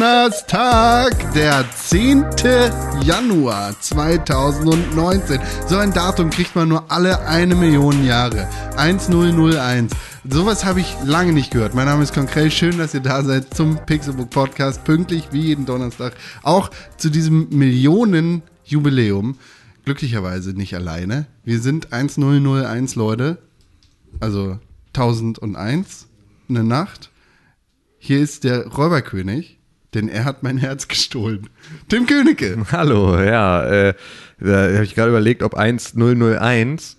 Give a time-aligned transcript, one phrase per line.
[0.00, 2.24] Donnerstag, der 10.
[3.04, 5.38] Januar 2019.
[5.68, 8.48] So ein Datum kriegt man nur alle eine Million Jahre.
[8.78, 9.92] 1001.
[10.26, 11.74] Sowas habe ich lange nicht gehört.
[11.74, 12.50] Mein Name ist Konkret.
[12.54, 14.84] Schön, dass ihr da seid zum Pixelbook Podcast.
[14.84, 16.14] Pünktlich wie jeden Donnerstag.
[16.42, 19.36] Auch zu diesem Millionen-Jubiläum.
[19.84, 21.26] Glücklicherweise nicht alleine.
[21.44, 23.36] Wir sind 1001 Leute.
[24.18, 24.58] Also
[24.94, 26.06] 1001.
[26.48, 27.10] Eine Nacht.
[27.98, 29.59] Hier ist der Räuberkönig,
[29.94, 31.48] denn er hat mein Herz gestohlen.
[31.88, 32.56] Tim Königke.
[32.72, 33.64] Hallo, ja.
[33.64, 33.94] Äh,
[34.38, 36.96] da habe ich gerade überlegt, ob 1001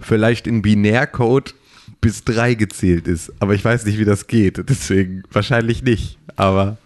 [0.00, 1.54] vielleicht in Binärcode
[2.00, 3.32] bis 3 gezählt ist.
[3.40, 4.62] Aber ich weiß nicht, wie das geht.
[4.68, 6.18] Deswegen wahrscheinlich nicht.
[6.36, 6.76] Aber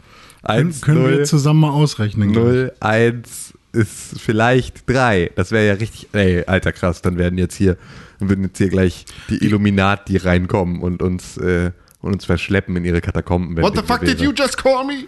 [0.42, 2.32] 1, Können 0, wir zusammen mal ausrechnen.
[2.32, 2.52] glaub ich.
[2.52, 5.32] 0, 1 ist vielleicht 3.
[5.34, 6.08] Das wäre ja richtig.
[6.12, 7.76] Ey, alter krass, dann werden jetzt hier,
[8.18, 12.84] dann würden jetzt hier gleich die Illuminati reinkommen und uns, äh, und uns verschleppen in
[12.84, 13.56] ihre Katakomben.
[13.62, 14.30] What the fuck did wären.
[14.30, 15.04] you just call me?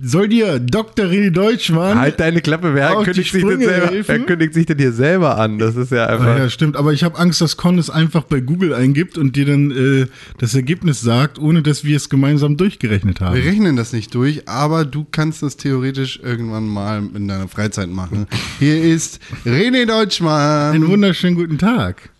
[0.00, 1.06] Soll dir Dr.
[1.06, 1.98] René Deutschmann.
[1.98, 4.08] Halt deine Klappe, wer kündigt, sich denn selber, helfen?
[4.08, 5.58] wer kündigt sich denn hier selber an?
[5.58, 6.38] Das ist ja einfach.
[6.38, 9.46] ja, stimmt, aber ich habe Angst, dass Con es einfach bei Google eingibt und dir
[9.46, 10.06] dann äh,
[10.38, 13.40] das Ergebnis sagt, ohne dass wir es gemeinsam durchgerechnet Wir haben.
[13.40, 18.26] rechnen das nicht durch, aber du kannst das theoretisch irgendwann mal in deiner Freizeit machen.
[18.60, 20.74] Hier ist René Deutschmann.
[20.76, 22.10] Einen wunderschönen guten Tag.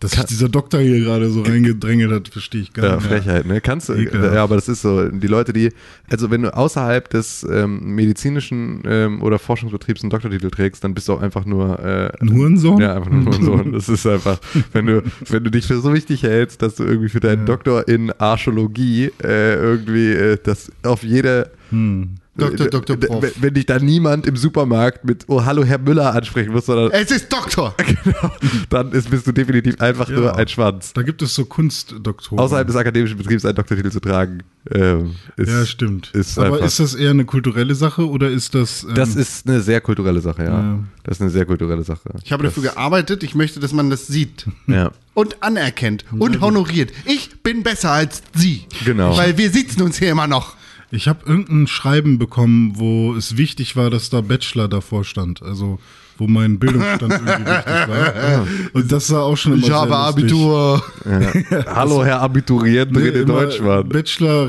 [0.00, 3.06] Dass sich dieser Doktor hier gerade so reingedrängelt hat, verstehe ich gar Ja, nicht.
[3.06, 3.60] Frechheit, ne?
[3.60, 5.08] Kannst du, ja, aber das ist so.
[5.08, 5.70] Die Leute, die,
[6.10, 11.08] also wenn du außerhalb des ähm, medizinischen ähm, oder Forschungsbetriebs einen Doktortitel trägst, dann bist
[11.08, 12.80] du auch einfach nur äh, Ein Hurensohn?
[12.80, 13.72] Ja, einfach nur ein Sohn.
[13.74, 14.38] Das ist einfach,
[14.72, 17.88] wenn du, wenn du dich für so wichtig hältst, dass du irgendwie für deinen Doktor
[17.88, 22.16] in Archäologie äh, irgendwie äh, das auf jede Hm.
[22.36, 23.32] Doktor, Doktor, Wenn- Prof.
[23.40, 27.10] Wenn, dich da niemand im Supermarkt mit Oh, hallo Herr Müller ansprechen muss, sondern Es
[27.12, 27.74] ist Doktor.
[28.04, 28.30] genau,
[28.70, 30.16] dann ist, bist du definitiv einfach Ja.
[30.16, 30.92] nur ein Schwanz.
[30.94, 32.38] Da gibt es so Kunstdoktoren.
[32.40, 34.42] Außerhalb des akademischen Betriebs einen Doktortitel zu tragen,
[34.72, 36.10] ähm, ist, ja, stimmt.
[36.12, 38.82] Ist aber einfach, ist das eher eine kulturelle Sache oder ist das.
[38.82, 40.60] Ähm, das ist eine sehr kulturelle Sache, ja.
[40.60, 40.78] Ja.
[41.04, 42.00] Das ist eine sehr kulturelle Sache.
[42.24, 43.22] Ich habe dafür gearbeitet.
[43.22, 44.46] Ich möchte, dass man das sieht.
[44.66, 44.90] Ja.
[45.12, 46.90] Und anerkennt und honoriert.
[47.04, 48.64] Ich bin besser als Sie.
[48.84, 49.16] Genau.
[49.16, 50.56] Weil wir sitzen uns hier immer noch.
[50.94, 55.42] Ich habe irgendein Schreiben bekommen, wo es wichtig war, dass da Bachelor davor stand.
[55.42, 55.80] Also,
[56.18, 58.46] wo mein Bildungsstand irgendwie wichtig war.
[58.72, 60.24] Und das war auch schon immer Ich sehr habe lustig.
[60.24, 60.82] Abitur.
[61.66, 63.88] Hallo Herr Abiturient Nee, René Deutschmann.
[63.88, 64.48] Bachelor,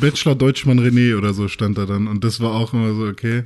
[0.00, 2.06] Bachelor Deutschmann René oder so stand da dann.
[2.06, 3.44] Und das war auch immer so, okay.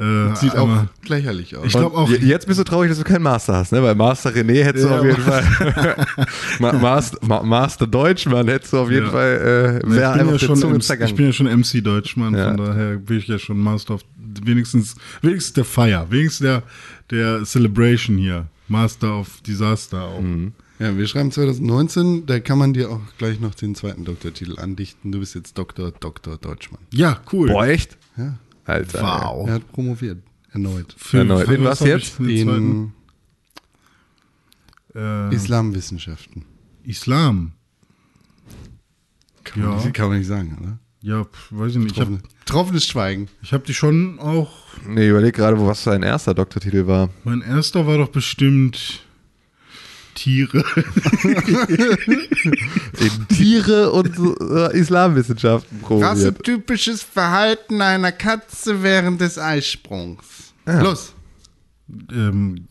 [0.00, 1.66] Äh, Sieht aber auch lächerlich aus.
[1.66, 2.08] Ich glaube auch.
[2.08, 3.82] Je- Jetzt bist du traurig, dass du keinen Master hast, ne?
[3.82, 6.06] Weil Master René hättest du Ja, auf jeden Fall.
[6.58, 9.12] Ma Master, Ma Master Deutschmann hättest du auf jeden Ja.
[9.12, 11.10] Fall, äh, ich, wäre bin ja schon Zunge MC, zergangen.
[11.10, 12.48] ich bin ja schon MC Deutschmann, Ja.
[12.48, 14.00] von daher bin ich ja schon Master of,
[14.44, 16.62] wenigstens, wenigstens der Feier, wenigstens der,
[17.10, 18.46] der Celebration hier.
[18.68, 20.20] Master of Disaster auch.
[20.20, 20.52] Mhm.
[20.78, 25.12] Ja, wir schreiben 2019, da kann man dir auch gleich noch den zweiten Doktortitel andichten.
[25.12, 26.80] Du bist jetzt Doktor, Doktor Deutschmann.
[26.92, 27.48] Ja, cool.
[27.48, 27.98] Boah, echt?
[28.16, 28.34] Ja.
[28.70, 29.02] Alter.
[29.02, 29.48] Wow.
[29.48, 30.18] Er hat promoviert.
[30.52, 30.94] Erneut.
[30.96, 31.48] Für, Erneut.
[31.48, 32.08] In was hab jetzt?
[32.14, 32.92] für den In zweiten?
[35.30, 36.44] Äh, Islamwissenschaften.
[36.84, 37.52] Islam.
[39.44, 39.68] Kann, Ja.
[39.70, 40.78] man, kann man nicht sagen, oder?
[41.02, 41.92] Ja, pf, weiß ich nicht.
[41.92, 43.28] Ich habe Troffene, troffenes Schweigen.
[43.42, 44.50] ich hab die schon auch.
[44.86, 47.08] Nee, überleg gerade, wo was sein erster Doktortitel war.
[47.24, 49.04] Mein erster war doch bestimmt
[50.14, 50.64] Tiere.
[52.98, 56.10] In Tiere und äh, Islamwissenschaften promoviert.
[56.10, 60.52] Rassetypisches Verhalten einer Katze während des Eisprungs.
[60.66, 61.14] Los.
[62.12, 62.66] ähm,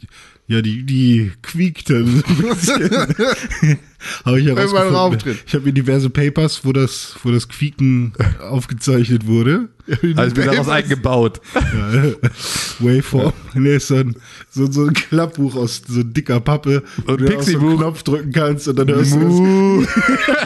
[0.47, 2.23] ja, die, die quiekt dann.
[4.25, 4.95] habe ich herausgefunden.
[4.95, 5.37] rauftritt.
[5.45, 9.69] Ich habe mir diverse Papers, wo das, wo das Quieken aufgezeichnet wurde.
[10.15, 11.41] Also wir daraus eingebaut.
[11.55, 12.03] Ja,
[12.79, 13.33] Waveform.
[13.55, 14.15] Nee, ist so ein,
[14.51, 17.77] so, so ein Klappbuch aus so dicker Pappe, wo Und du auf so einen.
[17.77, 19.17] Knopf drücken kannst und dann hörst du.
[19.17, 19.83] Mu.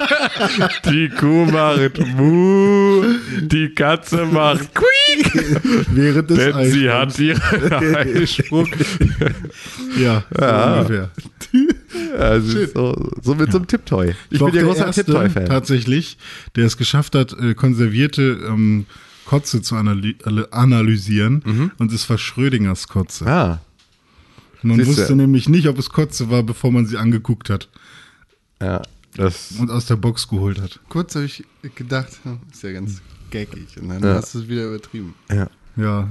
[0.86, 3.04] Die Kuh macht Mu.
[3.42, 5.34] Die Katze macht Quiek.
[5.92, 6.94] während des Denn sie Eisprungs.
[6.94, 8.70] hat ihren Eisprung.
[10.02, 11.12] Ja, so ungefähr.
[12.18, 14.14] Also so, so mit so einem Tipptoy.
[14.30, 15.46] Ich war bin ja auch großer Tipptoy-Fan.
[15.46, 16.18] tatsächlich,
[16.56, 18.86] der es geschafft hat, äh, konservierte ähm,
[19.26, 20.16] Kotze zu analy
[20.52, 21.72] analysieren.
[21.78, 23.26] Und es war Schrödingers Kotze.
[23.26, 23.62] Ah,
[24.62, 24.98] Man siehste.
[25.02, 27.70] wusste nämlich nicht, ob es Kotze war, bevor man sie angeguckt hat
[28.62, 28.82] ja.
[29.16, 30.80] Das, und aus der Box geholt hat.
[30.90, 31.44] Kurz habe ich
[31.76, 33.68] gedacht, hm, ist ja ganz gaggig.
[33.80, 34.16] Und dann Ja.
[34.16, 35.14] hast du es wieder übertrieben.
[35.32, 35.48] ja.
[35.76, 36.10] Ja.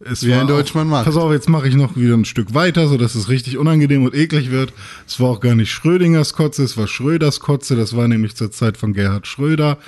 [0.00, 1.06] Es Wie war ein Deutschmann macht.
[1.06, 4.14] Pass auf, jetzt mache ich noch wieder ein Stück weiter, sodass es richtig unangenehm und
[4.14, 4.72] eklig wird.
[5.06, 7.74] Es war auch gar nicht Schrödingers Kotze, es war Schröders Kotze.
[7.74, 9.78] Das war nämlich zur Zeit von Gerhard Schröder.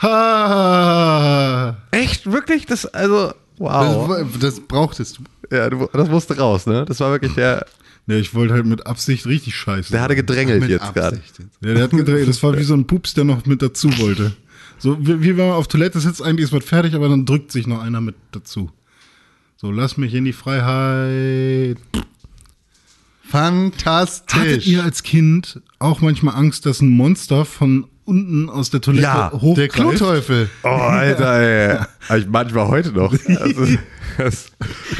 [0.00, 1.76] Ha!
[1.90, 2.30] Echt?
[2.30, 2.64] Wirklich?
[2.66, 4.08] Das, also, wow.
[4.08, 5.54] Das, das brauchtest du.
[5.54, 6.84] Ja, du, das musste raus, ne?
[6.86, 7.66] Das war wirklich der,
[8.06, 9.92] Ja, ich wollte halt mit Absicht richtig scheiße.
[9.92, 11.20] der hatte gedrängelt Mit jetzt gerade.
[11.62, 12.28] Ja, der hat gedreht.
[12.28, 14.32] Das war wie so ein Pups, der noch mit dazu wollte.
[14.78, 17.50] So, wie, wie wenn man auf Toilette sitzt, eigentlich ist was fertig, aber dann drückt
[17.50, 18.70] sich noch einer mit dazu.
[19.56, 21.78] So, lass mich in die Freiheit.
[23.22, 24.34] Fantastisch.
[24.38, 29.02] Hattet ihr als Kind auch manchmal Angst, dass ein Monster von unten aus der Toilette
[29.04, 29.72] Ja, der hochgreift?
[29.72, 30.48] Kloteufel.
[30.62, 32.18] Oh, Alter, ey.
[32.18, 33.12] Ich manchmal heute noch.
[33.12, 33.66] Also,
[34.18, 34.46] das,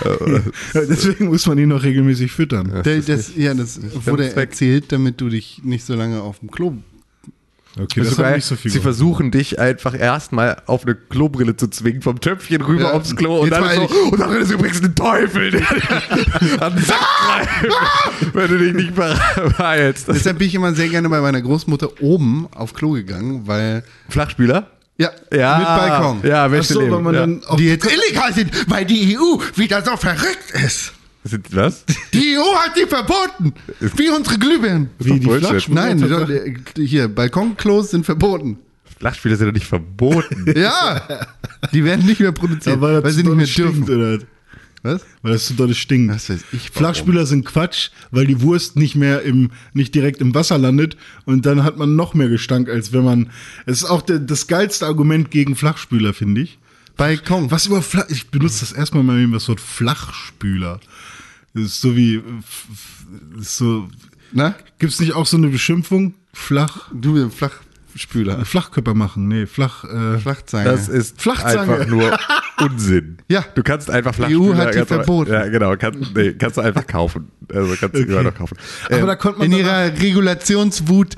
[0.05, 0.41] äh,
[0.75, 2.83] Deswegen muss man ihn noch regelmäßig füttern.
[2.85, 6.75] Der, das, ja, das wurde erzählt, damit du dich nicht so lange auf dem Klo.
[7.79, 8.37] Okay, das so hat geil.
[8.37, 12.63] nicht so viel Sie versuchen dich einfach erstmal auf eine Klobrille zu zwingen, vom Töpfchen
[12.63, 12.93] rüber Ja.
[12.93, 15.61] aufs Klo und dann so, und dann ist übrigens ein Teufel, der
[16.63, 20.09] an den Sack greift, wenn du dich nicht verheilst.
[20.09, 23.85] Deshalb bin ich immer sehr gerne bei meiner Großmutter oben auf Klo gegangen, weil.
[24.09, 24.71] Flachspüler?
[24.99, 25.59] Ja, Ja.
[25.59, 26.21] mit Balkon.
[26.23, 26.93] Ja, welche so, Leben?
[26.93, 27.21] weil man ja.
[27.21, 30.93] dann auch Die jetzt illegal sind, weil die EU wieder so verrückt ist.
[31.29, 31.85] Sind, was?
[32.13, 33.53] Die EU hat die verboten.
[33.97, 34.91] Wie unsere Glühbirnen.
[34.99, 35.29] wie die.
[35.29, 35.95] Flachspüler.
[35.95, 38.59] Nein, die- hier, Balkonklos sind verboten.
[38.99, 40.53] Flachspüler sind doch nicht verboten.
[40.57, 41.27] Ja,
[41.73, 44.15] die werden nicht mehr produziert, Ja, weil, weil sie nicht mehr stinkt, dürfen.
[44.17, 44.25] oder?
[44.83, 45.05] Was?
[45.23, 46.15] Weil das so dolle stinkt.
[46.15, 46.77] Was weiß ich, warum.
[46.79, 51.45] Flachspüler sind Quatsch, weil die Wurst nicht mehr im, nicht direkt im Wasser landet und
[51.45, 53.31] dann hat man noch mehr Gestank, als wenn man.
[53.67, 56.59] Es ist auch der, das geilste Argument gegen Flachspüler, finde ich.
[56.97, 57.51] Balkon.
[57.51, 60.81] Was über Flach, ich benutze das erstmal mal das Wort Flachspüler.
[61.57, 62.23] Ist so wie,
[63.41, 63.89] ist so,
[64.33, 64.55] Na?
[64.79, 66.15] gibt's nicht auch so eine Beschimpfung?
[66.33, 67.41] Flach, Du bist
[67.97, 68.45] Flachspüler.
[68.45, 70.65] Flachkörper machen, nee, flach, äh, Flachzange.
[70.65, 71.61] Das ist Flachzange.
[71.73, 72.17] einfach nur
[72.61, 73.17] Unsinn.
[73.29, 73.45] Ja.
[73.55, 74.59] Du kannst einfach Die EU Flachspüler.
[74.67, 75.33] hat die verboten.
[75.33, 75.75] Ja, genau.
[75.77, 77.31] Kannst, nee, kannst du einfach kaufen.
[77.53, 78.57] Also kannst du überall noch kaufen.
[78.87, 81.15] aber Ähm, da konnte man in ihrer Regulationswut,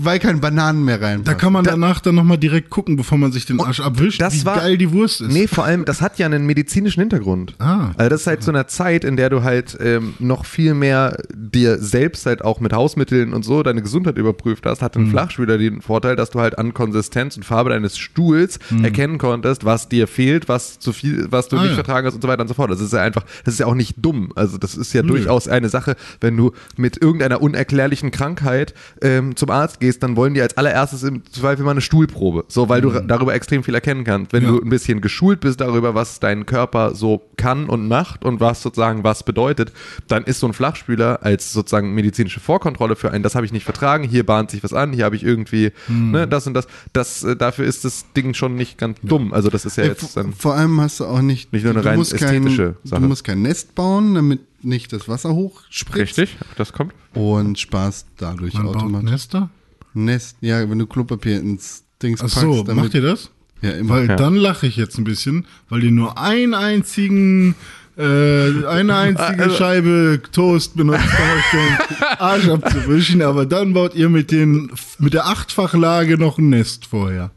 [0.00, 1.24] weil keine Bananen mehr rein.
[1.24, 4.34] da kann man danach dann nochmal direkt gucken, bevor man sich den Arsch abwischt, das
[4.34, 5.32] wie war, geil die Wurst ist.
[5.32, 7.54] Nee, vor allem, das hat ja einen medizinischen Hintergrund.
[7.58, 7.90] Ah.
[7.96, 11.18] Also das ist halt so eine Zeit, in der du halt ähm, noch viel mehr
[11.34, 15.58] dir selbst halt auch mit Hausmitteln und so deine Gesundheit überprüft hast, hat ein Flachspüler
[15.70, 20.06] den Vorteil, dass du halt an Konsistenz und Farbe deines Stuhls erkennen konntest, was dir
[20.08, 21.74] fehlt, was zu viel, was du Ah, nicht ja.
[21.74, 22.70] vertragen hast und so weiter und so fort.
[22.70, 24.32] Das ist ja einfach, das ist ja auch nicht dumm.
[24.34, 29.50] Also das ist ja durchaus eine Sache, wenn du mit irgendeiner unerklärlichen Krankheit ähm, zum
[29.50, 32.44] Arzt gehst, dann wollen die als allererstes im Zweifel mal eine Stuhlprobe.
[32.48, 34.32] So, weil du darüber extrem viel erkennen kannst.
[34.32, 34.50] Wenn Ja.
[34.50, 38.62] du ein bisschen geschult bist darüber, was dein Körper so kann und macht und was
[38.62, 39.72] sozusagen was bedeutet,
[40.08, 43.64] dann ist so ein Flachspüler als sozusagen medizinische Vorkontrolle für einen, das habe ich nicht
[43.64, 45.55] vertragen, hier bahnt sich was an, hier habe ich irgendwie
[45.88, 46.66] ne, das und das.
[46.92, 49.32] das äh, dafür ist das Ding schon nicht ganz dumm.
[49.32, 51.64] Also das ist ja Ey, jetzt vor, dann vor allem hast du auch nicht, Nicht
[51.64, 53.00] nur eine du rein musst ästhetische kein, Sache.
[53.02, 55.96] Du musst kein Nest bauen, damit nicht das Wasser hochspritzt.
[56.18, 56.92] richtig, das kommt.
[57.14, 59.10] Und sparst dadurch Man baut automatisch.
[59.10, 59.50] Nester?
[59.94, 62.40] Nest, ja, wenn du Klopapier ins Dings Ach packst.
[62.40, 63.30] so, damit, macht ihr das?
[63.62, 63.94] Ja, immer.
[63.94, 64.16] Weil Ja.
[64.16, 67.54] dann lache ich jetzt ein bisschen, weil die nur einen einzigen,
[67.96, 73.94] äh, eine einzige Also- Scheibe Toast benutzt, um euch den Arsch abzuwischen, aber dann baut
[73.94, 77.30] ihr mit den, mit der Achtfachlage noch ein Nest vorher.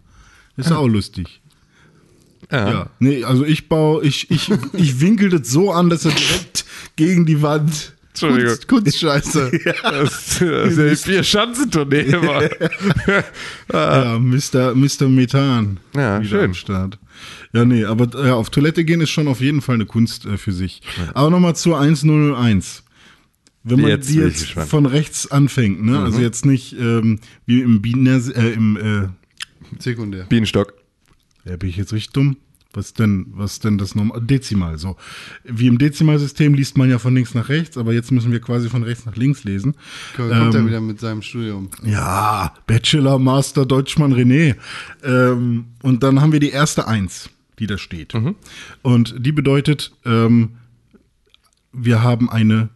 [0.58, 1.40] Ist auch lustig.
[2.52, 2.70] Ja.
[2.70, 2.90] Ja.
[3.00, 6.66] Nee, also ich baue, ich, ich, ich winkel das so an, dass er direkt
[6.96, 7.94] gegen die Wand.
[8.10, 8.48] Entschuldigung.
[8.50, 9.52] Kunst, Kunstscheiße.
[9.84, 10.42] Das, das ist
[10.78, 12.42] ja die Vier-Schanzentournee immer.
[13.72, 14.74] Ja, Mr.
[14.76, 15.08] Mr.
[15.08, 15.80] Methan.
[15.96, 16.54] Ja, wieder schön.
[16.54, 16.98] Start.
[17.54, 20.38] Ja, nee, aber ja, auf Toilette gehen ist schon auf jeden Fall eine Kunst äh,
[20.38, 20.82] für sich.
[21.14, 22.84] Aber nochmal zur 1001.
[23.64, 24.68] Wenn man Jetzt die jetzt gespannt.
[24.68, 24.70] Mhm.
[24.70, 26.00] von rechts anfängt, ne?
[26.00, 29.08] Also jetzt nicht ähm, wie im Binär, äh, im, äh,
[29.80, 30.26] Sekundär.
[30.30, 30.74] Bienenstock.
[31.46, 32.38] ja, bin ich jetzt richtig dumm?
[32.74, 34.22] Was denn, was denn das normal?
[34.22, 34.96] Dezimal, so.
[35.44, 38.70] Wie im Dezimalsystem liest man ja von links nach rechts, aber jetzt müssen wir quasi
[38.70, 39.76] von rechts nach links lesen.
[40.16, 41.70] Kommt Ähm, er wieder mit seinem Studium.
[41.84, 44.56] Ja, Bachelor, Master, Deutschmann, René.
[45.04, 48.14] Ähm, und dann haben wir die erste Eins, die da steht.
[48.84, 50.52] Und die bedeutet, ähm,
[51.74, 52.70] wir haben eine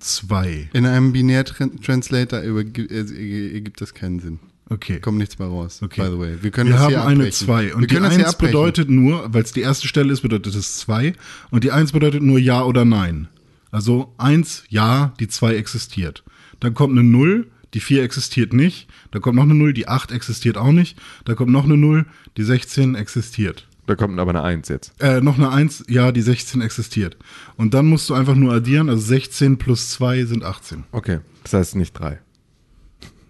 [0.00, 0.68] zwei.
[0.72, 4.40] In einem Binär-Translator äh, ergibt das keinen Sinn.
[4.72, 5.00] Okay.
[5.00, 6.00] Kommt nichts mehr raus, Okay.
[6.02, 6.36] by the way.
[6.40, 7.46] Wir können Wir das haben hier eine abbrechen.
[7.46, 7.64] 2.
[7.66, 8.52] Wir Und die das hier 1 abbrechen.
[8.52, 11.12] bedeutet nur, weil es die erste Stelle ist, bedeutet es 2.
[11.50, 13.28] Und die 1 bedeutet nur Ja oder Nein.
[13.70, 16.24] Also 1, Ja, die 2 existiert.
[16.60, 18.88] Dann kommt eine 0, die 4 existiert nicht.
[19.10, 20.98] Da kommt noch eine 0, die 8 existiert auch nicht.
[21.24, 23.66] Da kommt noch eine 0, die 16 existiert.
[23.86, 24.92] Da kommt aber eine Eins jetzt.
[25.00, 27.16] Äh, noch eine 1, ja, die 16 existiert.
[27.56, 30.84] Und dann musst du einfach nur addieren, also 16 plus 2 sind 18.
[30.92, 31.18] Okay.
[31.42, 32.20] Das heißt nicht drei.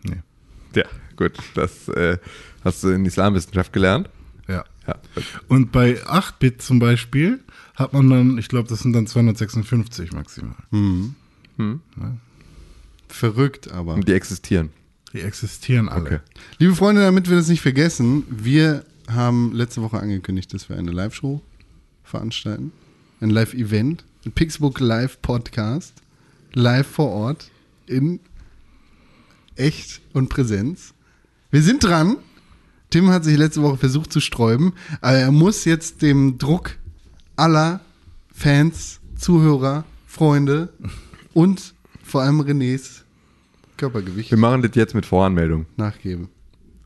[0.03, 0.17] Nee.
[0.77, 0.85] Ja,
[1.17, 1.33] gut.
[1.55, 2.19] Das äh,
[2.65, 4.09] hast du in Islamwissenschaft gelernt.
[4.49, 4.65] Ja.
[4.87, 4.97] Ja.
[5.49, 7.41] Und bei 8-Bit zum Beispiel
[7.75, 10.57] hat man dann, ich glaube, das sind dann 256 maximal.
[13.09, 13.95] Verrückt, aber.
[13.95, 14.71] Und die existieren.
[15.13, 16.03] Die existieren alle.
[16.03, 16.19] Okay.
[16.59, 20.91] Liebe Freunde, damit wir das nicht vergessen, wir haben letzte Woche angekündigt, dass wir eine
[20.91, 21.43] Live-Show
[22.03, 22.73] veranstalten.
[23.21, 24.05] Ein Live-Event.
[24.25, 25.95] Ein Pixbook Live-Podcast.
[26.55, 27.51] Live vor Ort.
[27.87, 28.21] In
[29.57, 30.95] echt und Präsenz.
[31.53, 32.17] Wir sind dran.
[32.89, 36.79] Tim hat sich letzte Woche versucht zu sträuben, aber er muss jetzt dem Druck
[37.37, 37.81] aller
[38.35, 40.71] Fans, Zuhörer, Freunde
[41.35, 43.03] und vor allem Renés
[43.77, 45.67] Körpergewicht Wir machen das jetzt mit Voranmeldung.
[45.77, 46.29] nachgeben.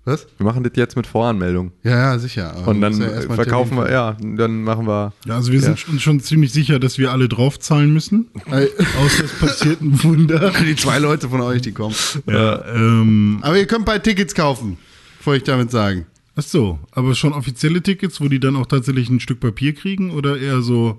[0.06, 0.26] Was?
[0.38, 1.72] Wir machen das jetzt mit Voranmeldung.
[1.82, 2.54] Ja, ja, sicher.
[2.56, 5.12] aber Und dann ja verkaufen wir, ja, dann machen wir.
[5.26, 8.28] Ja, also wir sind uns schon ziemlich sicher, dass wir alle draufzahlen müssen.
[8.32, 8.52] finden.
[9.04, 10.52] Außer es passiert ein Wunder.
[10.64, 11.94] Die zwei Leute von euch, die kommen.
[12.26, 14.78] Ja, ähm, Aber ihr könnt bald Tickets kaufen,
[15.24, 16.06] wollte ich damit sagen.
[16.36, 20.12] ach so, aber schon offizielle Tickets, wo die dann auch tatsächlich ein Stück Papier kriegen
[20.12, 20.98] oder eher so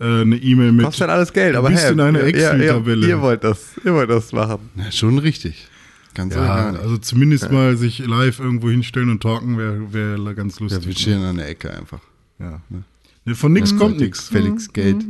[0.00, 3.06] äh, eine E-Mail mit Kostet dann alles Geld, aber hey, in einer ihr- ihr- Excel-Tabelle.
[3.08, 4.70] Ihr, wollt das, ihr wollt das machen.
[4.76, 5.66] Ja, schon richtig.
[6.18, 6.76] Ganz Ja, egal.
[6.80, 10.98] also zumindest mal sich live irgendwo hinstellen und talken wäre wär ganz Ja, wir lustig.
[10.98, 12.00] stehen an der Ecke einfach.
[12.40, 12.60] ja.
[13.24, 14.28] Ne, von nix kommt nix.
[14.28, 15.04] Felix Geld.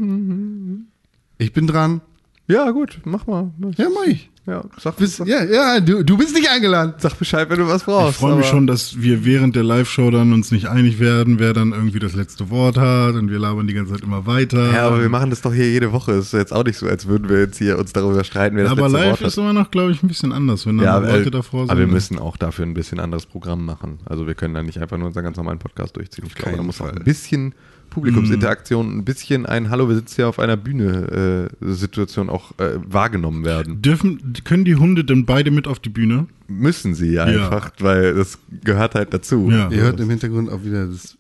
[1.39, 2.03] Ich bin dran.
[2.47, 3.51] Ja, gut, mach mal.
[3.79, 4.29] Ja, mach ich.
[4.49, 6.95] Ja, sag, Bist, ja, ja, du, du bist nicht eingeladen.
[6.97, 8.13] sag Bescheid, wenn du was brauchst.
[8.13, 11.39] Ich freue mich aber- schon, dass wir während der Live-Show dann uns nicht einig werden,
[11.39, 14.73] wer dann irgendwie das letzte Wort hat und wir labern die ganze Zeit immer weiter.
[14.73, 16.13] Ja, aber wir machen das doch hier jede Woche.
[16.13, 18.65] Es ist jetzt auch nicht so, als würden wir jetzt hier uns darüber streiten, wer
[18.65, 19.27] das aber letzte live Wort hat.
[19.29, 21.71] ist immer noch, glaube ich, ein bisschen anders, wenn dann Ja, Leute äh, davor sind.
[21.71, 23.99] aber wir müssen auch dafür ein bisschen anderes Programm machen.
[24.07, 26.25] Also wir können da nicht einfach nur unseren ganz normalen Podcast durchziehen.
[26.27, 27.55] Ich glaube, da muss auch ein bisschen
[27.91, 33.45] Publikumsinteraktion, ein bisschen ein Hallo, wir sitzen hier auf einer Bühne äh, auch äh, wahrgenommen
[33.45, 33.83] werden.
[33.83, 36.27] Dürfen, können die Hunde denn beide mit auf die Bühne?
[36.47, 39.51] Müssen sie einfach, weil das gehört halt dazu.
[39.51, 39.71] Ja.
[39.71, 41.17] Ihr hört im Hintergrund auch wieder das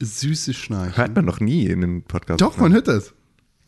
[0.00, 0.96] süße Schnarchen.
[0.96, 2.40] Hört man noch nie in den Podcast.
[2.40, 3.12] Doch, man hört das.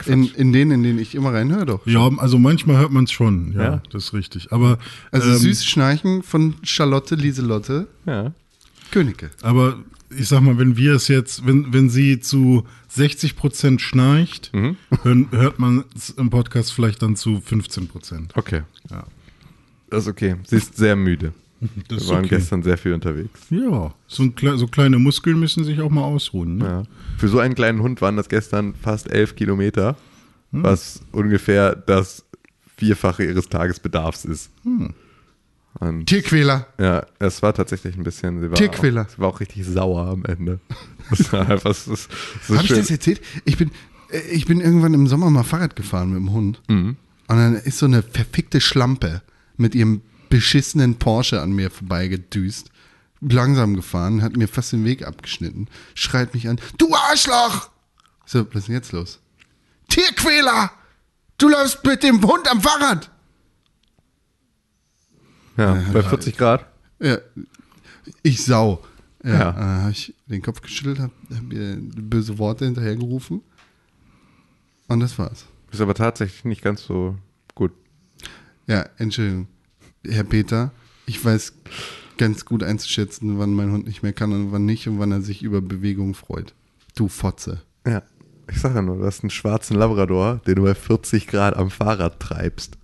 [0.06, 1.86] In, in denen, in denen ich immer reinhöre, doch.
[1.86, 3.82] Ja, also manchmal hört man es schon, ja, Ja.
[3.92, 4.50] das ist richtig.
[4.50, 4.78] Aber,
[5.10, 8.32] Also ähm, süßes Schnarchen von Charlotte Lieselotte Ja.
[8.90, 9.30] Königke.
[9.42, 9.78] aber
[10.16, 14.76] ich sag mal, wenn wir es jetzt, wenn, wenn sie zu 60 Prozent schnarcht, Mhm.
[15.02, 18.32] hören, hört man es im Podcast vielleicht dann zu 15 Prozent.
[18.36, 18.62] Okay.
[18.90, 19.04] Ja.
[19.88, 20.36] Das ist okay.
[20.46, 21.32] Sie ist sehr müde.
[21.88, 22.36] Das Wir waren okay.
[22.36, 23.38] gestern sehr viel unterwegs.
[23.50, 26.56] Ja, so, ein, so kleine Muskeln müssen sich auch mal ausruhen.
[26.58, 26.64] Ne?
[26.64, 26.82] Ja.
[27.18, 29.96] Für so einen kleinen Hund waren das gestern fast elf Kilometer,
[30.52, 30.64] Hm.
[30.64, 32.24] was ungefähr das
[32.78, 34.50] Vierfache ihres Tagesbedarfs ist.
[34.64, 34.94] Hm.
[35.78, 36.66] Und Tierquäler.
[36.78, 39.02] ja, es war tatsächlich ein bisschen, sie war, Tierquäler.
[39.02, 40.60] auch, sie war auch richtig sauer am Ende.
[41.10, 43.20] Das war einfach so, so Habe ich das erzählt?
[43.44, 43.72] Ich bin,
[44.10, 46.60] äh, ich bin irgendwann im Sommer mal Fahrrad gefahren mit dem Hund.
[46.68, 46.96] Mhm.
[47.26, 49.20] Und dann ist so eine verfickte Schlampe
[49.56, 52.70] mit ihrem beschissenen Porsche an mir vorbeigedüst.
[53.20, 55.66] Langsam gefahren, hat mir fast den Weg abgeschnitten.
[55.94, 57.70] Schreit mich an, du Arschloch!
[58.24, 59.18] So, was ist denn jetzt los?
[59.88, 60.70] Tierquäler!
[61.38, 63.10] Du läufst mit dem Hund am Fahrrad!
[65.60, 66.66] Ja, bei 40 Grad.
[67.00, 67.18] Ja,
[68.22, 68.82] ich Sau.
[69.22, 69.52] Ja, Ja.
[69.52, 73.42] Dann habe ich den Kopf geschüttelt, habe hab mir böse Worte hinterhergerufen.
[74.88, 75.46] Und das war's.
[75.70, 77.16] Ist aber tatsächlich nicht ganz so
[77.54, 77.72] gut.
[78.66, 79.46] Ja, Entschuldigung.
[80.06, 80.72] Herr Peter,
[81.06, 81.52] ich weiß
[82.16, 85.22] ganz gut einzuschätzen, wann mein Hund nicht mehr kann und wann nicht und wann er
[85.22, 86.54] sich über Bewegung freut.
[86.94, 87.62] Du Fotze.
[87.86, 88.02] Ja.
[88.50, 91.70] Ich sag ja nur, du hast einen schwarzen Labrador, den du bei 40 Grad am
[91.70, 92.78] Fahrrad treibst.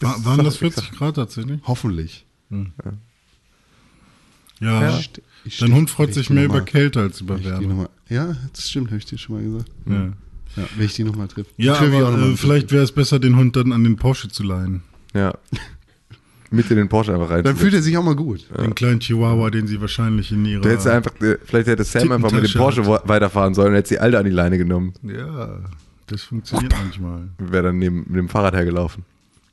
[0.00, 1.60] Ja, War, waren das 40 Grad tatsächlich?
[1.64, 2.24] hoffentlich.
[2.50, 2.62] Ja.
[4.60, 4.98] Ja.
[4.98, 5.10] Ich-
[5.44, 7.66] ich Dein Hund freut ich sich mehr noch über Kälte als über Wärme.
[7.74, 9.70] noch Ja, das stimmt, habe ich dir schon mal gesagt.
[9.86, 10.12] Ja,
[10.56, 11.50] Ja, wenn ich die nochmal treffe.
[11.56, 13.96] ja Triff noch aber mal äh, vielleicht wäre es besser, den Hund dann an den
[13.96, 14.82] Porsche zu leihen.
[15.14, 15.32] Ja.
[16.50, 17.44] Mit in den Porsche einfach rein.
[17.44, 18.46] Dann fühlt er sich auch mal gut.
[18.58, 20.62] Den kleinen Chihuahua, den sie wahrscheinlich in ihrer...
[20.62, 21.12] Du hättest einfach,
[21.44, 24.24] vielleicht hätte Sam einfach mit dem Porsche wo- weiterfahren sollen und hätte sie Alte an
[24.24, 24.94] die Leine genommen.
[25.02, 25.60] Ja,
[26.06, 27.28] das funktioniert manchmal.
[27.36, 29.04] Wäre dann neben mit dem Fahrrad hergelaufen.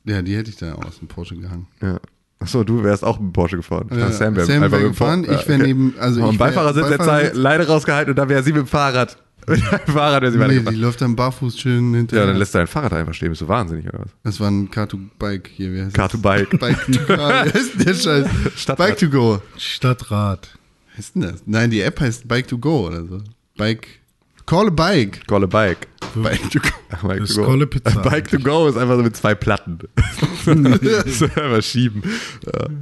[0.06, 1.66] Ja, die hätte ich da aus dem Porsche gehangen.
[1.82, 1.98] Ja.
[2.38, 3.88] Achso, du wärst auch mit dem Porsche gefahren.
[3.96, 6.38] Ja, Sam wäre wär mit dem Por- gefahren, ich wär Ja, neben- also Am ich
[6.38, 9.16] wär- Beifahrersitz hätte sie Leine rausgehalten und dann wäre sie mit dem Fahrrad.
[9.48, 10.80] Mit dem Fahrrad wäre sie Nee, die weitergefahren.
[10.80, 12.24] läuft dann barfuß schön hinterher.
[12.24, 13.28] Ja, dann lässt du dein Fahrrad einfach stehen.
[13.30, 14.10] Bist du wahnsinnig oder was?
[14.24, 15.72] Das war ein Car2Bike hier.
[15.72, 16.50] Wie heißt Car to Bike.
[16.50, 16.60] das?
[16.60, 17.44] Bike to Car.
[17.44, 18.26] Denn der Scheiß?
[18.56, 18.88] Stadtrad.
[18.88, 19.40] Bike to go.
[19.56, 20.48] Stadtrat.
[20.88, 21.42] Was heißt denn das?
[21.46, 23.20] Nein, die App heißt Bike to go oder so.
[23.56, 23.86] Bike.
[24.46, 25.26] Call a Bike.
[25.26, 25.88] Call a Bike.
[26.14, 26.68] Bike to go.
[27.02, 27.66] Bike to go.
[27.66, 28.00] Pizza.
[28.00, 29.78] Bike to go ist einfach so mit zwei Platten.
[30.44, 32.02] so einfach schieben.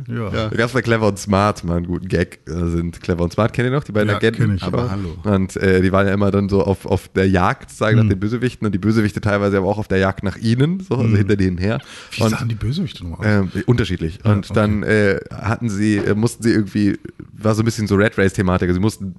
[0.06, 0.14] Ja.
[0.14, 0.48] Ja.
[0.50, 2.40] Da gab es bei Clever und Smart mal einen guten Gag.
[2.44, 3.82] Da sind Clever und Smart, kennt ihr noch?
[3.82, 4.42] Die beiden Ja, Agenten.
[4.42, 4.62] kenn ich.
[4.62, 5.16] Aber hallo.
[5.24, 8.20] Und äh, die waren ja immer dann so auf, auf der Jagd, sagen nach den
[8.20, 8.66] Bösewichten.
[8.66, 11.56] Und die Bösewichte teilweise aber auch auf der Jagd nach ihnen, so, also hinter denen
[11.56, 11.80] her.
[12.10, 13.48] Wie und, sahen die Bösewichte nochmal aus?
[13.54, 14.22] ähm, unterschiedlich.
[14.22, 14.54] Und okay.
[14.54, 16.98] dann äh, hatten sie, äh, mussten sie irgendwie,
[17.32, 18.68] war so ein bisschen so Red Race-Thematik.
[18.68, 19.14] Also sie mussten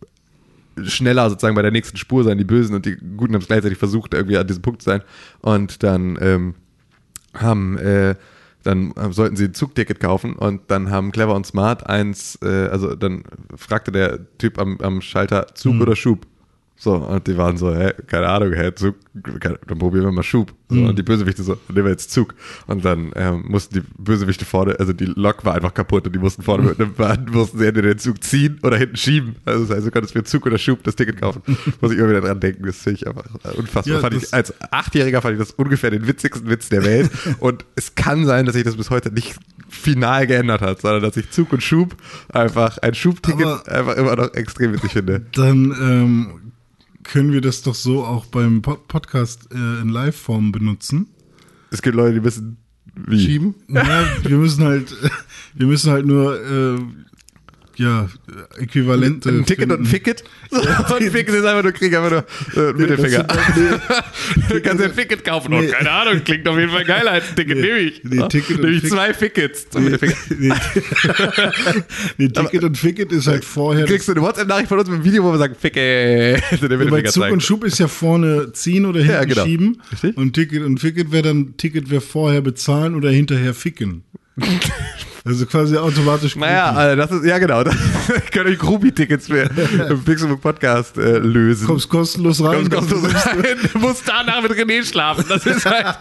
[0.83, 3.77] schneller sozusagen bei der nächsten Spur sein, die Bösen und die Guten haben es gleichzeitig
[3.77, 5.01] versucht, irgendwie an diesem Punkt zu sein.
[5.41, 6.55] Und dann ähm,
[7.33, 8.15] haben, äh,
[8.63, 12.67] dann äh, sollten sie ein Zugticket kaufen und dann haben Clever und Smart eins, äh,
[12.67, 13.23] also dann
[13.55, 16.27] fragte der Typ am, am Schalter Zug oder Schub.
[16.77, 20.53] So, und die waren so, hä, keine Ahnung, hä, Zug, dann probieren wir mal Schub.
[20.69, 20.87] So, Mhm.
[20.87, 22.33] Und die Bösewichte so, nehmen wir jetzt Zug.
[22.67, 26.19] Und dann ähm, mussten die Bösewichte vorne, also die Lok war einfach kaputt und die
[26.19, 29.35] mussten vorne mit einem Band, mussten sie entweder den Zug ziehen oder hinten schieben.
[29.45, 31.41] Also das heißt, du konntest für Zug oder Schub das Ticket kaufen.
[31.81, 34.01] Muss ich immer wieder dran denken, das finde ich einfach unfassbar.
[34.01, 37.11] Ja, ich, als Achtjähriger fand ich das ungefähr den witzigsten Witz der Welt.
[37.39, 39.35] und es kann sein, dass sich das bis heute nicht
[39.69, 41.95] final geändert hat, sondern dass ich Zug und Schub
[42.29, 45.25] einfach, ein Schubticket einfach immer noch extrem witzig finde.
[45.33, 46.44] Dann ähm,
[47.05, 51.07] können wir das doch so auch beim Pod Podcast äh, in Live-Form benutzen.
[51.71, 52.57] Es gibt Leute, die wissen,
[52.95, 53.19] wie.
[53.19, 53.55] Schieben?
[53.67, 54.95] Ja, wir müssen halt,
[55.53, 56.79] wir müssen halt nur äh,
[57.77, 58.09] ja,
[58.57, 59.29] äquivalente.
[59.29, 59.89] Ein Ticket und ein finden.
[59.89, 60.23] Ficket.
[60.51, 60.59] So,
[60.95, 62.11] und Ficket ist einfach nur, krieg einfach
[62.55, 63.23] nur äh, Mittelfinger.
[63.23, 63.81] das sind-
[64.49, 65.53] du kannst dir ein Ficket kaufen.
[65.53, 65.67] Oh, Nee.
[65.67, 67.57] keine Ahnung, klingt auf jeden Fall geiler als ein Ticket.
[67.57, 67.61] Nee.
[67.63, 68.01] Nehme ich.
[68.03, 69.69] Nee, Ticket und Nehme ich Fick- zwei Fickets.
[69.69, 70.15] zum Mittelfinger.
[70.37, 70.53] Nee,
[72.17, 73.85] nee, Ticket und Ficket ist halt vorher.
[73.85, 76.41] Kriegst du eine WhatsApp-Nachricht von uns mit einem Video, wo wir sagen, Ficke.
[76.61, 77.33] Den bei Zug zeigen.
[77.33, 79.45] und Schub ist ja vorne ziehen oder hinten Ja, genau.
[79.45, 79.81] schieben.
[79.91, 80.15] Richtig.
[80.17, 84.03] Und Ticket und Ficket wäre dann, Ticket wäre vorher bezahlen oder hinterher ficken.
[85.25, 86.35] Also quasi automatisch.
[86.35, 87.75] Naja, also das ist, ja genau, das
[88.31, 89.41] könnt euch Groupie-Tickets für
[89.89, 91.65] im Pixelbook Podcast äh, lösen.
[91.67, 92.69] kommst kostenlos rein.
[92.69, 95.25] Kommst kostenlos rein, du musst danach mit René schlafen.
[95.27, 95.97] Das ist halt,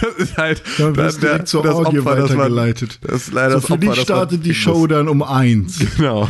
[0.00, 2.98] das ist halt Dann wirst du der- direkt zur das Audio Opfer, das man- weitergeleitet.
[3.02, 4.88] Das ist leider so das für Opfer, dich das startet die Show muss.
[4.88, 5.78] dann um eins.
[5.96, 6.28] Genau.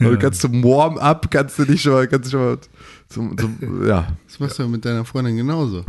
[0.00, 2.58] Also du kannst zum Warm-up, kannst du nicht schon mal, kannst du schon mal
[3.08, 4.06] zum, zum, ja.
[4.28, 5.84] Das machst du ja mit deiner Freundin genauso.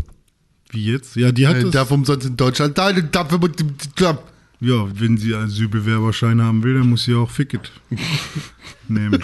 [0.72, 1.16] Wie jetzt?
[1.16, 1.72] Ja, die hat Äh, das.
[1.72, 4.24] darf umsonst in Deutschland deine Dafür mit dem Klapp.
[4.62, 7.72] Ja, wenn sie Asylbewerberschein haben will, dann muss sie auch Ficket
[8.90, 9.24] nehmen.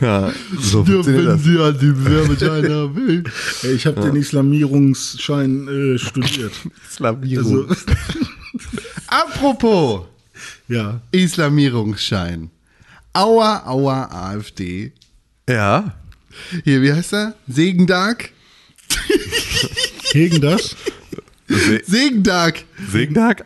[0.00, 1.42] Ja, so Ja, wenn das.
[1.42, 2.62] sie an die Bewerberschein
[2.96, 3.24] will.
[3.62, 6.52] Ey, Ich habe den Islamierungsschein äh, studiert.
[6.88, 7.68] Islamierung.
[7.68, 7.76] Also,
[9.08, 10.06] Apropos
[10.68, 11.00] ja.
[11.12, 12.50] Islamierungsschein.
[13.12, 14.92] Aua, aua, AfD.
[15.48, 15.94] ja.
[16.62, 17.34] Hier, wie heißt er?
[17.48, 18.30] Segendag?
[20.12, 20.76] Gegen das?
[21.48, 22.64] Se Segendag!
[22.92, 23.44] Segentag?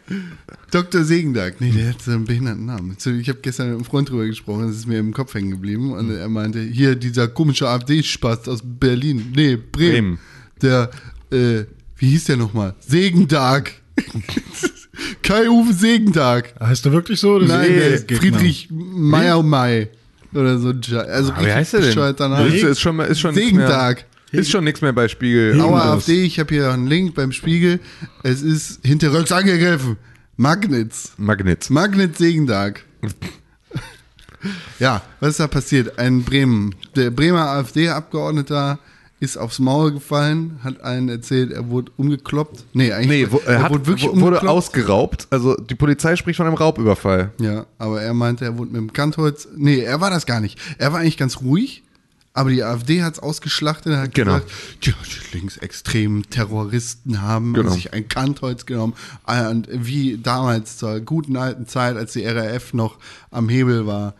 [0.73, 1.05] Dr.
[1.05, 1.61] Segendag.
[1.61, 2.97] Nee, der hat so einen behinderten Namen.
[2.99, 5.93] Ich habe gestern mit einem Freund drüber gesprochen, das ist mir im Kopf hängen geblieben.
[5.93, 9.33] Und er meinte, hier dieser komische AfD-Spaß aus Berlin.
[9.37, 9.69] Nee, Bremen.
[9.71, 10.19] Bremen.
[10.63, 10.91] Der,
[11.31, 11.65] äh,
[11.99, 12.75] wie hieß der nochmal?
[12.81, 13.71] Segendag.
[15.23, 16.55] Kai-Uwe Segendag.
[16.59, 17.39] Heißt er wirklich so?
[17.39, 17.69] Das Nein,
[18.07, 18.17] Gegner.
[18.19, 19.89] Friedrich Meyer-May.
[20.35, 21.07] Oder so ein Scheiß.
[21.09, 22.33] Also Ah, wie heißt der denn?
[22.47, 24.07] Ist, ist schon, ist schon nichts Segentag.
[24.33, 25.61] mehr, ist schon nichts mehr bei Spiegel.
[25.61, 25.93] Aua.
[25.93, 27.81] AfD, ich habe hier einen Link beim Spiegel.
[28.23, 29.99] Es ist hinterrücks angegriffen.
[30.43, 31.13] Magnitz.
[31.19, 31.71] Magnitz.
[31.71, 32.83] Magnitz Segendag.
[34.81, 36.01] ja, was ist da passiert?
[36.01, 36.75] Ein Bremen.
[36.97, 38.81] Der Bremer AfD-Abgeordneter
[39.21, 42.65] ist aufs Maul gefallen, hat allen erzählt, er wurde umgekloppt.
[42.73, 45.29] Nee, eigentlich Nee, wo, er hat, wurde wirklich wurde ausgeraubt.
[45.31, 47.31] Also die Polizei spricht von einem Raubüberfall.
[47.39, 49.47] Ja, aber er meinte, er wurde mit dem Kantholz.
[49.57, 50.59] Nee, er war das gar nicht.
[50.77, 51.85] Er war eigentlich ganz ruhig,
[52.35, 53.93] aber die AfD hat es ausgeschlachtet.
[53.93, 54.35] Er hat Genau.
[54.41, 54.51] gesagt,
[54.85, 54.93] ja,
[55.33, 57.71] die linksextremen Terroristen haben Genau.
[57.73, 58.95] sich ein Kantholz genommen.
[59.25, 62.99] Ah, Und wie damals zur guten alten Zeit, als die RAF noch
[63.31, 64.15] am Hebel war,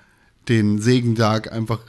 [0.49, 1.81] den Segendag einfach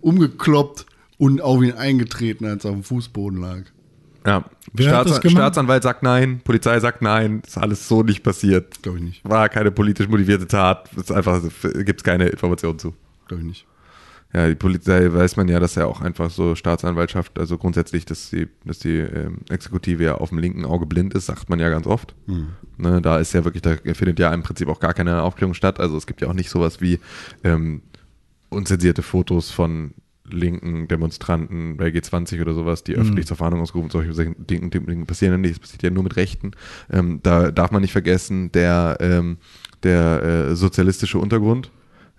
[0.00, 0.86] umgekloppt
[1.18, 3.62] und auf ihn eingetreten, als er auf dem Fußboden lag.
[4.26, 4.44] Ja.
[4.72, 5.36] Wer hat das Staats gemacht?
[5.38, 8.82] Staatsanwalt sagt nein, Polizei sagt nein, ist alles so nicht passiert.
[8.82, 9.24] Glaube ich nicht.
[9.24, 10.90] War keine politisch motivierte Tat.
[10.96, 11.40] Ist einfach,
[11.84, 12.94] gibt es keine Informationen zu.
[13.28, 13.66] Glaube ich nicht.
[14.32, 18.30] Ja, die Polizei weiß man ja, dass ja auch einfach so Staatsanwaltschaft, also grundsätzlich, dass
[18.30, 21.68] die, dass die ähm, Exekutive ja auf dem linken Auge blind ist, sagt man ja
[21.68, 22.14] ganz oft.
[22.76, 25.80] Ne, da ist ja wirklich, da findet ja im Prinzip auch gar keine Aufklärung statt.
[25.80, 27.00] Also es gibt ja auch nicht sowas wie
[27.42, 27.82] ähm,
[28.50, 29.94] unzensierte Fotos von
[30.32, 35.32] linken Demonstranten bei G20 oder sowas, die öffentlich zur Fahndung ausgerufen, solche Dinge, Dinge passieren
[35.32, 36.52] ja nicht, das passiert ja nur mit Rechten.
[36.90, 39.38] Ähm, da darf man nicht vergessen, der, ähm,
[39.82, 41.70] der äh, sozialistische Untergrund,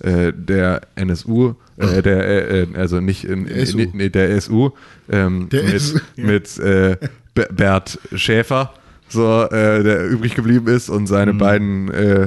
[0.03, 3.79] äh, der NSU, äh, der, äh, äh, also nicht in, SU.
[3.93, 4.71] nee, der SU,
[5.09, 6.97] ähm, Der mit, SU, mit äh,
[7.33, 8.73] Be- Bert Schäfer,
[9.09, 12.23] so, äh, der übrig geblieben ist und seine beiden äh,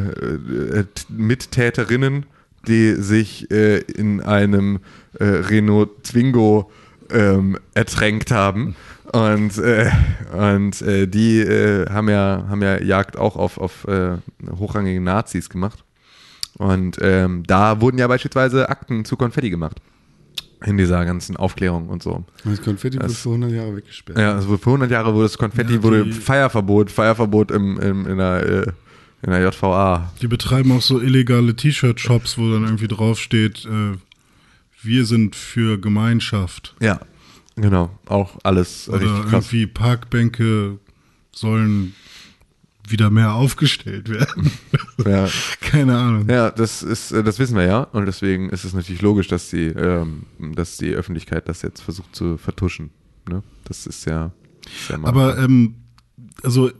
[0.81, 2.27] äh, Mittäterinnen,
[2.67, 4.81] die sich äh, in einem
[5.19, 6.71] äh, Renault Twingo
[7.11, 8.75] ähm, ertränkt haben.
[9.13, 9.91] Und, äh,
[10.33, 14.17] und äh, die äh, haben, ja, haben ja Jagd auch auf, auf äh,
[14.59, 15.85] hochrangige Nazis gemacht.
[16.59, 19.81] Und ähm, da wurden ja beispielsweise Akten zu Konfetti gemacht.
[20.65, 22.25] In dieser ganzen Aufklärung und so.
[22.45, 24.19] Das Konfetti wurde für 100 Jahre weggesperrt.
[24.19, 28.17] Ja, also für 100 Jahre wurde das Konfetti, Ja, wurde Feierverbot, Feierverbot im, im, in,
[28.17, 28.73] der, äh,
[29.23, 30.11] in der JVA.
[30.23, 33.99] Die betreiben auch so illegale T-Shirt-Shops, wo dann irgendwie draufsteht, äh,
[34.81, 36.75] wir sind für Gemeinschaft.
[36.81, 36.99] Ja,
[37.57, 37.91] genau.
[38.07, 39.33] Auch alles Oder richtig krass.
[39.33, 40.79] irgendwie Parkbänke
[41.33, 41.95] sollen
[42.89, 44.51] wieder mehr aufgestellt werden.
[45.05, 45.29] Ja.
[45.61, 46.29] Keine Ahnung.
[46.31, 47.83] Ja, das ist, äh, das wissen wir ja.
[47.83, 50.23] Und deswegen ist es natürlich logisch, dass die, ähm,
[50.55, 52.91] dass die Öffentlichkeit das jetzt versucht zu vertuschen.
[53.29, 53.43] Ne?
[53.65, 54.31] Das ist ja.
[54.65, 55.75] Ist ja mal- Aber ähm,
[56.45, 56.71] also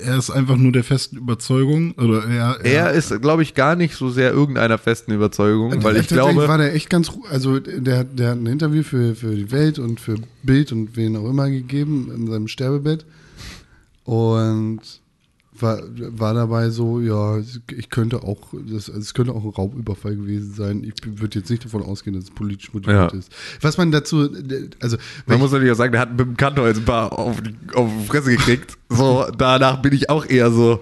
[0.00, 3.94] er ist einfach nur der festen Überzeugung oder er, er ist, glaube ich, gar nicht
[3.94, 6.48] so sehr irgendeiner festen Überzeugung, weil ich glaube.
[6.48, 10.00] war der echt ganz, also der, der hat ein Interview für, für die Welt und
[10.00, 13.04] für Bild und wen auch immer gegeben in seinem Sterbebett
[14.06, 14.80] und
[15.58, 17.38] war, war dabei so, ja,
[17.74, 20.84] ich könnte auch, das, also es könnte auch ein Raubüberfall gewesen sein.
[20.84, 23.18] Ich würde jetzt nicht davon ausgehen, dass es politisch motiviert Ja.
[23.18, 23.32] ist.
[23.62, 24.28] Was man dazu,
[24.82, 27.40] also Man muss natürlich auch sagen, der hat mit dem Kantor jetzt ein paar auf
[27.40, 28.76] die, auf die Fresse gekriegt.
[28.90, 30.80] So, danach bin ich auch eher so.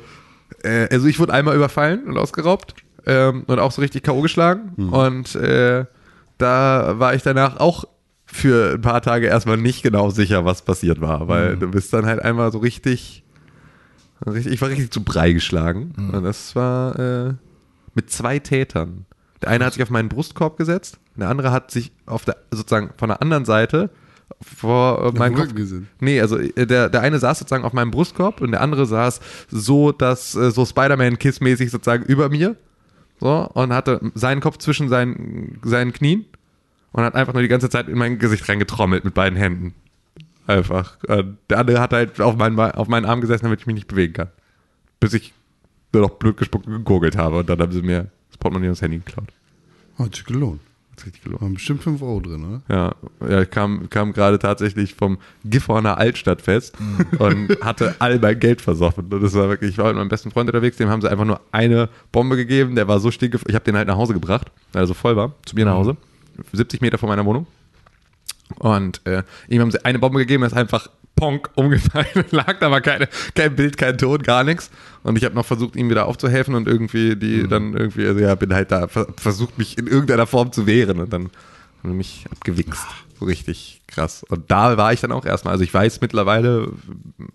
[0.65, 2.75] Äh, also ich wurde einmal überfallen und ausgeraubt
[3.07, 4.23] ähm, und auch so richtig K.O.
[4.23, 4.73] geschlagen.
[4.91, 5.85] Und äh,
[6.39, 7.85] da war ich danach auch
[8.35, 12.05] für ein paar Tage erstmal nicht genau sicher, was passiert war, weil du bist dann
[12.05, 13.23] halt einmal so richtig,
[14.27, 15.95] richtig ich war richtig zu Brei geschlagen.
[15.97, 17.35] Und das war äh,
[17.95, 19.07] mit zwei Tätern.
[19.41, 22.91] Der eine hat sich auf meinen Brustkorb gesetzt, der andere hat sich auf der, sozusagen
[22.97, 23.91] von der anderen Seite
[24.41, 25.55] vor äh, Rücken Kopf.
[25.55, 25.87] gesetzt.
[26.01, 29.21] Nee, also äh, der, der eine saß sozusagen auf meinem Brustkorb und der andere saß
[29.49, 32.57] so, dass äh, so Spider-Man-Kiss-mäßig sozusagen über mir.
[33.21, 36.27] So, und hatte seinen Kopf zwischen seinen, seinen Knien
[36.95, 39.75] und hat einfach nur die ganze Zeit in mein Gesicht reingetrommelt mit beiden Händen.
[40.47, 40.97] Einfach.
[41.51, 44.13] Der andere hat halt auf meinen, auf meinen Arm gesessen, damit ich mich nicht bewegen
[44.13, 44.29] kann.
[45.01, 45.35] Bis ich
[45.93, 48.75] nur noch blöd gespuckt und gegurgelt habe und dann haben sie mir das Portemonnaie und
[48.75, 49.33] das Handy geklaut.
[49.99, 50.61] hat sich gelohnt.
[50.95, 51.43] Das ist richtig gelohnt.
[51.43, 52.63] Waren bestimmt 5 Euro drin, oder?
[52.69, 52.95] Ja,
[53.29, 56.77] ja ich kam, kam gerade tatsächlich vom Gifhorner Altstadtfest
[57.19, 59.13] und hatte all mein Geld versoffen.
[59.13, 61.25] Und das war wirklich, ich war mit meinem besten Freund unterwegs, dem haben sie einfach
[61.25, 64.53] nur eine Bombe gegeben, der war so stinke, ich habe den halt nach Hause gebracht,
[64.73, 65.97] weil er so voll war, zu mir nach Hause,
[66.53, 67.47] 70 Meter von meiner Wohnung.
[68.59, 72.67] Und äh, ihm haben sie eine Bombe gegeben, er ist einfach Ponk umgefallen, lag da
[72.67, 74.71] aber keine, kein Bild, kein Ton, gar nichts.
[75.03, 78.35] Und ich habe noch versucht, ihm wieder aufzuhelfen und irgendwie die dann irgendwie, also ja,
[78.35, 81.31] bin halt da, ver- versucht mich in irgendeiner Form zu wehren und dann
[81.83, 82.85] haben sie mich abgewichst.
[83.25, 84.25] Richtig krass.
[84.29, 86.69] Und da war ich dann auch erstmal, also ich weiß mittlerweile,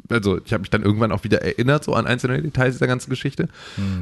[0.10, 3.10] also ich habe mich dann irgendwann auch wieder erinnert, so an einzelne Details dieser ganzen
[3.10, 3.48] Geschichte.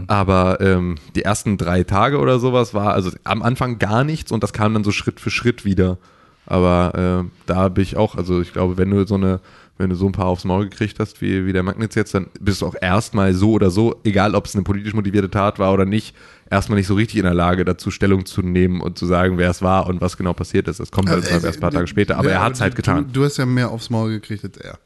[0.08, 4.44] Aber ähm, die ersten drei Tage oder sowas war, also am Anfang gar nichts und
[4.44, 5.98] das kam dann so Schritt für Schritt wieder.
[6.46, 9.42] Aber äh, da bin ich auch, also ich glaube, wenn du so eine,
[9.78, 12.28] wenn du so ein paar aufs Maul gekriegt hast, wie, wie der Magnitz jetzt, dann
[12.40, 15.74] bist du auch erstmal so oder so, egal ob es eine politisch motivierte Tat war
[15.74, 16.16] oder nicht,
[16.50, 19.52] erstmal nicht so richtig in der Lage, dazu Stellung zu nehmen und zu sagen, wer
[19.52, 20.80] es war und was genau passiert ist.
[20.80, 22.76] Das kommt halt Also, erst ein paar Tage später, aber ja, er hat es halt
[22.76, 23.08] getan.
[23.08, 24.80] Du, du hast ja mehr aufs Maul gekriegt als er.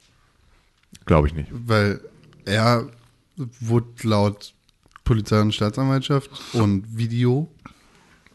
[1.05, 1.49] Glaube ich nicht.
[1.51, 2.01] Weil
[2.45, 2.87] er
[3.59, 4.53] wurde laut
[5.03, 7.49] Polizei und Staatsanwaltschaft und Video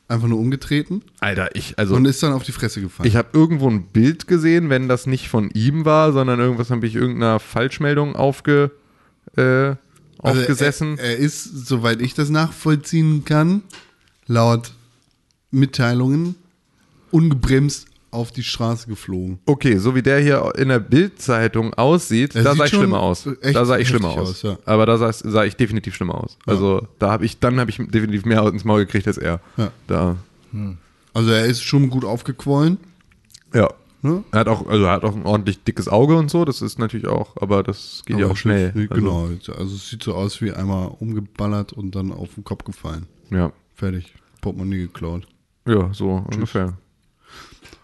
[0.08, 1.96] einfach nur umgetreten Alter, ich, also.
[1.96, 3.08] und ist dann auf die Fresse gefallen.
[3.08, 6.86] Ich habe irgendwo ein Bild gesehen, wenn das nicht von ihm war, sondern irgendwas habe
[6.86, 8.70] ich irgendeiner Falschmeldung aufge,
[9.36, 9.78] äh, Also
[10.18, 10.98] aufgesessen.
[10.98, 13.62] Er, er ist, soweit ich das nachvollziehen kann,
[14.26, 14.72] laut
[15.50, 16.36] Mitteilungen
[17.10, 19.38] ungebremst auf die Straße geflogen.
[19.46, 23.28] okay, so wie der hier in der Bildzeitung aussieht, Er da sah ich schlimmer aus.
[23.52, 24.30] Da sah ich schlimmer aus.
[24.30, 24.58] aus, ja.
[24.64, 26.38] Aber da sah, sah ich definitiv schlimmer aus.
[26.46, 29.40] Also da habe ich, dann habe ich definitiv mehr ins Maul gekriegt als er.
[29.56, 29.70] Ja.
[29.86, 30.16] Da,
[31.12, 32.78] Also er ist schon gut aufgequollen.
[33.54, 33.68] ja.
[34.02, 34.22] Ne?
[34.30, 36.78] Er hat auch, also er hat auch ein ordentlich dickes Auge und so, das ist
[36.78, 38.68] natürlich auch, aber das geht ja Aber auch schnell.
[38.68, 39.28] ist- Also, Genau.
[39.58, 43.06] Also es sieht so aus wie einmal umgeballert und dann auf den Kopf gefallen.
[43.30, 43.50] Ja.
[43.74, 44.14] Fertig.
[44.42, 45.26] Portemonnaie geklaut.
[45.66, 46.74] Ja, so ungefähr.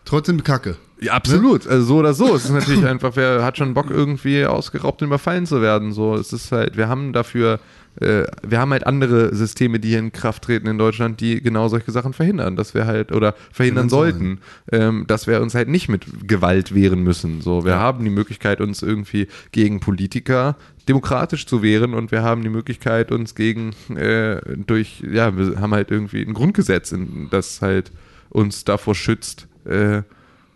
[0.04, 0.76] Trotzdem Kacke.
[1.02, 1.66] Ja, absolut.
[1.66, 2.34] Also so oder so.
[2.34, 5.92] Es ist natürlich einfach, wer hat schon Bock, irgendwie ausgeraubt und überfallen zu werden.
[5.92, 7.58] So, es ist halt, wir haben dafür,
[8.00, 11.66] äh, wir haben halt andere Systeme, die hier in Kraft treten in Deutschland, die genau
[11.66, 14.38] solche Sachen verhindern, dass wir halt, oder verhindern sollten,
[14.70, 17.40] ähm, dass wir uns halt nicht mit Gewalt wehren müssen.
[17.40, 20.56] So, wir haben die Möglichkeit, uns irgendwie gegen Politiker
[20.88, 25.74] demokratisch zu wehren und wir haben die Möglichkeit, uns gegen äh, durch, ja, wir haben
[25.74, 26.94] halt irgendwie ein Grundgesetz,
[27.30, 27.90] das halt
[28.30, 30.02] uns davor schützt, äh,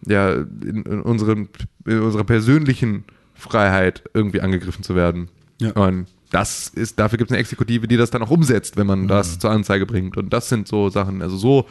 [0.06, 1.48] ja, in, in, unseren,
[1.84, 5.28] in unserer persönlichen Freiheit irgendwie angegriffen zu werden.
[5.60, 5.72] Ja.
[5.72, 9.08] Und das ist, dafür gibt es eine Exekutive, die das dann auch umsetzt, wenn man
[9.08, 10.16] das zur Anzeige bringt.
[10.16, 11.66] Und das sind so Sachen, also so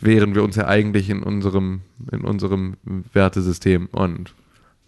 [0.00, 1.80] wehren wir uns ja eigentlich in unserem,
[2.12, 2.76] in unserem
[3.12, 3.86] Wertesystem.
[3.92, 4.34] Und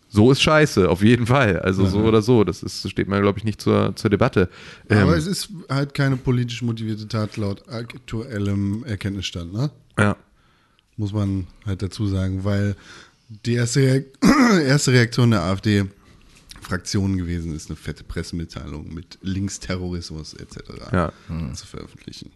[0.08, 1.60] so ist scheiße, auf jeden Fall.
[1.60, 2.44] Also so oder so.
[2.44, 4.48] Das ist, steht mal, glaube ich, nicht zur, zur Debatte.
[4.88, 9.70] Aber Ähm, es ist halt keine politisch motivierte Tat laut aktuellem Erkenntnisstand, ne?
[9.98, 10.16] ja.
[10.98, 12.76] Muss man halt dazu sagen, weil
[13.28, 14.06] die erste, Reak
[14.66, 15.86] erste Reaktion der AfD
[16.60, 20.56] Fraktion gewesen ist, eine fette Pressemitteilung mit Linksterrorismus etc.
[20.92, 21.12] Ja.
[21.54, 22.30] zu veröffentlichen.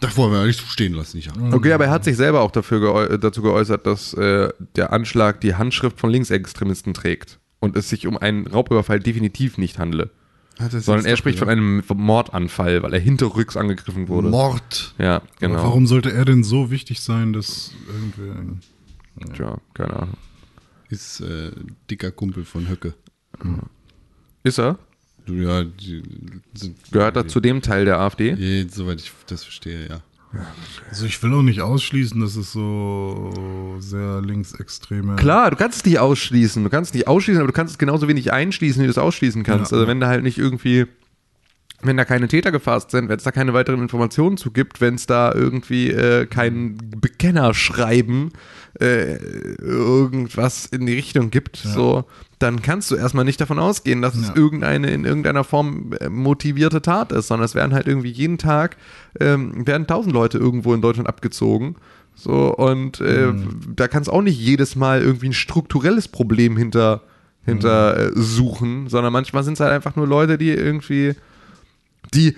[0.00, 2.50] Das wollen wir nicht so stehen lassen, nicht Okay, aber er hat sich selber auch
[2.50, 7.90] dafür geäu dazu geäußert, dass äh, der Anschlag die Handschrift von Linksextremisten trägt und es
[7.90, 10.10] sich um einen Raubüberfall definitiv nicht handle.
[10.68, 11.58] Sondern er spricht von gesagt?
[11.58, 14.28] einem Mordanfall, weil er hinterrücks angegriffen wurde.
[14.28, 14.94] Mord.
[14.98, 15.54] Ja, genau.
[15.54, 18.58] Aber warum sollte er denn so wichtig sein, dass irgendwie.
[19.34, 20.16] Tja, keine Ahnung.
[20.88, 21.52] Ist äh,
[21.90, 22.94] dicker Kumpel von Höcke.
[24.42, 24.78] Ist er?
[25.26, 26.02] Ja, die
[26.54, 28.32] sind, Gehört er zu dem Teil der AfD?
[28.32, 30.00] Ja, soweit ich das verstehe, ja.
[30.88, 33.32] Also ich will auch nicht ausschließen, dass es so
[33.80, 35.16] sehr linksextreme.
[35.16, 36.62] Klar, du kannst es nicht ausschließen.
[36.62, 38.98] Du kannst es nicht ausschließen, aber du kannst es genauso wenig einschließen, wie du es
[38.98, 39.72] ausschließen kannst.
[39.72, 39.78] Ja.
[39.78, 40.86] Also wenn da halt nicht irgendwie,
[41.82, 44.94] wenn da keine Täter gefasst sind, wenn es da keine weiteren Informationen zu gibt, wenn
[44.94, 48.30] es da irgendwie äh, kein Bekennerschreiben,
[48.78, 49.16] äh,
[49.60, 52.04] irgendwas in die Richtung gibt, so,
[52.38, 54.36] dann kannst du erstmal nicht davon ausgehen, dass es Ja.
[54.36, 58.76] irgendeine in irgendeiner Form äh, motivierte Tat ist, sondern es werden halt irgendwie jeden Tag
[59.18, 61.76] ähm, werden tausend Leute irgendwo in Deutschland abgezogen.
[62.14, 63.32] So, und äh,
[63.74, 67.02] da kann es auch nicht jedes Mal irgendwie ein strukturelles Problem hinter,
[67.44, 71.14] hinter äh, suchen, sondern manchmal sind es halt einfach nur Leute, die irgendwie
[72.14, 72.36] die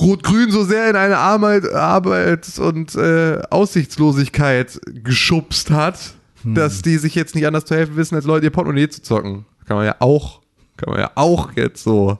[0.00, 7.14] Rot-Grün so sehr in eine Arbeit, Arbeits- und äh, Aussichtslosigkeit geschubst hat, dass die sich
[7.14, 9.44] jetzt nicht anders zu helfen wissen, als Leute ihr Portemonnaie zu zocken.
[9.66, 10.40] Kann man ja auch,
[10.76, 12.18] kann man ja auch jetzt so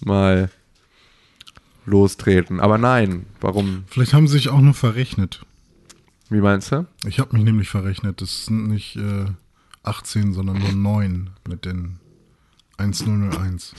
[0.00, 0.50] mal
[1.86, 2.60] lostreten.
[2.60, 3.84] Aber nein, warum?
[3.88, 5.40] Vielleicht haben sie sich auch nur verrechnet.
[6.28, 6.86] Wie meinst du?
[7.04, 8.20] Ich habe mich nämlich verrechnet.
[8.20, 9.26] Das sind nicht äh,
[9.82, 11.98] 18, sondern nur 9 mit den
[12.78, 13.74] 1001.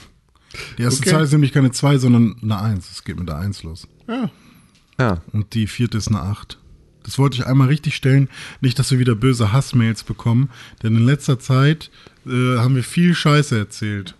[0.78, 1.10] Die erste Okay.
[1.10, 2.90] Zahl ist nämlich keine 2, sondern eine 1.
[2.90, 3.88] Es geht mit der 1 los.
[4.08, 4.30] Ja.
[4.98, 5.22] Ja.
[5.32, 6.58] Und die vierte ist eine 8.
[7.02, 8.28] Das wollte ich einmal richtig stellen.
[8.60, 10.50] Nicht, dass wir wieder böse Hassmails bekommen.
[10.82, 11.90] Denn in letzter Zeit
[12.26, 14.14] äh, haben wir viel Scheiße erzählt.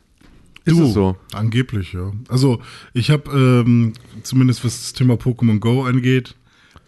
[0.64, 1.16] Ist es so?
[1.32, 2.12] Angeblich, ja.
[2.28, 2.60] Also,
[2.92, 6.36] ich habe ähm, zumindest was das Thema Pokémon Go angeht,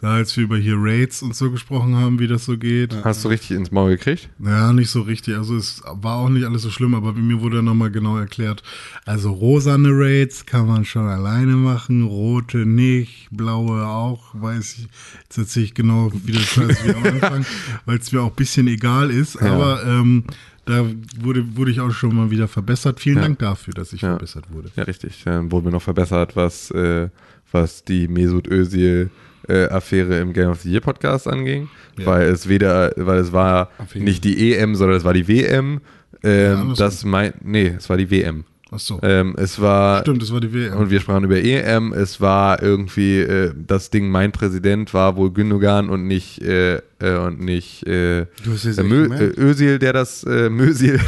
[0.04, 2.94] da als wir über hier Raids und so gesprochen haben, wie das so geht.
[3.04, 4.28] Hast du richtig ins Maul gekriegt?
[4.38, 5.34] Ja, nicht so richtig.
[5.34, 8.62] Also es war auch nicht alles so schlimm, aber mir wurde nochmal genau erklärt.
[9.06, 14.88] Also rosane Raids kann man schon alleine machen, rote nicht, blaue auch, weiß ich.
[15.22, 17.46] Jetzt erzähle ich genau, wie das heißt wie am Anfang,
[17.86, 19.40] weil es mir auch ein bisschen egal ist.
[19.40, 19.54] Ja.
[19.54, 20.24] Aber ähm,
[20.66, 20.84] da
[21.20, 23.00] wurde, wurde ich auch schon mal wieder verbessert.
[23.00, 23.22] Vielen Ja.
[23.22, 24.10] Dank dafür, dass ich Ja.
[24.10, 24.70] verbessert wurde.
[24.76, 25.22] Ja, richtig.
[25.24, 27.08] Dann wurden wir noch verbessert, was, äh,
[27.52, 29.10] was die Mesut Özil
[29.46, 32.06] äh, Affäre im Game of the Year Podcast anging, Ja.
[32.06, 34.02] weil es weder, weil es war Affäre.
[34.02, 35.82] nicht die EM, sondern es war die WM.
[36.22, 38.44] Ähm, das mein, nee, es war die WM.
[38.70, 38.98] Ach so.
[39.02, 40.76] Ähm, es war Stimmt, das war die WM.
[40.78, 41.92] und wir sprachen über EM.
[41.92, 44.08] Es war irgendwie äh, das Ding.
[44.10, 48.26] Mein Präsident war wohl Gündogan und nicht äh, äh, und nicht äh, äh,
[48.82, 50.98] Mö, äh, Özil, der das äh, Mösil,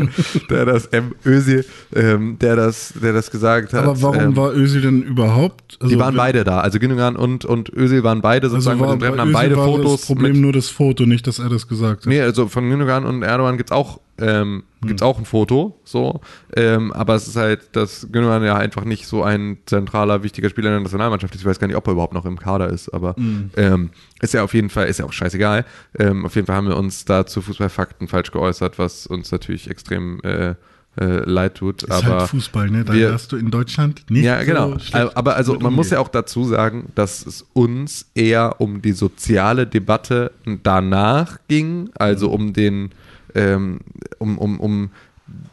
[0.50, 3.84] der das M Özil, ähm, der das, der das gesagt hat.
[3.84, 5.78] aber warum ähm, war Özil denn überhaupt?
[5.80, 6.60] Also die waren beide da.
[6.60, 9.56] Also Gündogan und und Özil waren beide Also sozusagen war, mit dem Treffen, haben beide
[9.56, 10.00] war Fotos.
[10.00, 12.06] das Problem mit, nur das Foto, nicht, dass er das gesagt hat.
[12.06, 16.20] Nee, also von Gündogan und Erdogan gibt's auch, ähm, gibt's auch ein Foto, so.
[16.56, 20.68] Ähm, aber es ist halt, dass Gündogan ja einfach nicht so ein zentraler, wichtiger Spieler
[20.68, 21.40] in der Nationalmannschaft ist.
[21.40, 23.14] Ich weiß gar nicht, ob er überhaupt noch im Kader ist, aber
[23.56, 25.64] ähm, ist ja auf jeden Fall, ist ja auch scheißegal.
[25.98, 29.68] Ähm, auf jeden Fall haben wir uns da zu Fußballfakten falsch geäußert, was uns natürlich
[29.68, 30.54] extrem äh,
[31.00, 31.82] äh, leid tut.
[31.82, 32.84] ist aber halt Fußball, ne?
[32.84, 34.78] Da wir- hast du in Deutschland nicht ja, genau.
[34.78, 35.92] so Aber also man muss umgehen.
[35.94, 40.30] ja auch dazu sagen, dass es uns eher um die soziale Debatte
[40.62, 42.90] danach ging, also um den,
[43.34, 43.80] ähm,
[44.18, 44.90] um, um, um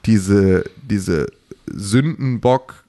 [0.06, 1.28] diese, diese
[1.68, 2.84] Sündenbock,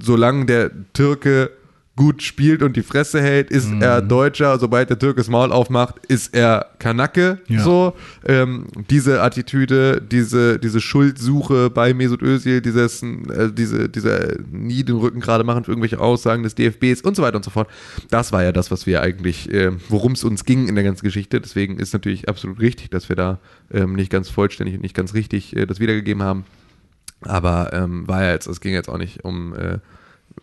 [0.00, 1.50] solange der Türke
[1.96, 3.80] gut spielt und die Fresse hält, ist Mhm.
[3.80, 4.58] er Deutscher.
[4.58, 7.38] Sobald der Türke das Maul aufmacht, ist er Kanacke.
[7.46, 7.62] Ja.
[7.62, 7.94] So,
[8.26, 14.96] ähm, diese Attitüde, diese, diese Schuldsuche bei Mesut Özil, dieses, äh, diese, diese nie den
[14.96, 17.68] Rücken gerade machen für irgendwelche Aussagen des DFBs und so weiter und so fort.
[18.10, 21.04] Das war ja das, was wir eigentlich, äh, worum es uns ging in der ganzen
[21.04, 21.40] Geschichte.
[21.40, 23.38] Deswegen ist natürlich absolut richtig, dass wir da
[23.72, 26.44] ähm, nicht ganz vollständig und nicht ganz richtig äh, das wiedergegeben haben.
[27.22, 29.78] Aber ähm, war ja jetzt, es ging jetzt auch nicht um äh,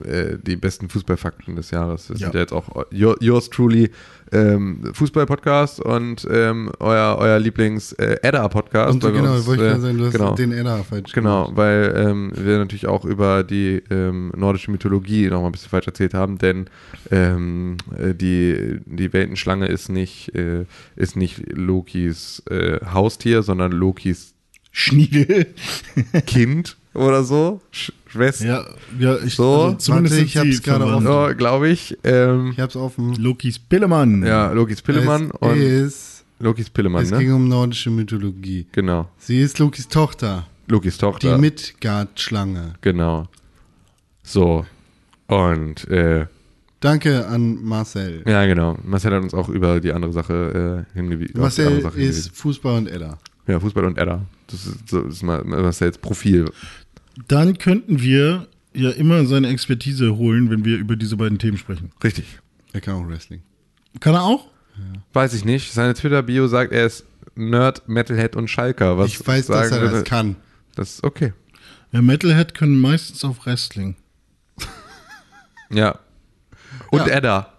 [0.04, 2.08] äh, die besten Fußballfakten des Jahres.
[2.08, 2.28] Das Ja.
[2.28, 3.92] sind ja jetzt auch your, yours truly
[4.34, 8.94] ähm, Fußball-Podcast und ähm, euer, euer Lieblings-Edda-Podcast.
[8.94, 10.36] Und so genau, wollte ich sagen, du hast genau.
[10.36, 11.58] den Edda falsch Genau, gemacht.
[11.58, 15.88] weil ähm, wir natürlich auch über die ähm, nordische Mythologie noch mal ein bisschen falsch
[15.88, 16.70] erzählt haben, denn
[17.12, 24.34] ähm, äh, die, die Weltenschlange ist nicht, äh, ist nicht Lokis äh, Haustier, sondern Lokis
[24.72, 25.48] Schniegel.
[26.26, 27.62] Kind oder so.
[27.72, 28.46] Sch Schwester.
[28.46, 28.66] ja,
[29.00, 31.08] ja, ich, So, also zumindest warte, ich hab's gerade verwandt.
[31.08, 31.98] So, glaube ich.
[32.04, 33.16] Ähm, Ich hab's offen.
[33.16, 34.24] Lokis Pillemann.
[34.26, 37.20] ja, Lokis Pillemann es und ist, Lokis Pillemann, es ne?
[37.20, 38.66] ging um nordische Mythologie.
[38.74, 39.08] Genau.
[39.18, 41.38] Sie ist Lokis Tochter, Lokis die Tochter.
[41.38, 42.74] Midgard-Schlange.
[42.82, 43.28] genau.
[44.24, 44.66] So.
[45.28, 46.26] Und äh,
[46.82, 48.24] Danke an Marcel.
[48.28, 48.78] ja, genau.
[48.84, 51.34] Marcel hat uns auch über die andere Sache äh, hingewiesen.
[51.36, 53.18] die Marcel Sache ist Fußball und Edda.
[53.48, 54.26] Ja, Fußball und Edda.
[54.48, 56.52] Das ist, so, das ist mal Marcels Profil.
[57.28, 61.91] Dann könnten wir ja immer seine Expertise holen, wenn wir über diese beiden Themen sprechen.
[62.04, 62.39] Richtig.
[62.74, 63.41] Er kann auch Wrestling.
[64.00, 64.47] Kann er auch?
[65.13, 65.74] Weiß ich nicht.
[65.74, 68.97] Seine Twitter-Bio sagt, er ist Nerd, Metalhead und Schalker.
[68.97, 70.36] Was ich weiß, dass er das würde- kann.
[70.76, 71.34] Das ist okay.
[71.91, 73.95] Ja, Metalhead können meistens auf Wrestling.
[75.69, 76.00] Ja.
[76.89, 77.13] Und Ja.
[77.13, 77.54] Edda.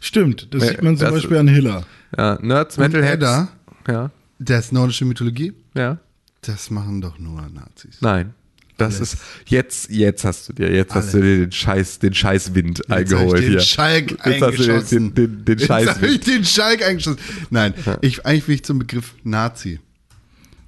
[0.00, 1.84] Stimmt, das sieht man zum Beispiel an Hiller.
[2.16, 3.14] Ja, Nerds, Und Metalheads.
[3.14, 3.48] Edda,
[3.88, 4.10] Ja.
[4.38, 5.98] das nordische Mythologie, Ja.
[6.42, 7.98] das machen doch nur Nazis.
[8.00, 8.34] Nein.
[8.78, 9.14] Das Alles.
[9.14, 11.28] ist jetzt, jetzt hast du dir, jetzt hast du Alles.
[11.30, 13.60] dir den Scheiß, den Scheißwind Jetzt hab eingeholt den hier.
[13.60, 15.14] Schalk Jetzt hast du eingeschossen.
[15.14, 16.26] den, den, den Jetzt habe ich Scheißwind.
[16.26, 17.18] den Schalk eingeschossen.
[17.50, 19.80] Nein, ich, eigentlich will ich zum Begriff Nazi,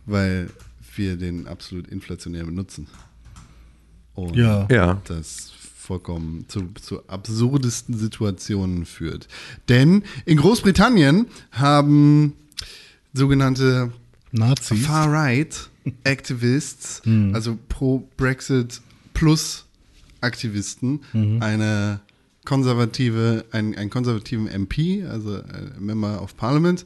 [0.06, 0.48] weil
[0.96, 2.86] wir den absolut inflationär benutzen.
[4.14, 4.66] Und Ja.
[4.70, 5.00] Ja.
[5.06, 9.28] das vollkommen zu, zu absurdesten Situationen führt.
[9.68, 12.34] Denn in Großbritannien haben
[13.12, 13.92] sogenannte
[14.32, 14.84] Nazis.
[14.86, 15.70] Far-Right
[16.04, 18.80] Activists, also pro-Brexit
[19.14, 19.64] plus
[20.20, 21.00] Aktivisten,
[21.40, 22.00] eine
[22.44, 26.84] konservative, ein, einen konservativen MP, also ein Member of Parliament,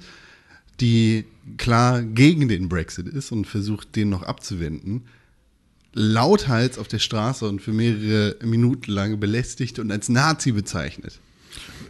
[0.80, 1.24] die
[1.56, 5.02] klar gegen den Brexit ist und versucht, den noch abzuwenden,
[5.94, 11.20] lauthals auf der Straße und für mehrere Minuten lang belästigt und als Nazi bezeichnet.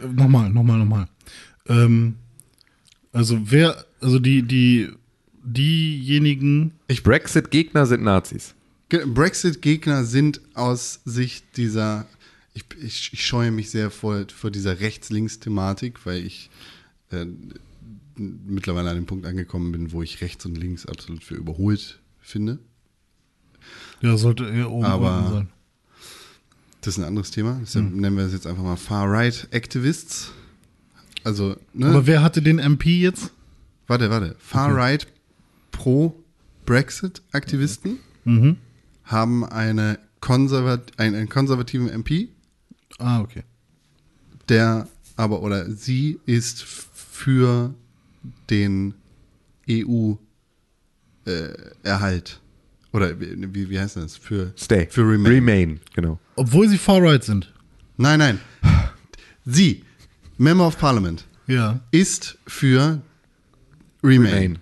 [0.01, 1.07] Äh, Nochmal, nochmal, nochmal.
[1.67, 2.15] Ähm,
[3.11, 4.89] also wer, also die, die,
[5.43, 6.71] diejenigen,
[7.03, 8.55] Brexit-Gegner sind Nazis.
[8.89, 12.05] Ge- Brexit-Gegner sind aus Sicht dieser,
[12.53, 16.49] ich, ich, ich scheue mich sehr vor, vor dieser Rechts-Links-Thematik, weil ich
[17.11, 17.25] äh,
[18.15, 22.59] mittlerweile an dem Punkt angekommen bin, wo ich rechts und links absolut für überholt finde.
[24.01, 25.49] ja, sollte eher oben Aber- sein.
[26.81, 27.57] Das ist ein anderes Thema.
[27.61, 30.31] Deshalb nennen wir es jetzt einfach mal Far-Right-Activists.
[31.23, 31.87] Also, ne?
[31.87, 33.31] Aber wer hatte den MP jetzt?
[33.87, 34.35] warte, warte.
[34.39, 35.07] Far-Right
[35.73, 38.57] Pro-Brexit-Aktivisten Mhm.
[39.03, 42.29] haben eine konservat einen, einen konservativen MP,
[42.99, 43.43] Ah, okay.
[44.47, 47.73] der aber oder sie ist für
[48.49, 48.93] den
[51.25, 52.39] EU-Erhalt.
[52.93, 54.17] oder wie, wie- heißt das?
[54.17, 54.87] Für, Stay.
[54.89, 55.31] Für Remain.
[55.33, 56.19] Remain, genau.
[56.35, 57.51] Obwohl sie far right sind.
[57.97, 58.39] Nein, nein.
[59.45, 59.83] Sie,
[60.37, 61.79] Member of Parliament, Ja.
[61.91, 63.01] ist für
[64.03, 64.33] Remain.
[64.33, 64.59] Remain.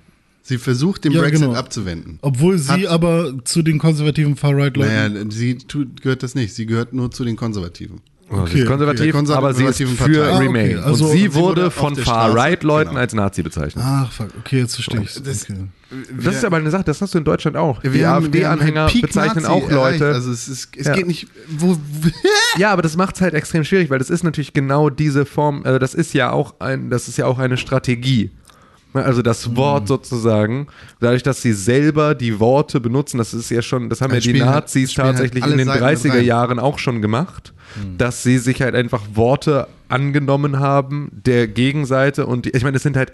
[0.51, 1.55] Sie versucht, den Ja, Brexit genau.
[1.57, 2.19] abzuwenden.
[2.21, 4.91] Obwohl sie Hat- aber zu den konservativen far right Leuten.
[4.93, 6.53] Naja, sie tut, gehört das nicht.
[6.53, 8.01] Sie gehört nur zu den Konservativen.
[8.29, 9.25] Also Okay, sie ist konservativ, okay.
[9.27, 10.21] Der aber sie ist für Partei.
[10.23, 10.45] Ah, okay.
[10.47, 10.77] Remain.
[10.79, 13.01] Also- und sie sie wurde von Far-Right-Leuten genau.
[13.01, 13.83] als Nazi bezeichnet.
[13.85, 14.27] Ach, fuck.
[14.39, 15.55] Okay, jetzt verstehe ich Das- okay.
[16.21, 17.83] Das ist aber eine Sache, das hast du in Deutschland auch.
[17.83, 19.75] Wir die AfD-Anhänger halt bezeichnen Nazi auch Leute.
[19.75, 20.01] erreicht.
[20.01, 20.93] Also es, ist, es Ja.
[20.93, 21.27] geht nicht.
[21.49, 21.77] Wo,
[22.57, 25.63] Ja, aber das macht es halt extrem schwierig, weil das ist natürlich genau diese Form,
[25.65, 28.31] also das ist ja auch ein, das ist ja auch eine Strategie.
[28.93, 30.67] Also das Wort sozusagen,
[30.99, 34.21] dadurch, dass sie selber die Worte benutzen, das ist ja schon, das haben Ja, ja
[34.21, 36.25] die spielen halt- Nazis spielen halt tatsächlich alle in den Seiten mit 30er rein.
[36.25, 37.53] Jahren auch schon gemacht,
[37.97, 42.83] dass sie sich halt einfach Worte angenommen haben der Gegenseite und die, ich meine, das
[42.83, 43.13] sind halt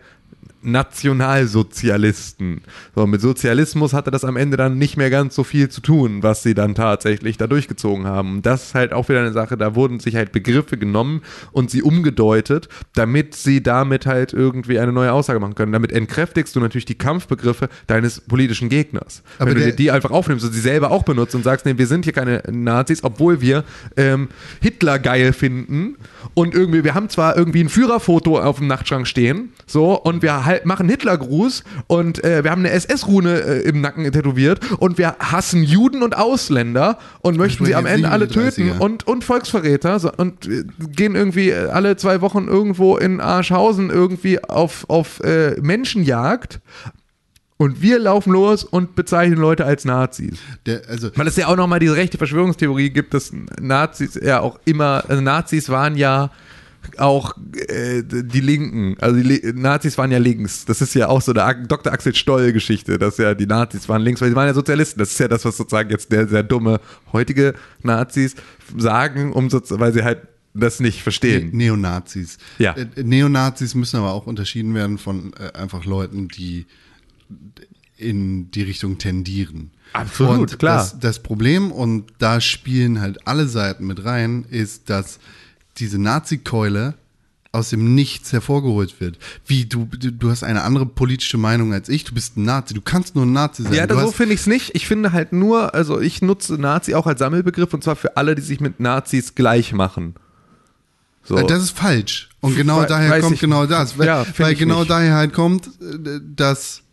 [0.61, 2.61] Nationalsozialisten.
[2.95, 6.21] So, mit Sozialismus hatte das am Ende dann nicht mehr ganz so viel zu tun,
[6.23, 8.41] was sie dann tatsächlich da durchgezogen haben.
[8.41, 11.81] Das ist halt auch wieder eine Sache, da wurden sich halt Begriffe genommen und sie
[11.81, 15.71] umgedeutet, damit sie damit halt irgendwie eine neue Aussage machen können.
[15.71, 19.23] Damit entkräftigst du natürlich die Kampfbegriffe deines politischen Gegners.
[19.39, 21.77] Aber Wenn du dir die einfach aufnimmst und sie selber auch benutzt und sagst, nee,
[21.77, 23.63] wir sind hier keine Nazis, obwohl wir
[23.95, 24.29] ähm,
[24.61, 25.95] Hitler geil finden
[26.33, 30.45] und irgendwie, wir haben zwar irgendwie ein Führerfoto auf dem Nachtschrank stehen, so, und wir
[30.45, 35.15] halt machen Hitlergruß und äh, wir haben eine SS-Rune äh, im Nacken tätowiert und wir
[35.19, 38.79] hassen Juden und Ausländer und möchten sie am Ende alle töten 30er.
[38.79, 40.63] und, und Volksverräter so, und äh,
[40.95, 46.59] gehen irgendwie äh, alle zwei Wochen irgendwo in Arschhausen irgendwie auf, auf äh, Menschenjagd.
[47.57, 50.37] Und wir laufen los und bezeichnen Leute als Nazis.
[50.65, 54.59] der, also, Weil es ja auch nochmal diese rechte Verschwörungstheorie gibt, dass Nazis ja auch
[54.65, 56.29] immer, also Nazis waren ja
[56.97, 57.33] auch
[57.67, 60.65] äh, die Linken, also die Le Nazis waren ja links.
[60.65, 61.91] Das ist ja auch so eine Dr.
[61.91, 64.99] Axel Stoll-Geschichte, dass ja die Nazis waren links, weil sie waren ja Sozialisten.
[64.99, 66.79] Das ist ja das, was sozusagen jetzt der sehr dumme
[67.11, 68.35] heutige Nazis
[68.77, 70.21] sagen, um so, weil sie halt
[70.53, 71.49] das nicht verstehen.
[71.49, 72.37] Ne- Neonazis.
[72.57, 72.73] Ja.
[72.73, 76.65] Äh, Neonazis müssen aber auch unterschieden werden von äh, einfach Leuten, die
[77.97, 79.71] in die Richtung tendieren.
[79.93, 80.77] Absolut, und klar.
[80.77, 85.19] Das, das Problem, und da spielen halt alle Seiten mit rein, ist, dass
[85.77, 86.93] diese Nazi-Keule
[87.53, 89.17] aus dem Nichts hervorgeholt wird.
[89.47, 92.81] Wie, du, du, hast eine andere politische Meinung als ich, du bist ein Nazi, du
[92.81, 93.73] kannst nur ein Nazi sein.
[93.73, 94.75] Ja, so finde ich es nicht.
[94.75, 98.35] Ich finde halt nur, also ich nutze Nazi auch als Sammelbegriff und zwar für alle,
[98.35, 100.15] die sich mit Nazis gleich machen.
[101.23, 101.37] So.
[101.37, 102.29] Äh, Das ist falsch.
[102.41, 103.97] Und genau we- daher kommt genau das.
[103.97, 104.91] Weil, Ja, weil genau nicht.
[104.91, 106.83] daher halt kommt, äh, dass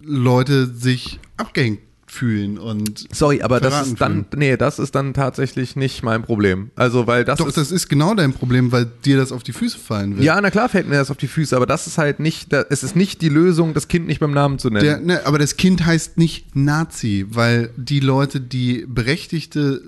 [0.00, 4.26] Leute sich abgehängt fühlen und Sorry, aber das ist dann, fühlen.
[4.36, 6.70] nee, das ist dann tatsächlich nicht mein Problem.
[6.76, 9.52] Also, weil das Doch, ist, das ist genau dein Problem, weil dir das auf die
[9.52, 10.24] Füße fallen wird.
[10.24, 12.64] ja, na klar fällt mir das auf die Füße, aber das ist halt nicht, da-
[12.70, 14.84] es ist nicht die Lösung, das Kind nicht beim Namen zu nennen.
[14.84, 19.82] Der, ne, aber das Kind heißt nicht Nazi, weil die Leute, die berechtigte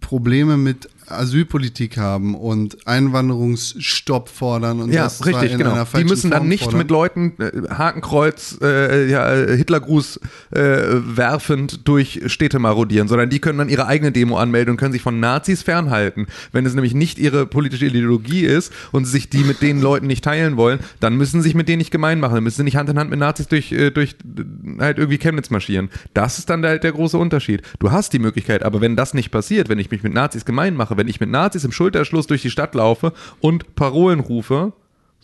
[0.00, 5.72] Probleme mit Asylpolitik haben und Einwanderungsstopp fordern und Ja, das richtig, in genau.
[5.72, 6.78] einer Die müssen dann Form nicht fordern.
[6.78, 13.38] mit Leuten äh, Hakenkreuz, äh, ja, äh, Hitlergruß äh, werfend durch Städte marodieren, sondern die
[13.40, 16.26] können dann ihre eigene Demo anmelden und können sich von Nazis fernhalten.
[16.52, 20.06] Wenn es nämlich nicht ihre politische Ideologie ist und sie sich die mit den Leuten
[20.06, 22.34] nicht teilen wollen, dann müssen sie sich mit denen nicht gemein machen.
[22.34, 25.18] Dann müssen sie nicht Hand in Hand mit Nazis durch, äh, durch äh, halt irgendwie
[25.18, 25.90] Chemnitz marschieren.
[26.14, 27.62] Das ist dann halt der große Unterschied.
[27.78, 30.74] Du hast die Möglichkeit, aber wenn das nicht passiert, wenn ich mich mit Nazis gemein
[30.74, 34.72] mache, wenn ich mit Nazis im Schulterschluss durch die Stadt laufe und Parolen rufe,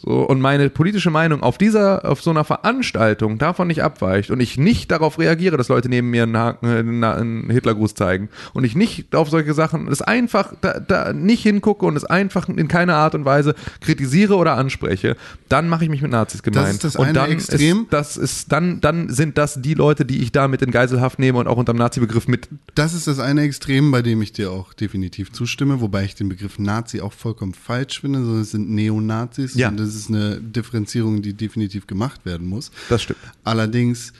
[0.02, 4.40] so, und meine politische Meinung auf dieser, auf so einer Veranstaltung davon nicht abweicht und
[4.40, 8.64] ich nicht darauf reagiere, dass Leute neben mir einen, Haken, äh, einen Hitlergruß zeigen und
[8.64, 12.66] ich nicht auf solche Sachen, es einfach da, da nicht hingucke und es einfach in
[12.68, 15.16] keiner Art und Weise kritisiere oder anspreche,
[15.50, 16.70] dann mache ich mich mit Nazis gemein.
[16.70, 17.82] ist das und eine dann Extrem.
[17.82, 21.18] Ist, das ist, dann, dann sind das die Leute, die ich da mit in Geiselhaft
[21.18, 22.48] nehme und auch unter dem Nazi-Begriff mit.
[22.74, 26.30] Das ist das eine Extrem, bei dem ich dir auch definitiv zustimme, wobei ich den
[26.30, 29.68] Begriff Nazi auch vollkommen falsch finde, sondern es sind Neonazis Ja.
[29.68, 32.70] und das ist eine Differenzierung, die definitiv gemacht werden muss.
[32.88, 33.18] Das stimmt.
[33.44, 34.12] Allerdings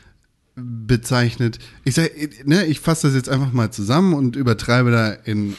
[0.57, 2.11] bezeichnet, ich sag,
[2.47, 5.57] ne, ich fasse das jetzt einfach mal zusammen und übertreibe da in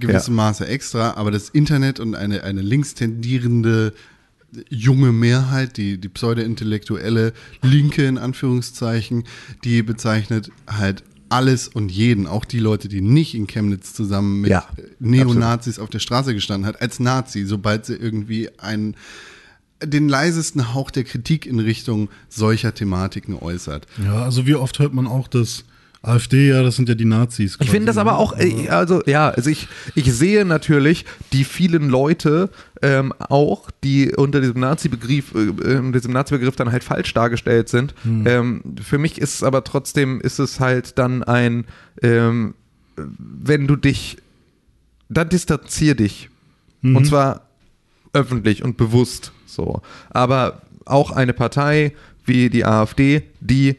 [0.00, 0.44] gewissem Ja.
[0.44, 3.94] Maße extra, aber das Internet und eine, eine linkstendierende
[4.68, 7.32] junge Mehrheit, die, die pseudo-intellektuelle
[7.62, 9.24] Linke in Anführungszeichen,
[9.64, 14.50] die bezeichnet halt alles und jeden, auch die Leute, die nicht in Chemnitz zusammen mit
[14.50, 14.68] Ja,
[15.00, 18.94] Neonazis auf der Straße gestanden hat, als Nazi, sobald sie irgendwie einen
[19.82, 23.86] den leisesten Hauch der Kritik in Richtung solcher Thematiken äußert.
[24.02, 25.64] Ja, also wie oft hört man auch das
[26.02, 27.58] AfD, ja, das sind ja die Nazis.
[27.60, 31.88] Ich finde das aber auch, äh, also ja, also ich, ich sehe natürlich die vielen
[31.88, 32.50] Leute
[32.80, 35.48] ähm, auch, die unter diesem Nazi-Begriff, äh,
[35.78, 37.94] unter diesem Nazi-Begriff dann halt falsch dargestellt sind.
[38.04, 41.64] Ähm, für mich ist es aber trotzdem, ist es halt dann ein,
[42.02, 42.54] ähm,
[42.96, 44.18] wenn du dich,
[45.08, 46.30] dann distanzier dich.
[46.82, 47.48] Und zwar
[48.12, 49.82] öffentlich und bewusst so.
[50.10, 51.92] Aber auch eine Partei
[52.24, 53.76] wie die AfD, die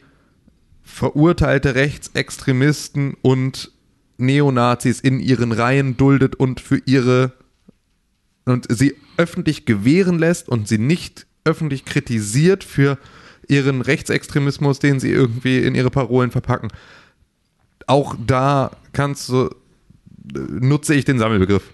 [0.82, 3.72] verurteilte Rechtsextremisten und
[4.18, 7.32] Neonazis in ihren Reihen duldet und für ihre
[8.44, 12.98] und sie öffentlich gewähren lässt und sie nicht öffentlich kritisiert für
[13.46, 16.70] ihren Rechtsextremismus, den sie irgendwie in ihre Parolen verpacken.
[17.86, 19.50] Auch da kannst du
[20.32, 21.70] nutze ich den Sammelbegriff.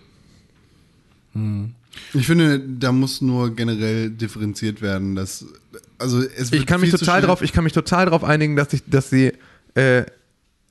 [2.13, 5.45] Ich finde, da muss nur generell differenziert werden, dass
[5.99, 8.57] also es wird Ich kann mich viel total drauf, ich kann mich total darauf einigen,
[8.57, 9.33] dass ich, dass die
[9.75, 10.05] äh,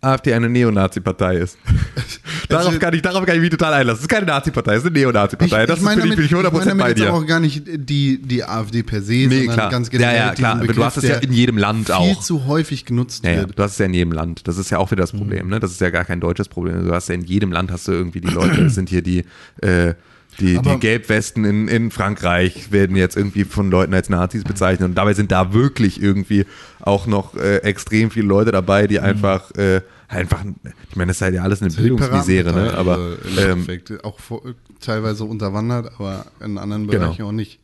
[0.02, 1.58] AfD eine Neonazi-Partei ist.
[2.50, 4.00] darauf, Also- kann ich, darauf kann ich mich total einlassen.
[4.00, 5.66] Es ist keine Nazi-Partei, es ist eine Neonazi-Partei.
[5.66, 7.14] das ich meine ist, ich, bin ich 100% ich meine damit bei jetzt dir.
[7.14, 9.70] auch gar nicht die, die AfD per se, Nee, sondern klar.
[9.72, 10.52] ganz Ja, generell ja, diesen klar.
[10.52, 12.22] Aber du Begriff, hast es ja in jedem Land viel auch.
[12.22, 13.58] zu häufig genutzt Ja, ja, wird.
[13.58, 14.46] du hast es ja in jedem Land.
[14.48, 15.48] Das ist ja auch wieder das Problem.
[15.48, 15.60] Ne?
[15.62, 16.86] Das ist ja gar kein deutsches Problem.
[16.86, 19.24] Du hast ja in jedem Land hast du irgendwie die Leute, das sind hier die,
[19.62, 19.94] äh,
[20.40, 24.90] die, Aber- die Gelbwesten in, in Frankreich werden jetzt irgendwie von Leuten als Nazis bezeichnet.
[24.90, 26.46] Und dabei sind da wirklich irgendwie
[26.82, 30.44] auch noch äh, extrem viele Leute dabei, die einfach, äh, einfach,
[30.90, 32.74] ich meine, das ist halt ja alles eine Bildungsmisere, ne?
[32.76, 34.42] Aber im ähm, auch vor,
[34.80, 37.06] teilweise unterwandert, aber in anderen Genau.
[37.06, 37.60] Bereichen auch nicht.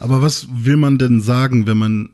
[0.00, 2.10] Aber was will man denn sagen, wenn man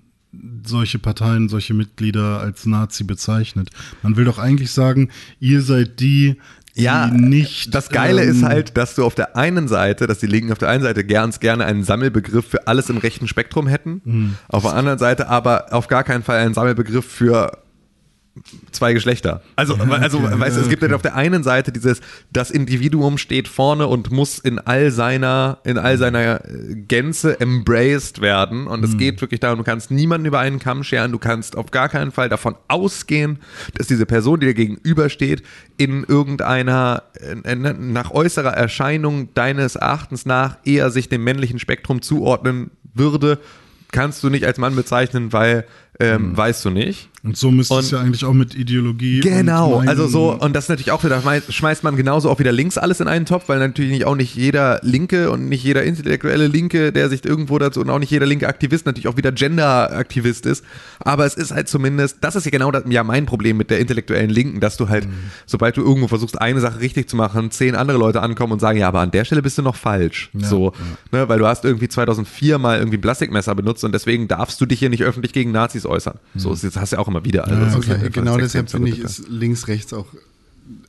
[0.64, 3.70] solche Parteien, solche Mitglieder als Nazi bezeichnet?
[4.02, 6.36] Man will doch eigentlich sagen, ihr seid die
[6.80, 7.74] Ja, nicht.
[7.74, 10.58] das Geile ähm, ist halt, dass du auf der einen Seite, dass die Linken auf
[10.58, 14.34] der einen Seite ganz gerne einen Sammelbegriff für alles im rechten Spektrum hätten, Mhm.
[14.48, 17.52] auf der anderen Seite aber auf gar keinen Fall einen Sammelbegriff für
[18.70, 19.42] zwei Geschlechter.
[19.56, 20.90] Also, also okay, weißt du, es gibt okay.
[20.90, 22.00] halt auf der einen Seite dieses,
[22.32, 28.20] das Individuum steht vorne und muss in all seiner, in all seiner äh, Gänze embraced
[28.20, 28.66] werden.
[28.66, 28.86] Und Mhm.
[28.86, 31.88] es geht wirklich darum, du kannst niemanden über einen Kamm scheren, du kannst auf gar
[31.88, 33.40] keinen Fall davon ausgehen,
[33.74, 35.42] dass diese Person, die dir gegenübersteht,
[35.76, 42.70] in irgendeiner, äh, nach äußerer Erscheinung deines Erachtens nach eher sich dem männlichen Spektrum zuordnen
[42.94, 43.38] würde,
[43.92, 45.64] kannst du nicht als Mann bezeichnen, weil
[45.98, 47.10] ähm, weißt du nicht.
[47.22, 49.20] Und so müsste es Und- ja eigentlich auch mit Ideologie.
[49.20, 52.38] Genau, und also so, und das ist natürlich auch wieder, da schmeißt- man genauso auch
[52.38, 55.62] wieder links alles in einen Topf, weil natürlich nicht auch nicht jeder Linke und nicht
[55.62, 59.16] jeder intellektuelle Linke, der sich irgendwo dazu und auch nicht jeder linke Aktivist natürlich auch
[59.18, 60.64] wieder Gender-Aktivist ist.
[60.98, 63.80] Aber es ist halt zumindest, das ist ja genau das, ja mein Problem mit der
[63.80, 65.12] intellektuellen Linken, dass du halt, Mhm.
[65.46, 68.78] sobald du irgendwo versuchst, eine Sache richtig zu machen, zehn andere Leute ankommen und sagen,
[68.78, 70.30] ja, aber an der Stelle bist du noch falsch.
[70.38, 70.72] so,
[71.12, 74.66] Ne, weil du hast irgendwie 2004 mal irgendwie ein Plastikmesser benutzt und deswegen darfst du
[74.66, 76.18] dich hier nicht öffentlich gegen Nazis äußern.
[76.34, 77.46] So, das hast du ja auch immer wieder.
[77.46, 80.06] Also ist Okay, genau deshalb finde ich, ist links, rechts auch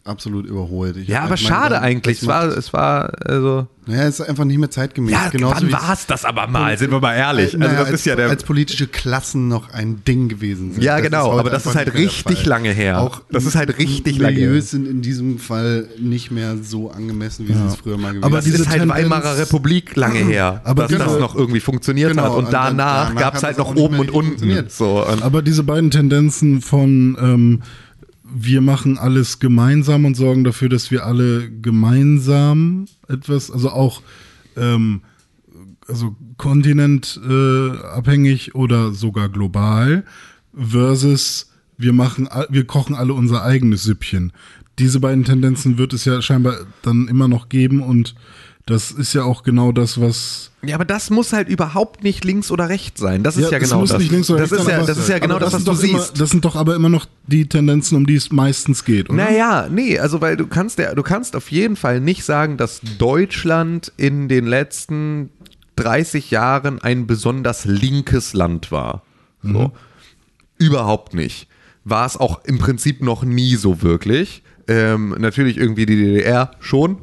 [0.04, 0.98] absolut überholt.
[0.98, 2.22] Ich Ja, aber schade mein- eigentlich.
[2.22, 3.68] Es war, es war, also.
[3.88, 5.12] Naja, es ist einfach nicht mehr zeitgemäß.
[5.12, 6.78] Ja, Genauso wann war es das aber mal?
[6.78, 7.54] Sind wir mal ehrlich.
[7.54, 8.30] Äh, naja, Also, das als, ist ja der.
[8.30, 10.84] als politische Klassen noch ein Ding gewesen sind.
[10.84, 13.02] Ja, Das genau, aber das ist halt richtig lange her.
[13.02, 14.48] Auch Das ist halt richtig lange her.
[14.50, 18.24] Milieus sind in diesem Fall nicht mehr so angemessen, wie sie es früher mal gewesen
[18.24, 21.60] Aber das ist halt Tendenz- Weimarer Republik lange her, Aber dass diese- das noch irgendwie
[21.60, 22.32] funktioniert Genau, hat.
[22.32, 24.30] Und und dann- danach, danach gab es halt noch oben und unten.
[24.30, 24.72] funktioniert.
[24.72, 27.62] So, und Aber diese beiden Tendenzen von ähm,
[28.34, 34.02] wir machen alles gemeinsam und sorgen dafür, dass wir alle gemeinsam etwas, also auch
[34.56, 35.02] ähm,
[35.88, 40.04] also kontinentabhängig äh, oder sogar global
[40.54, 44.34] versus wir machen wir kochen alle unser eigenes Süppchen.
[44.80, 48.16] Diese beiden Tendenzen wird es ja scheinbar dann immer noch geben und
[48.66, 52.52] das ist ja auch genau das, was Ja, aber das muss halt überhaupt nicht links
[52.52, 53.24] oder rechts sein.
[53.24, 54.00] Das ist ja, das genau muss das.
[54.00, 55.72] nicht links oder das rechts ist ja, das ist ja genau aber das, was du
[55.72, 56.20] doch immer, siehst.
[56.20, 59.18] Das sind doch aber immer noch die Tendenzen, um die es meistens geht, oder?
[59.18, 62.82] Naja, nee, also weil du kannst ja, du kannst auf jeden Fall nicht sagen, dass
[62.98, 65.32] Deutschland in den letzten
[65.78, 69.04] 30 Jahren ein besonders linkes Land war.
[69.42, 69.72] So.
[70.60, 71.48] Überhaupt nicht.
[71.84, 74.44] War es auch im Prinzip noch nie so wirklich.
[74.68, 76.98] Ähm, natürlich irgendwie die DDR schon,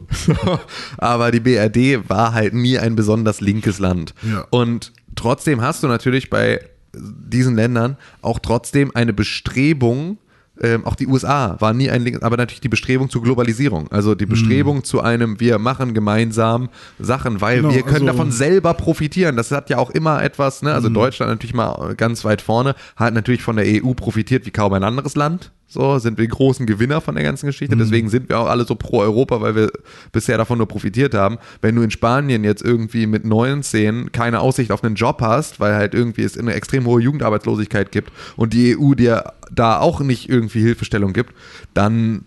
[0.98, 4.14] aber die BRD war halt nie ein besonders linkes Land.
[4.22, 4.46] Ja.
[4.50, 6.60] Und trotzdem hast du natürlich bei
[6.94, 10.18] diesen Ländern auch trotzdem eine Bestrebung,
[10.60, 13.90] ähm, auch die USA war nie ein Link, aber natürlich die Bestrebung zur Globalisierung.
[13.92, 18.32] Also die Bestrebung zu einem, wir machen gemeinsam Sachen, weil Genau, wir können also- davon
[18.32, 19.36] selber profitieren.
[19.36, 20.72] Das hat ja auch immer etwas, ne?
[20.72, 24.72] Also Deutschland natürlich mal ganz weit vorne, hat natürlich von der EU profitiert wie kaum
[24.72, 25.52] ein anderes Land.
[25.70, 27.76] So sind wir die großen Gewinner von der ganzen Geschichte.
[27.76, 29.70] Deswegen sind wir auch alle so pro Europa, weil wir
[30.12, 31.36] bisher davon nur profitiert haben.
[31.60, 35.74] Wenn du in Spanien jetzt irgendwie mit 19 keine Aussicht auf einen Job hast, weil
[35.74, 40.28] halt irgendwie es eine extrem hohe Jugendarbeitslosigkeit gibt und die EU dir da auch nicht
[40.28, 41.34] irgendwie Hilfestellung gibt,
[41.74, 42.22] dann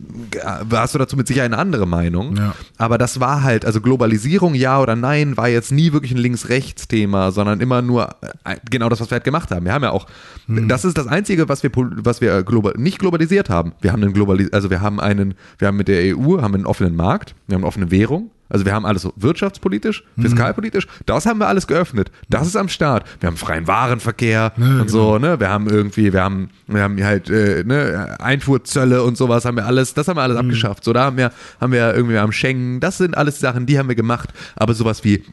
[0.71, 2.35] hast du dazu mit Sicherheit eine andere Meinung.
[2.35, 2.55] Ja.
[2.77, 7.31] Aber das war halt, also Globalisierung ja oder nein, war jetzt nie wirklich ein Links-Rechts-Thema,
[7.31, 9.65] sondern immer nur äh, genau das, was wir halt gemacht haben.
[9.65, 10.07] Wir haben ja auch,
[10.47, 13.73] das ist das Einzige, was wir, was wir global, nicht globalisiert haben.
[13.81, 16.65] Wir haben einen Globalis also wir haben einen, wir haben mit der EU, haben einen
[16.65, 18.31] offenen Markt, wir haben eine offene Währung.
[18.49, 22.11] Also wir haben alles so wirtschaftspolitisch, fiskalpolitisch, das haben wir alles geöffnet.
[22.27, 23.07] Das ist am Start.
[23.21, 25.39] Wir haben freien Warenverkehr und so, ne?
[25.39, 29.65] Wir haben irgendwie, wir haben, wir haben halt äh, ne, Einfuhrzölle und sowas haben wir
[29.65, 30.83] alles, das haben wir alles abgeschafft.
[30.83, 33.79] So, da haben wir, haben wir irgendwie, wir haben Schengen, das sind alles Sachen, die
[33.79, 34.31] haben wir gemacht.
[34.57, 35.23] Aber sowas wie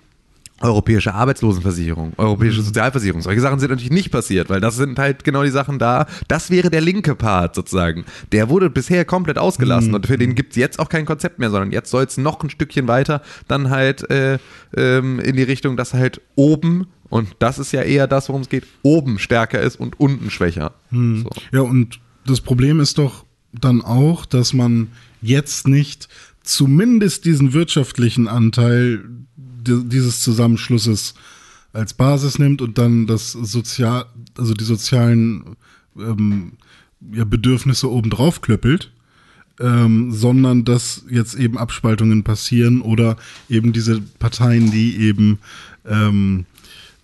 [0.61, 5.45] europäische Arbeitslosenversicherung, europäische Sozialversicherung, solche Sachen sind natürlich nicht passiert, weil das sind halt genau
[5.45, 6.07] die Sachen da.
[6.27, 8.05] Das wäre der linke Part sozusagen.
[8.33, 11.71] Der wurde bisher komplett ausgelassen und für den gibt's jetzt auch kein Konzept mehr, sondern
[11.71, 14.39] jetzt soll es noch ein Stückchen weiter dann halt äh,
[14.77, 18.49] ähm, in die Richtung, dass halt oben, und das ist ja eher das, worum es
[18.49, 20.73] geht, oben stärker ist und unten schwächer.
[20.91, 21.31] So.
[21.53, 24.89] Ja, und das Problem ist doch dann auch, dass man
[25.23, 26.09] jetzt nicht
[26.43, 29.05] zumindest diesen wirtschaftlichen Anteil
[29.63, 31.15] dieses Zusammenschlusses
[31.73, 34.07] als Basis nimmt und dann das sozial,
[34.37, 35.57] also die sozialen
[35.97, 36.53] ähm,
[37.13, 38.91] ja, Bedürfnisse obendrauf klöppelt,
[39.61, 43.17] ähm, sondern dass jetzt eben Abspaltungen passieren oder
[43.49, 45.39] eben diese Parteien, die eben
[45.87, 46.47] ähm,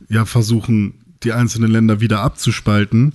[0.09, 3.13] ja versuchen, die einzelnen Länder wieder abzuspalten,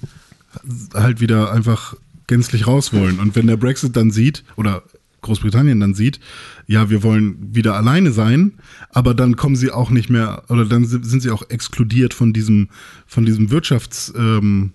[0.94, 1.96] halt wieder einfach
[2.28, 3.20] gänzlich raus wollen.
[3.20, 4.84] Und wenn der Brexit dann sieht, oder
[5.22, 6.20] Großbritannien dann sieht,
[6.68, 8.54] ja, wir wollen wieder alleine sein,
[8.92, 12.34] aber dann kommen sie auch nicht mehr, oder dann si- sind sie auch exkludiert von
[12.34, 12.70] diesem,
[13.06, 14.72] von diesem Wirtschafts, ähm,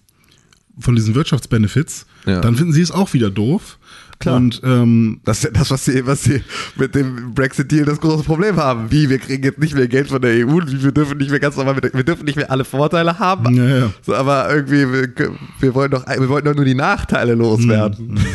[0.78, 2.40] von diesen Wirtschaftsbenefits, Ja.
[2.40, 3.78] dann finden sie es auch wieder doof.
[4.18, 4.36] Klar.
[4.36, 6.42] Und ähm, Das ist ja das, was sie, was sie
[6.76, 8.90] mit dem Brexit-Deal das große Problem haben.
[8.90, 11.56] Wie, wir kriegen jetzt nicht mehr Geld von der EU wir dürfen nicht mehr ganz
[11.56, 13.54] normal, wir dürfen nicht mehr alle Vorteile haben.
[13.56, 13.90] Ja, ja.
[14.02, 15.08] So, aber irgendwie, wir,
[15.60, 18.18] wir wollen doch, wir wollten doch nur die Nachteile loswerden.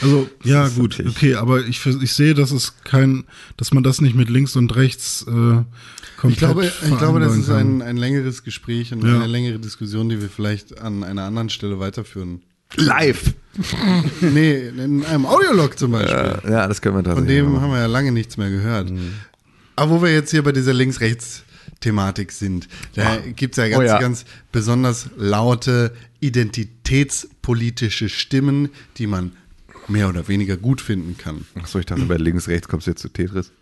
[0.00, 3.24] Also, ja, gut, okay, aber ich, ich sehe, dass es kein,
[3.56, 7.36] dass man das nicht mit links und rechts äh, komplett Ich glaube, ich glaube, das
[7.36, 9.16] ist ein, ein längeres Gespräch und Ja.
[9.16, 12.42] eine längere Diskussion, die wir vielleicht an einer anderen Stelle weiterführen.
[12.76, 13.32] Live.
[14.20, 16.40] Nee, in einem Audiolog zum Beispiel.
[16.50, 17.62] Ja, das können wir Von tatsächlich dem machen.
[17.62, 18.90] haben wir ja lange nichts mehr gehört.
[19.76, 22.66] Aber wo wir jetzt hier bei dieser Links-Rechts-Thematik sind,
[22.96, 24.00] da gibt's ja ganz, Oh ja.
[24.00, 29.32] ganz besonders laute identitätspolitische Stimmen, die man
[29.88, 31.44] mehr oder weniger gut finden kann.
[31.54, 33.50] Achso, ich dachte, bei links, rechts kommst du jetzt zu Tetris.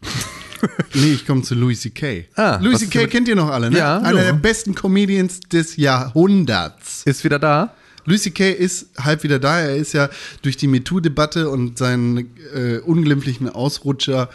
[0.94, 2.26] Nee, ich komme zu Louis C.K.
[2.36, 3.08] Ah, Louis C.K.
[3.08, 3.78] kennt ihr noch alle, ne?
[3.78, 3.98] Ja.
[3.98, 4.24] Einer Ja.
[4.26, 7.02] der besten Comedians des Jahrhunderts.
[7.04, 7.74] Ist wieder da?
[8.04, 8.50] Louis C.K.
[8.50, 9.60] ist halb wieder da.
[9.60, 10.08] Er ist ja
[10.42, 14.28] durch die MeToo-Debatte und seinen äh, unglimpflichen Ausrutscher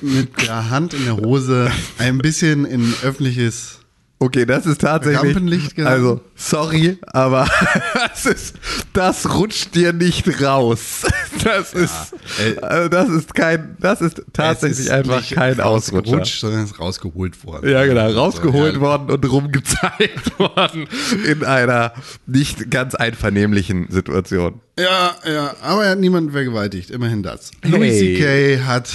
[0.00, 3.77] mit der Hand in der Hose ein bisschen in öffentliches
[4.20, 5.34] Okay, das ist tatsächlich.
[5.34, 5.94] Rampenlicht geraten?
[5.94, 7.48] Also, sorry, aber
[7.94, 8.56] das, ist,
[8.92, 11.06] das rutscht dir nicht raus.
[11.44, 16.24] Das ist, äh, also das ist kein, das ist tatsächlich ist einfach nicht kein Ausrutscher.
[16.24, 17.70] sondern es ist rausgeholt worden.
[17.70, 20.88] Ja, genau, Also, rausgeholt ja, worden und rumgezeigt worden
[21.24, 21.92] in einer
[22.26, 24.60] nicht ganz einvernehmlichen Situation.
[24.76, 27.52] Ja, ja, aber er hat niemanden vergewaltigt, immerhin das.
[27.62, 27.70] Hey.
[27.70, 28.64] Louis C.K.
[28.64, 28.92] hat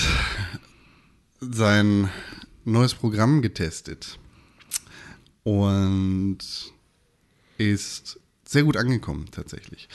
[1.39, 2.09] sein
[2.65, 4.19] neues Programm getestet
[5.44, 6.39] und
[7.58, 9.88] ist sehr gut angekommen tatsächlich.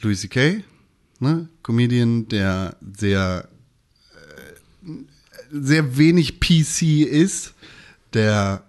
[0.00, 0.64] Louis C.K.,
[1.20, 3.48] ne, Comedian, der sehr
[4.14, 4.90] äh,
[5.50, 7.54] sehr wenig PC ist,
[8.12, 8.64] der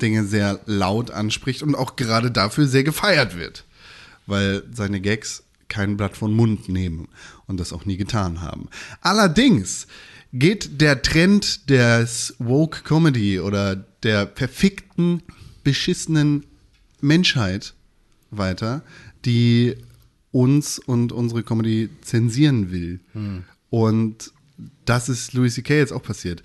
[0.00, 3.64] Dinge sehr laut anspricht und auch gerade dafür sehr gefeiert wird,
[4.26, 7.08] weil seine Gags kein Blatt von Mund nehmen
[7.46, 8.68] und das auch nie getan haben.
[9.00, 9.86] Allerdings
[10.32, 15.22] geht der Trend des Woke Comedy oder der verfickten,
[15.64, 16.44] beschissenen
[17.00, 17.74] Menschheit
[18.30, 18.82] weiter,
[19.24, 19.74] die
[20.30, 23.00] uns und unsere Comedy zensieren will.
[23.70, 24.32] Und
[24.84, 25.74] das ist Louis C.K.
[25.78, 26.42] jetzt auch passiert.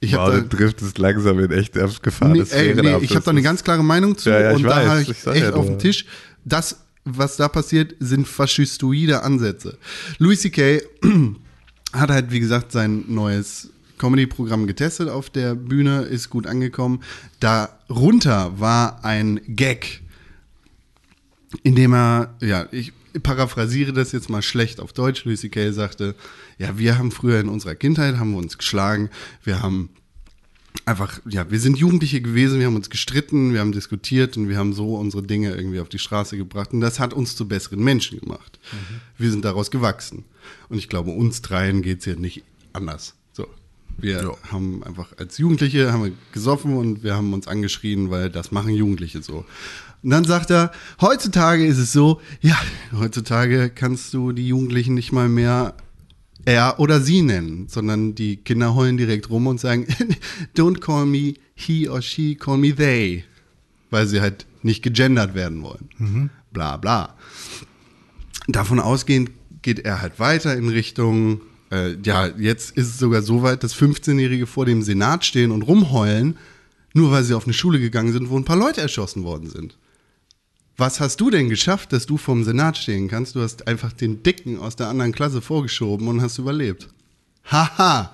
[0.00, 2.28] Ich wow, habe du driftest langsam in echt auf Gefahr.
[2.28, 4.70] Nee, ey, nee, ich habe da eine ganz klare Meinung zu Ja, ja, und da
[4.70, 6.06] weiß, habe ich, ich echt ja auf dem Tisch.
[6.44, 9.78] Das, was da passiert, sind faschistoide Ansätze.
[10.18, 10.82] Louis C.K.
[11.92, 17.02] hat halt, wie gesagt, sein neues Comedy-Programm getestet auf der Bühne, ist gut angekommen.
[17.40, 20.02] Darunter war ein Gag,
[21.62, 22.92] in dem er, ja, ich
[23.22, 25.24] paraphrasiere das jetzt mal schlecht auf Deutsch.
[25.24, 25.72] Louis C.K.
[25.72, 26.14] sagte,
[26.58, 29.10] ja, wir haben früher in unserer Kindheit, haben wir uns geschlagen,
[29.44, 29.90] wir haben
[30.84, 34.58] einfach, ja, wir sind Jugendliche gewesen, wir haben uns gestritten, wir haben diskutiert und wir
[34.58, 37.82] haben so unsere Dinge irgendwie auf die Straße gebracht und das hat uns zu besseren
[37.82, 38.58] Menschen gemacht.
[39.16, 40.24] Wir sind daraus gewachsen.
[40.68, 42.42] Und ich glaube, uns dreien geht es ja nicht
[42.72, 43.14] anders.
[43.96, 48.50] Wir haben einfach als Jugendliche haben wir gesoffen und wir haben uns angeschrien, weil das
[48.52, 49.44] machen Jugendliche so.
[50.02, 50.70] Und dann sagt er,
[51.00, 52.56] heutzutage ist es so, ja,
[52.92, 55.74] heutzutage kannst du die Jugendlichen nicht mal mehr
[56.44, 59.86] er oder sie nennen, sondern die Kinder heulen direkt rum und sagen,
[60.56, 63.24] don't call me he or she, call me they,
[63.90, 65.88] weil sie halt nicht gegendert werden wollen.
[66.52, 67.16] Bla bla.
[68.46, 69.30] Davon ausgehend
[69.62, 71.40] geht er halt weiter in Richtung,
[71.70, 75.62] äh, ja, jetzt ist es sogar so weit, dass 15-Jährige vor dem Senat stehen und
[75.62, 76.36] rumheulen,
[76.92, 79.76] nur weil sie auf eine Schule gegangen sind, wo ein paar Leute erschossen worden sind.
[80.76, 83.36] Was hast du denn geschafft, dass du vom Senat stehen kannst?
[83.36, 86.88] Du hast einfach den Dicken aus der anderen Klasse vorgeschoben und hast überlebt.
[87.44, 88.12] Haha,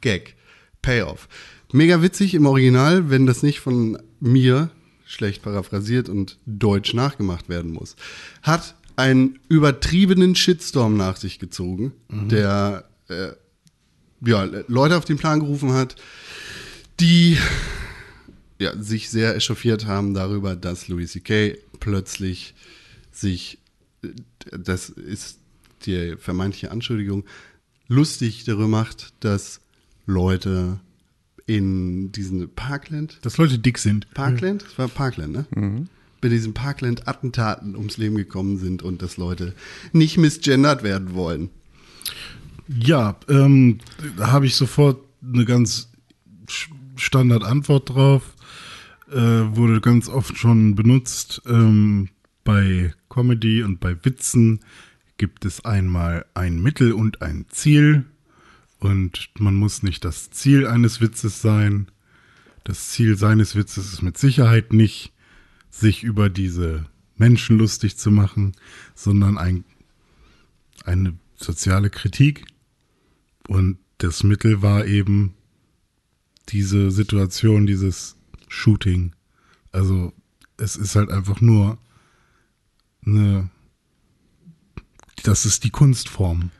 [0.00, 0.36] Gag,
[0.82, 1.28] Payoff.
[1.72, 4.70] Mega witzig im Original, wenn das nicht von mir
[5.04, 7.96] schlecht paraphrasiert und deutsch nachgemacht werden muss.
[8.42, 13.32] Hat einen übertriebenen Shitstorm nach sich gezogen, der äh,
[14.24, 15.96] ja, Leute auf den Plan gerufen hat,
[16.98, 17.36] die
[18.58, 21.58] ja, sich sehr echauffiert haben darüber, dass Louis C.K.
[21.78, 22.54] plötzlich
[23.12, 23.58] sich,
[24.02, 24.08] äh,
[24.58, 25.38] das ist
[25.84, 27.24] die vermeintliche Anschuldigung,
[27.88, 29.60] lustig darüber macht, dass
[30.06, 30.80] Leute
[31.46, 34.12] in diesen Parkland, Dass Leute dick sind.
[34.14, 35.86] Parkland, das war Parkland, ne?
[36.26, 39.54] Bei diesen Parkland-Attentaten ums Leben gekommen sind und dass Leute
[39.92, 41.50] nicht misgendert werden wollen.
[42.66, 43.78] Ja, ähm,
[44.16, 45.88] da habe ich sofort eine ganz
[46.96, 48.34] Standardantwort drauf.
[49.08, 51.42] Äh, wurde ganz oft schon benutzt.
[51.46, 52.08] Ähm,
[52.42, 54.58] bei Comedy und bei Witzen
[55.18, 58.04] gibt es einmal ein Mittel und ein Ziel.
[58.80, 61.86] Und man muss nicht das Ziel eines Witzes sein.
[62.64, 65.12] Das Ziel seines Witzes ist mit Sicherheit nicht,
[65.78, 68.52] sich über diese Menschen lustig zu machen,
[68.94, 69.64] sondern ein,
[70.84, 72.46] eine soziale Kritik.
[73.48, 75.34] Und das Mittel war eben
[76.48, 78.16] diese Situation, dieses
[78.48, 79.14] Shooting.
[79.72, 80.12] Also
[80.56, 81.78] es ist halt einfach nur
[83.04, 83.50] eine,
[85.22, 86.50] das ist die Kunstform,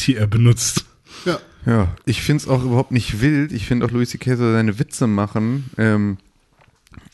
[0.00, 0.84] die er benutzt.
[1.24, 1.40] Ja.
[1.66, 3.52] Ja, ich finde es auch überhaupt nicht wild.
[3.52, 4.36] Ich finde auch Louis C.K.
[4.36, 5.70] soll seine Witze machen.
[5.76, 6.16] Ähm,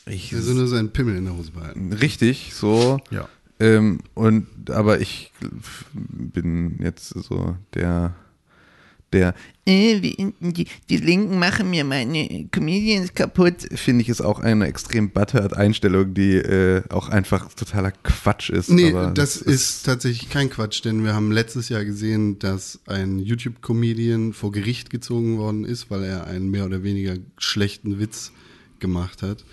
[0.07, 1.91] ich, soll nur seinen Pimmel in der Hose behalten.
[1.93, 2.99] richtig, so.
[3.11, 3.27] Ja.
[3.59, 5.31] Ähm, und aber ich
[5.93, 8.13] bin jetzt so der
[9.13, 9.33] der
[9.65, 14.67] äh, wie- die, die Linken machen mir meine Comedians kaputt, finde ich ist auch eine
[14.67, 18.69] extrem buttered Einstellung, die äh, auch einfach totaler Quatsch ist.
[18.69, 23.19] Nee, aber das ist tatsächlich kein Quatsch, denn wir haben letztes Jahr gesehen, dass ein
[23.19, 28.33] YouTube-Comedian vor Gericht gezogen worden ist, weil er einen mehr oder weniger schlechten Witz
[28.79, 29.45] gemacht hat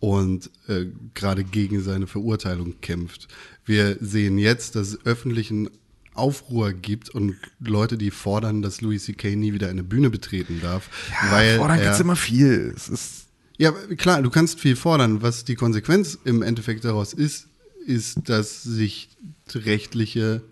[0.00, 3.28] und äh, gerade gegen seine Verurteilung kämpft.
[3.64, 5.70] Wir sehen jetzt, dass es öffentlichen
[6.14, 9.36] Aufruhr gibt und Leute, die fordern, dass Louis C.K.
[9.36, 10.90] nie wieder eine Bühne betreten darf,
[11.30, 12.72] weil Boah, dann er, gibt's immer viel.
[12.74, 13.26] Es ist
[13.58, 15.22] Ja, klar, du kannst viel fordern.
[15.22, 17.46] Was die Konsequenz im Endeffekt daraus ist,
[17.86, 19.10] ist, dass sich
[19.54, 20.42] rechtliche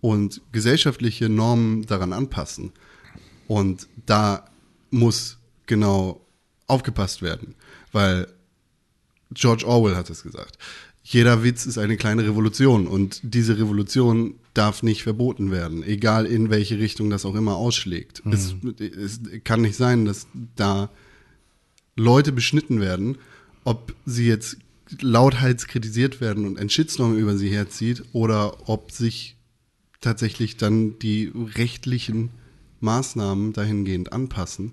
[0.00, 2.72] und gesellschaftliche Normen daran anpassen.
[3.46, 4.44] Und da
[4.90, 6.26] muss genau
[6.66, 7.54] aufgepasst werden,
[7.92, 8.26] weil
[9.32, 10.58] George Orwell hat es gesagt.
[11.04, 16.50] Jeder Witz ist eine kleine Revolution und diese Revolution darf nicht verboten werden, egal in
[16.50, 18.24] welche Richtung das auch immer ausschlägt.
[18.24, 18.32] Mhm.
[18.32, 20.90] Es, es kann nicht sein, dass da
[21.96, 23.18] Leute beschnitten werden,
[23.64, 24.58] ob sie jetzt
[25.00, 29.36] lauthals kritisiert werden und ein Shitstorm über sie herzieht oder ob sich
[30.00, 32.30] tatsächlich dann die rechtlichen
[32.80, 34.72] Maßnahmen dahingehend anpassen,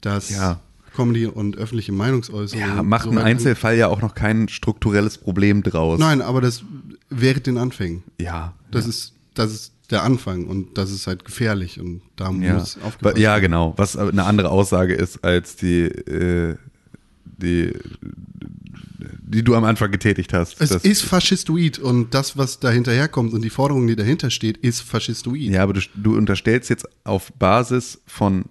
[0.00, 0.60] dass ja.
[0.94, 2.60] Comedy und öffentliche Meinungsäußerung.
[2.60, 5.98] Ja, macht so ein Einzelfall ja auch noch kein strukturelles Problem draus.
[5.98, 6.64] Nein, aber das
[7.10, 8.02] wäre den Anfängen.
[8.20, 8.54] Ja.
[8.70, 8.90] Das ja.
[8.90, 12.54] ist, das ist der Anfang und das ist halt gefährlich und da ja.
[12.54, 13.74] muss aufgepasst Ja, genau.
[13.76, 16.56] Was eine andere Aussage ist als die, äh,
[17.36, 17.72] die,
[19.22, 20.60] die du am Anfang getätigt hast.
[20.60, 24.80] Es ist faschistoid und das, was dahinter kommt und die Forderung, die dahinter steht, ist
[24.80, 25.50] faschistoid.
[25.50, 28.46] Ja, aber du, du unterstellst jetzt auf Basis von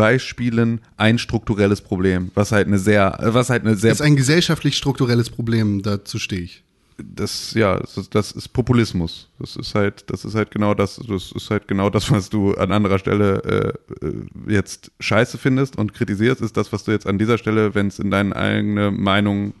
[0.00, 3.90] Einzelbeispielen ein strukturelles Problem, was halt eine sehr, was halt eine sehr.
[3.90, 6.64] Das ist ein gesellschaftlich strukturelles Problem, dazu stehe ich
[7.02, 9.28] das ja, das ist, das ist, Populismus.
[9.38, 12.52] Das ist halt, das ist halt genau das, das ist halt genau das, was du
[12.54, 17.06] an anderer Stelle äh, äh jetzt scheiße findest und kritisierst, ist das, was du jetzt
[17.06, 19.54] an dieser Stelle, wenn es in deine eigene Meinung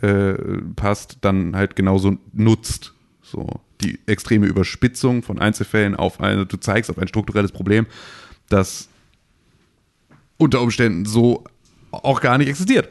[0.00, 0.34] äh,
[0.76, 2.94] passt, dann halt genauso nutzt.
[3.22, 7.86] So die extreme Überspitzung von Einzelfällen auf eine, du zeigst auf ein strukturelles Problem,
[8.48, 8.89] das
[10.40, 11.44] unter Umständen so
[11.92, 12.88] auch gar nicht existiert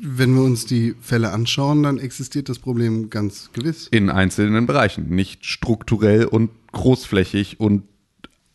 [0.00, 3.88] wenn wir uns die Fälle anschauen, dann existiert das Problem ganz gewiss.
[3.90, 7.84] In einzelnen Bereichen, nicht strukturell und großflächig und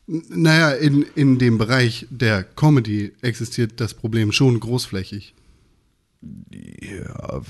[0.07, 5.33] naja, in, in dem Bereich der Comedy existiert das Problem schon großflächig.
[6.81, 7.41] Ja,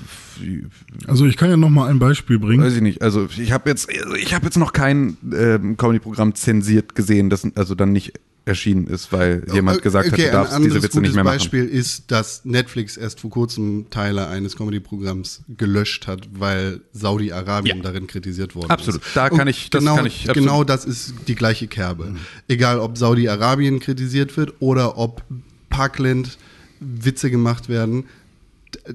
[1.06, 2.64] also ich kann ja noch mal ein Beispiel bringen.
[2.64, 3.00] Weiß ich nicht.
[3.00, 3.88] Also ich habe jetzt,
[4.20, 8.14] ich habe jetzt noch kein äh, Comedy-Programm zensiert gesehen, das also dann nicht
[8.48, 11.34] erschienen ist, weil jemand gesagt okay, hat, du darfst diese Witze nicht mehr machen.
[11.34, 17.76] Ein Beispiel ist, dass Netflix erst vor kurzem Teile eines Comedy-Programms gelöscht hat, weil Saudi-Arabien
[17.76, 17.82] ja.
[17.82, 19.02] darin kritisiert worden absolut.
[19.02, 19.06] ist.
[19.06, 20.34] Absolut, da kann ich, das genau, kann ich absolut.
[20.36, 22.06] Genau das ist die gleiche Kerbe.
[22.06, 22.18] Mhm.
[22.48, 25.22] Egal, ob Saudi-Arabien kritisiert wird oder ob
[25.68, 26.38] Parkland
[26.80, 28.04] Witze gemacht werden,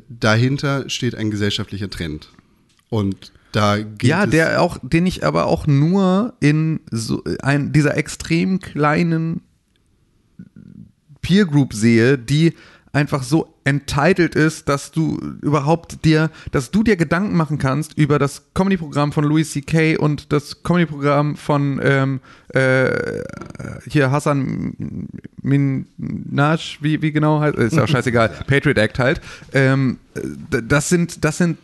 [0.09, 2.29] dahinter steht ein gesellschaftlicher Trend.
[2.89, 8.59] Und da ja, der auch, den ich aber auch nur in so ein, dieser extrem
[8.59, 9.41] kleinen
[11.21, 12.53] Peer Group sehe, die
[12.93, 18.19] einfach so entitled ist, dass du überhaupt dir, dass du dir Gedanken machen kannst über
[18.19, 19.97] das Comedy-Programm von Louis C.K.
[19.97, 22.19] und das Comedy-Programm von ähm,
[22.49, 23.23] äh,
[23.89, 25.07] hier Hassan
[25.41, 29.21] Minaj, wie, wie genau heißt, ist ja auch scheißegal, Patriot Act halt.
[29.53, 29.97] Ähm,
[30.49, 31.57] das sind, das sind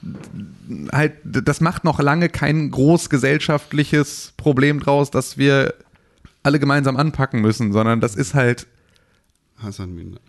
[0.92, 5.76] halt, das macht noch lange kein groß gesellschaftliches Problem draus, dass wir
[6.42, 8.66] alle gemeinsam anpacken müssen, sondern das ist halt
[9.58, 10.20] Hassan Minaj.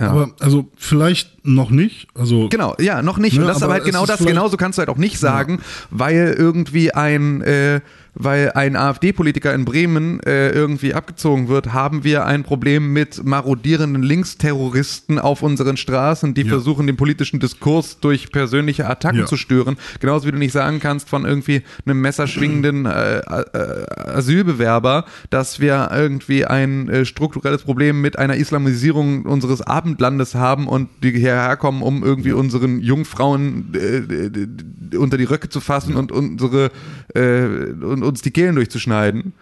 [0.00, 0.10] Ja.
[0.10, 2.08] Aber also vielleicht noch nicht.
[2.14, 3.36] Also genau, ja, noch nicht.
[3.36, 4.24] Ne, und das ist aber halt genau das.
[4.24, 5.64] Genauso kannst du halt auch nicht sagen, ja.
[5.90, 7.80] weil irgendwie ein äh,
[8.18, 14.02] weil ein AfD-Politiker in Bremen äh, irgendwie abgezogen wird, haben wir ein Problem mit marodierenden
[14.02, 16.48] Linksterroristen auf unseren Straßen, die ja.
[16.48, 19.26] versuchen, den politischen Diskurs durch persönliche Attacken ja.
[19.26, 19.76] zu stören.
[20.00, 25.90] Genauso wie du nicht sagen kannst von irgendwie einem messerschwingenden äh, äh, Asylbewerber, dass wir
[25.92, 31.82] irgendwie ein äh, strukturelles Problem mit einer Islamisierung unseres Abendlandes haben und die hierher kommen,
[31.82, 35.98] um irgendwie unseren Jungfrauen äh, unter die Röcke zu fassen ja.
[35.98, 36.70] und unsere
[37.14, 39.32] und uns die Kehlen durchzuschneiden.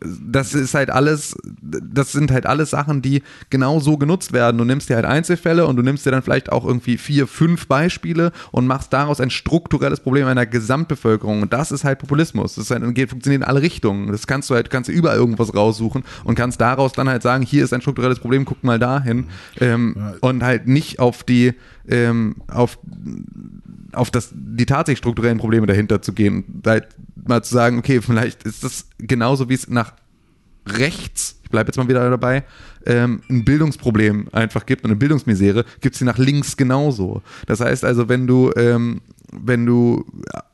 [0.00, 4.56] Das ist halt alles, das sind halt alles Sachen, die genau so genutzt werden.
[4.58, 7.66] Du nimmst dir halt Einzelfälle und du nimmst dir dann vielleicht auch irgendwie vier, fünf
[7.66, 11.42] Beispiele und machst daraus ein strukturelles Problem einer Gesamtbevölkerung.
[11.42, 12.54] Und das ist halt Populismus.
[12.54, 14.12] Das halt, geht, funktioniert in alle Richtungen.
[14.12, 17.42] Das kannst du halt, kannst du überall irgendwas raussuchen und kannst daraus dann halt sagen,
[17.42, 19.26] hier ist ein strukturelles Problem, guck mal dahin.
[19.58, 21.54] Ähm, und halt nicht auf die,
[21.88, 22.78] ähm, auf,
[23.92, 26.62] auf das, die tatsächlich strukturellen Probleme dahinter zu gehen.
[26.66, 26.88] Halt
[27.26, 29.92] mal zu sagen, okay, vielleicht ist das genauso wie es nach
[30.66, 32.44] rechts, ich bleibe jetzt mal wieder dabei,
[32.84, 37.22] ähm, ein Bildungsproblem einfach gibt und eine Bildungsmisere, gibt es sie nach links genauso.
[37.46, 39.00] Das heißt also, wenn du, ähm,
[39.32, 40.04] wenn du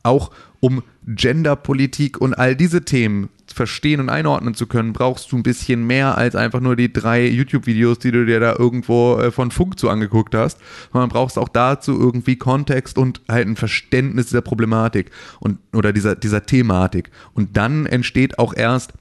[0.03, 0.31] auch
[0.61, 5.87] um Genderpolitik und all diese Themen verstehen und einordnen zu können, brauchst du ein bisschen
[5.87, 9.79] mehr als einfach nur die drei YouTube-Videos, die du dir da irgendwo äh, von Funk
[9.79, 10.59] zu angeguckt hast,
[10.93, 16.17] sondern brauchst auch dazu irgendwie Kontext und halt ein Verständnis dieser Problematik und oder dieser,
[16.17, 17.11] dieser Thematik.
[17.35, 18.95] Und dann entsteht auch erst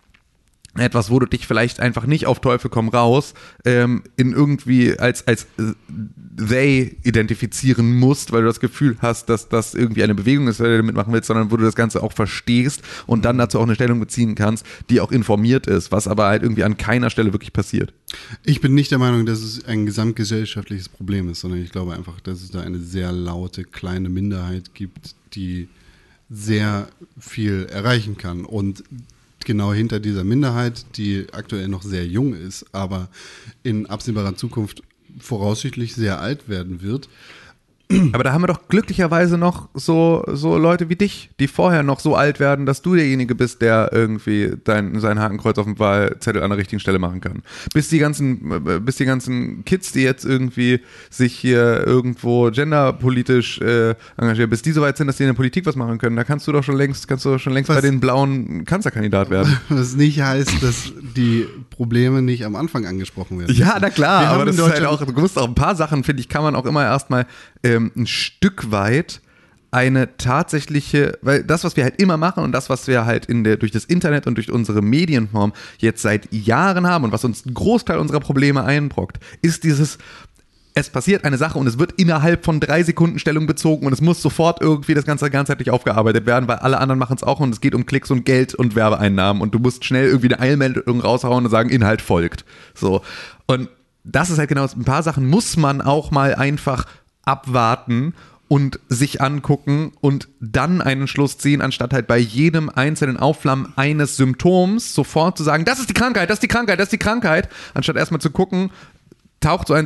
[0.76, 5.28] etwas, wo du dich vielleicht einfach nicht auf Teufel komm raus ähm, in irgendwie als
[5.28, 5.74] als äh,
[6.36, 10.82] they identifizieren musst, weil du das Gefühl hast, dass das irgendwie eine Bewegung ist, weil
[10.82, 13.76] du damit willst, sondern wo du das Ganze auch verstehst und dann dazu auch eine
[13.76, 17.54] Stellung beziehen kannst, die auch informiert ist, was aber halt irgendwie an keiner Stelle wirklich
[17.54, 17.94] passiert.
[18.44, 22.20] Ich bin nicht der Meinung, dass es ein gesamtgesellschaftliches Problem ist, sondern ich glaube einfach,
[22.22, 25.68] dass es da eine sehr laute kleine Minderheit gibt, die
[26.30, 26.88] sehr
[27.20, 28.46] viel erreichen kann.
[28.46, 28.84] Und
[29.46, 33.10] genau hinter dieser Minderheit, die aktuell noch sehr jung ist, aber
[33.64, 34.84] in absehbarer Zukunft
[35.20, 37.10] voraussichtlich sehr alt werden wird,
[38.14, 42.00] Aber da haben wir doch glücklicherweise noch so, so Leute wie dich, die vorher noch
[42.00, 46.42] so alt werden, dass du derjenige bist, der irgendwie dein, sein Hakenkreuz auf dem Wahlzettel
[46.42, 47.44] an der richtigen Stelle machen kann.
[47.74, 53.60] Bis die ganzen, äh, bis die ganzen Kids, die jetzt irgendwie sich hier irgendwo genderpolitisch
[53.62, 56.16] äh, engagieren, bis die so weit sind, dass die in der Politik was machen können,
[56.16, 57.78] da kannst du doch schon längst, kannst du doch schon längst Was?
[57.78, 59.58] bei den blauen Kanzlerkandidat werden.
[59.70, 63.56] was nicht heißt, dass die Probleme nicht am Anfang angesprochen werden.
[63.56, 66.22] Ja, na klar, aber das ist halt auch, du musst auch ein paar Sachen, finde
[66.22, 67.26] ich, kann man auch immer erstmal
[67.64, 69.22] ähm, ein Stück weit
[69.72, 73.44] eine tatsächliche, weil das, was wir halt immer machen und das, was wir halt in
[73.44, 77.44] der, durch das Internet und durch unsere Medienform jetzt seit Jahren haben und was uns
[77.44, 79.98] einen Großteil unserer Probleme einbrockt, ist dieses,
[80.76, 84.02] es passiert eine Sache und es wird innerhalb von drei Sekunden Stellung bezogen und es
[84.02, 87.54] muss sofort irgendwie das Ganze ganzheitlich aufgearbeitet werden, weil alle anderen machen es auch und
[87.54, 91.02] es geht um Klicks und Geld und Werbeeinnahmen und du musst schnell irgendwie eine Eilmeldung
[91.02, 92.44] raushauen und sagen, Inhalt folgt.
[92.74, 93.02] So.
[93.46, 93.70] Und
[94.04, 96.86] das ist halt genau, ein paar Sachen muss man auch mal einfach
[97.24, 98.14] abwarten
[98.54, 104.18] und sich angucken und dann einen Schluss ziehen, anstatt halt bei jedem einzelnen Aufflammen eines
[104.18, 107.00] Symptoms sofort zu sagen, das ist die Krankheit, das ist die Krankheit, das ist die
[107.00, 108.70] Krankheit, anstatt erstmal zu gucken,
[109.44, 109.86] taucht so ein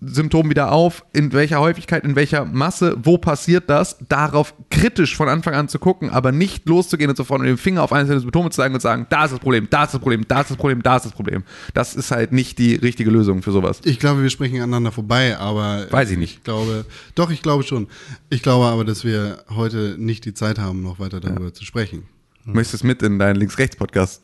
[0.00, 5.28] Symptom wieder auf, in welcher Häufigkeit, in welcher Masse, wo passiert das, darauf kritisch von
[5.28, 8.50] Anfang an zu gucken, aber nicht loszugehen und sofort mit dem Finger auf einzelne Symptome
[8.50, 10.50] zu zeigen und zu sagen, da ist das Problem, da ist das Problem, da ist
[10.50, 11.44] das Problem, da ist das Problem.
[11.74, 13.80] Das ist halt nicht die richtige Lösung für sowas.
[13.84, 16.38] Ich glaube, wir sprechen aneinander vorbei, aber Weiß ich nicht.
[16.38, 17.88] Ich glaube, doch, ich glaube schon.
[18.30, 22.04] Ich glaube aber, dass wir heute nicht die Zeit haben, noch weiter darüber zu sprechen.
[22.44, 24.22] Möchtest du es mit in deinen Links-Rechts-Podcast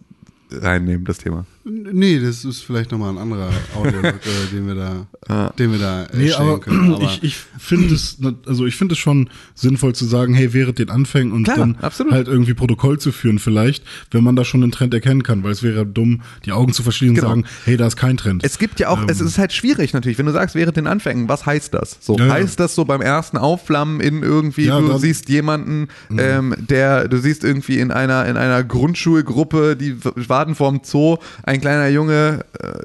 [0.50, 1.46] reinnehmen, das Thema?
[1.92, 4.12] Nee, das ist vielleicht nochmal ein anderer Audio, äh,
[4.52, 6.94] den wir da, den wir da Nee, erstellen aber, können.
[6.94, 10.78] Aber ich, ich finde es, also ich finde es schon sinnvoll zu sagen, hey, während
[10.78, 12.12] den Anfängen und Klar, dann absolut.
[12.12, 15.52] halt irgendwie Protokoll zu führen vielleicht, wenn man da schon einen Trend erkennen kann, weil
[15.52, 17.28] es wäre dumm, die Augen zu verschließen Genau.
[17.32, 18.42] und sagen, hey, da ist kein Trend.
[18.44, 21.28] Es gibt ja auch, es ist halt schwierig natürlich, wenn du sagst, während den Anfängen,
[21.28, 21.98] was heißt das?
[22.00, 22.32] So, Ja, ja.
[22.34, 27.06] heißt das so beim ersten Aufflammen in irgendwie, Ja, du dann- siehst jemanden, ähm, der,
[27.08, 29.96] du siehst irgendwie in einer, in einer Grundschulgruppe, die
[30.28, 32.78] warten vorm Zoo, ein kleiner Junge äh,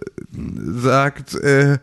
[0.82, 1.78] sagt, äh,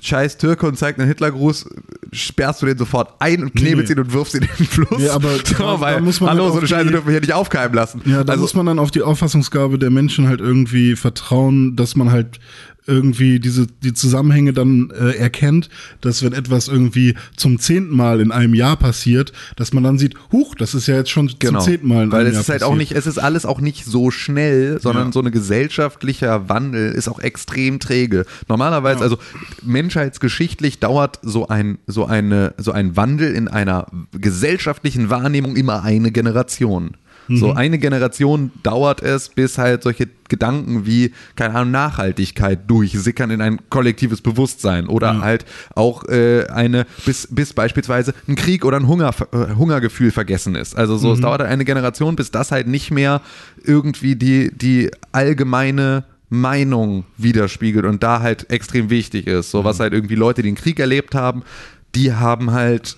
[0.00, 1.68] Scheiß Türke und zeigt einen Hitlergruß,
[2.12, 3.96] sperrst du den sofort ein und knebelst nee.
[4.00, 4.98] ihn und wirfst ihn in den Fluss.
[4.98, 7.12] Nee, aber so, da- weil, da muss man hallo, halt so eine Scheiße dürfen wir
[7.12, 8.02] hier nicht aufkeimen lassen.
[8.04, 11.96] Ja, da also, muss man dann auf die Auffassungsgabe der Menschen halt irgendwie vertrauen, dass
[11.96, 12.40] man halt
[12.86, 15.68] irgendwie diese die Zusammenhänge dann äh, erkennt,
[16.00, 20.14] dass wenn etwas irgendwie zum zehnten Mal in einem Jahr passiert, dass man dann sieht,
[20.32, 22.40] huch, das ist ja jetzt schon Genau, zum zehnten Mal in weil einem es Jahr
[22.42, 25.12] ist halt auch nicht, es ist alles auch nicht so schnell, sondern Ja.
[25.12, 28.24] so eine gesellschaftlicher Wandel ist auch extrem träge.
[28.48, 29.18] Normalerweise, also
[29.62, 36.10] menschheitsgeschichtlich dauert so ein so eine so ein Wandel in einer gesellschaftlichen Wahrnehmung immer eine
[36.12, 36.96] Generation.
[37.28, 37.56] So Mhm.
[37.56, 43.60] eine Generation dauert es, bis halt solche Gedanken wie, keine Ahnung, Nachhaltigkeit durchsickern in ein
[43.70, 49.10] kollektives Bewusstsein oder halt auch äh, eine, bis, bis beispielsweise ein Krieg oder ein Hunger,
[49.32, 50.76] äh, Hungergefühl vergessen ist.
[50.76, 53.20] Also so, es dauert eine Generation, bis das halt nicht mehr
[53.64, 59.50] irgendwie die, die allgemeine Meinung widerspiegelt und da halt extrem wichtig ist.
[59.50, 61.42] So was halt irgendwie Leute, die den Krieg erlebt haben,
[61.94, 62.96] die haben halt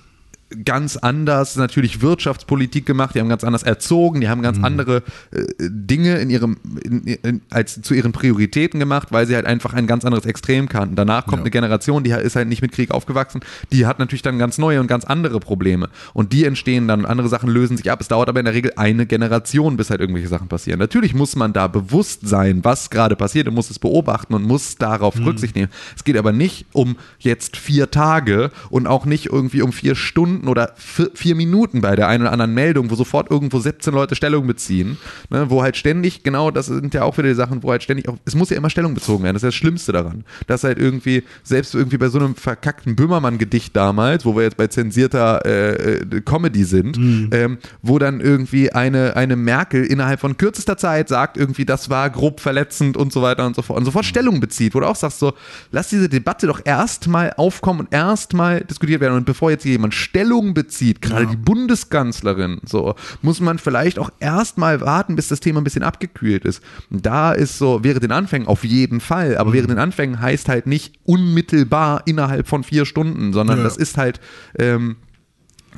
[0.64, 5.44] ganz anders natürlich Wirtschaftspolitik gemacht, die haben ganz anders erzogen, die haben ganz andere äh,
[5.60, 9.86] Dinge in ihrem in, in, als zu ihren Prioritäten gemacht, weil sie halt einfach ein
[9.86, 10.96] ganz anderes Extrem kannten.
[10.96, 11.42] Danach kommt Ja.
[11.42, 13.40] eine Generation, die ist halt nicht mit Krieg aufgewachsen,
[13.72, 17.28] die hat natürlich dann ganz neue und ganz andere Probleme und die entstehen dann, andere
[17.28, 18.00] Sachen lösen sich ab.
[18.00, 20.78] Es dauert aber in der Regel eine Generation, bis halt irgendwelche Sachen passieren.
[20.78, 24.76] Natürlich muss man da bewusst sein, was gerade passiert und muss es beobachten und muss
[24.76, 25.70] darauf Rücksicht nehmen.
[25.96, 30.37] Es geht aber nicht um jetzt vier Tage und auch nicht irgendwie um vier Stunden
[30.46, 34.14] oder vier, vier Minuten bei der einen oder anderen Meldung, wo sofort irgendwo 17 Leute
[34.14, 34.98] Stellung beziehen,
[35.30, 38.08] ne, wo halt ständig, genau, das sind ja auch wieder die Sachen, wo halt ständig
[38.08, 40.78] auch, es muss ja immer Stellung bezogen werden, das ist das Schlimmste daran, dass halt
[40.78, 45.72] irgendwie, selbst irgendwie bei so einem verkackten Böhmermann-Gedicht damals, wo wir jetzt bei zensierter äh,
[45.72, 46.98] äh, Comedy sind,
[47.32, 52.10] ähm, wo dann irgendwie eine, eine Merkel innerhalb von kürzester Zeit sagt irgendwie, das war
[52.10, 54.96] grob verletzend und so weiter und so fort und sofort Stellung bezieht, wo du auch
[54.96, 55.32] sagst so,
[55.70, 60.27] lass diese Debatte doch erstmal aufkommen und erstmal diskutiert werden und bevor jetzt jemand Stellung
[60.28, 65.60] Stellung bezieht, gerade die Bundeskanzlerin, so, muss man vielleicht auch erstmal warten, bis das Thema
[65.60, 66.62] ein bisschen abgekühlt ist.
[66.90, 70.66] Da ist so, während den Anfängen auf jeden Fall, aber während den Anfängen heißt halt
[70.66, 73.64] nicht unmittelbar innerhalb von vier Stunden, sondern Ja.
[73.64, 74.20] das ist halt
[74.58, 74.96] ähm,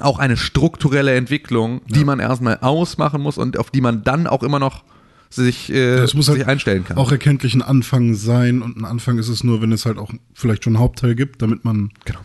[0.01, 4.43] auch eine strukturelle Entwicklung, die man erstmal ausmachen muss und auf die man dann auch
[4.43, 4.83] immer noch
[5.29, 6.97] sich, äh, muss sich halt einstellen kann.
[6.97, 10.11] auch erkenntlich ein Anfang sein und ein Anfang ist es nur, wenn es halt auch
[10.35, 12.19] vielleicht schon einen Hauptteil gibt, damit man Genau.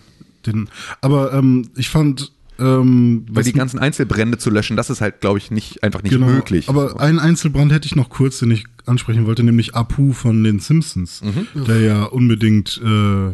[0.47, 0.69] Den.
[1.01, 5.37] Aber ähm, ich fand, ähm, Weil die ganzen Einzelbrände zu löschen, das ist halt, glaube
[5.39, 6.69] ich, nicht einfach nicht genau, möglich.
[6.69, 10.59] Aber einen Einzelbrand hätte ich noch kurz, den ich ansprechen wollte, nämlich Apu von den
[10.59, 11.65] Simpsons, Mhm.
[11.65, 13.31] der ja unbedingt äh,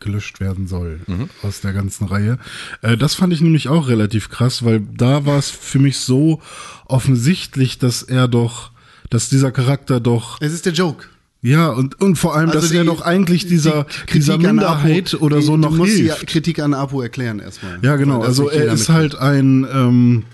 [0.00, 1.30] gelöscht werden soll Mhm.
[1.42, 2.38] aus der ganzen Reihe.
[2.82, 6.42] Äh, das fand ich nämlich auch relativ krass, weil da war es für mich so
[6.84, 8.72] offensichtlich, dass er doch,
[9.10, 11.06] dass dieser Charakter doch Es ist der Joke.
[11.42, 15.14] Ja, und, und vor allem, Also dass die- er doch eigentlich dieser, die dieser Minderheit
[15.14, 16.26] Apu, oder so noch hilft.
[16.26, 17.78] Kritik an Apu erklären erstmal.
[17.82, 18.22] Ja, genau.
[18.22, 20.24] Also er ist halt ein, ähm,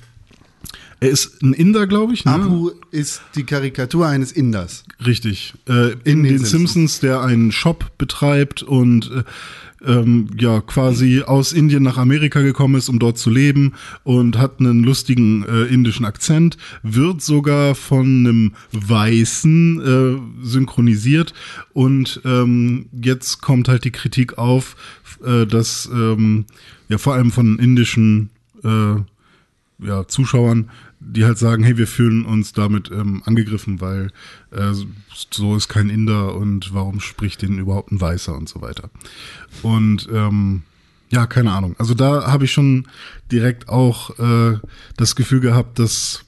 [1.01, 2.25] er ist ein Inder, glaube ich.
[2.25, 2.33] Ne?
[2.33, 4.85] Apu ist die Karikatur eines Inders.
[5.05, 5.55] Richtig.
[5.69, 7.01] Äh, in, In den, den Simpsons.
[7.01, 9.23] der einen Shop betreibt und äh,
[9.87, 14.61] ähm, ja quasi aus Indien nach Amerika gekommen ist, um dort zu leben und hat
[14.61, 21.35] einen lustigen äh, indischen Akzent, wird sogar von einem Weißen äh, synchronisiert
[21.73, 24.77] und ähm, jetzt kommt halt die Kritik auf,
[25.25, 26.47] äh, dass ähm,
[26.89, 28.31] ja vor allem von indischen
[28.63, 28.97] äh,
[29.79, 30.71] ja, Zuschauern,
[31.01, 34.11] die halt sagen, hey, wir fühlen uns damit ähm, angegriffen, weil
[34.51, 34.73] äh,
[35.31, 38.91] so ist kein Inder und warum spricht den überhaupt ein Weißer und so weiter.
[39.63, 40.63] Und ähm,
[41.11, 41.77] ja, keine Ahnung.
[41.79, 42.87] Also da habe ich schon
[43.31, 44.59] direkt auch äh,
[44.97, 46.25] das Gefühl gehabt, dass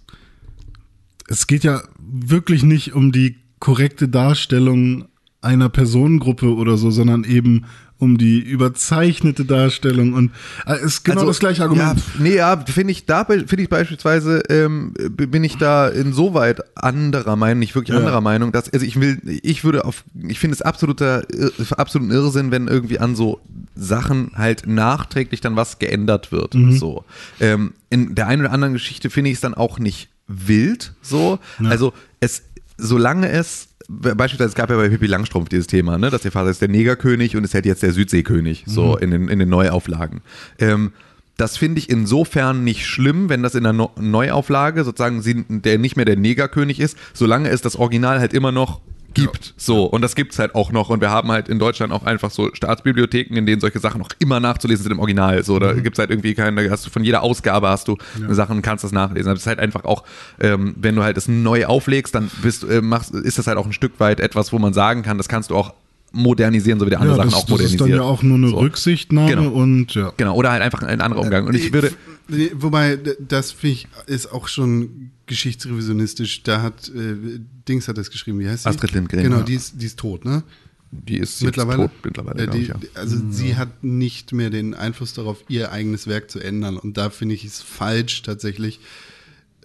[1.28, 5.08] es geht ja wirklich nicht um die korrekte Darstellung
[5.40, 7.64] einer Personengruppe oder so, sondern eben
[7.98, 10.30] um die überzeichnete Darstellung und
[10.66, 11.98] äh, es ist genau Also, das gleiche Argument.
[11.98, 17.36] Ja, nee, ja, finde ich da finde ich beispielsweise ähm, bin ich da insoweit anderer
[17.36, 18.00] Meinung, nicht wirklich Ja.
[18.00, 22.10] anderer Meinung, dass also ich will ich würde auf ich finde es absoluter Ir- absoluten
[22.10, 23.40] Irrsinn, wenn irgendwie an so
[23.74, 27.04] Sachen halt nachträglich dann was geändert wird, so.
[27.40, 31.38] Ähm, in der einen oder anderen Geschichte finde ich es dann auch nicht wild, so.
[31.64, 32.42] Also es
[32.78, 36.50] solange es Beispielsweise, es gab ja bei Pippi Langstrumpf dieses Thema, ne, dass der Vater
[36.50, 40.22] ist der Negerkönig und ist halt jetzt der Südseekönig, so in, den, in den Neuauflagen.
[40.58, 40.92] Ähm,
[41.36, 45.78] das finde ich insofern nicht schlimm, wenn das in der no Neuauflage sozusagen sie, der
[45.78, 48.80] nicht mehr der Negerkönig ist, solange es das Original halt immer noch
[49.16, 49.54] gibt.
[49.56, 50.90] So, und das gibt's halt auch noch.
[50.90, 54.08] Und wir haben halt in Deutschland auch einfach so Staatsbibliotheken, in denen solche Sachen noch
[54.18, 55.42] immer nachzulesen sind im Original.
[55.42, 57.96] So, da gibt's halt irgendwie keine, da hast du von jeder Ausgabe hast du
[58.30, 59.30] Sachen und kannst das nachlesen.
[59.32, 60.04] Das ist halt einfach auch,
[60.40, 63.66] ähm, wenn du halt das neu auflegst, dann bist, äh, machst, ist das halt auch
[63.66, 65.74] ein Stück weit etwas, wo man sagen kann, das kannst du auch
[66.12, 68.36] modernisieren, so wie der andere ja, Sachen das, auch das ist dann ja auch nur
[68.38, 68.56] eine So.
[68.58, 69.50] Rücksichtnahme Genau.
[69.50, 70.12] und ja.
[70.16, 71.46] Genau, oder halt einfach ein anderer Umgang.
[71.46, 71.92] Und ich würde,
[72.54, 76.42] Wobei, das finde ich, ist auch schon geschichtsrevisionistisch.
[76.42, 77.16] Da hat, äh,
[77.68, 78.68] Dings hat das geschrieben, wie heißt sie?
[78.68, 79.42] Astrid Lindgren, Genau, ja.
[79.42, 80.42] die ist, die ist tot, ne?
[80.92, 81.82] die ist jetzt mittlerweile.
[81.88, 82.76] tot, mittlerweile, Äh, die, ich, ja.
[82.94, 86.76] Also sie hat nicht mehr den Einfluss darauf, ihr eigenes Werk zu ändern.
[86.76, 88.78] Und da finde ich es falsch, tatsächlich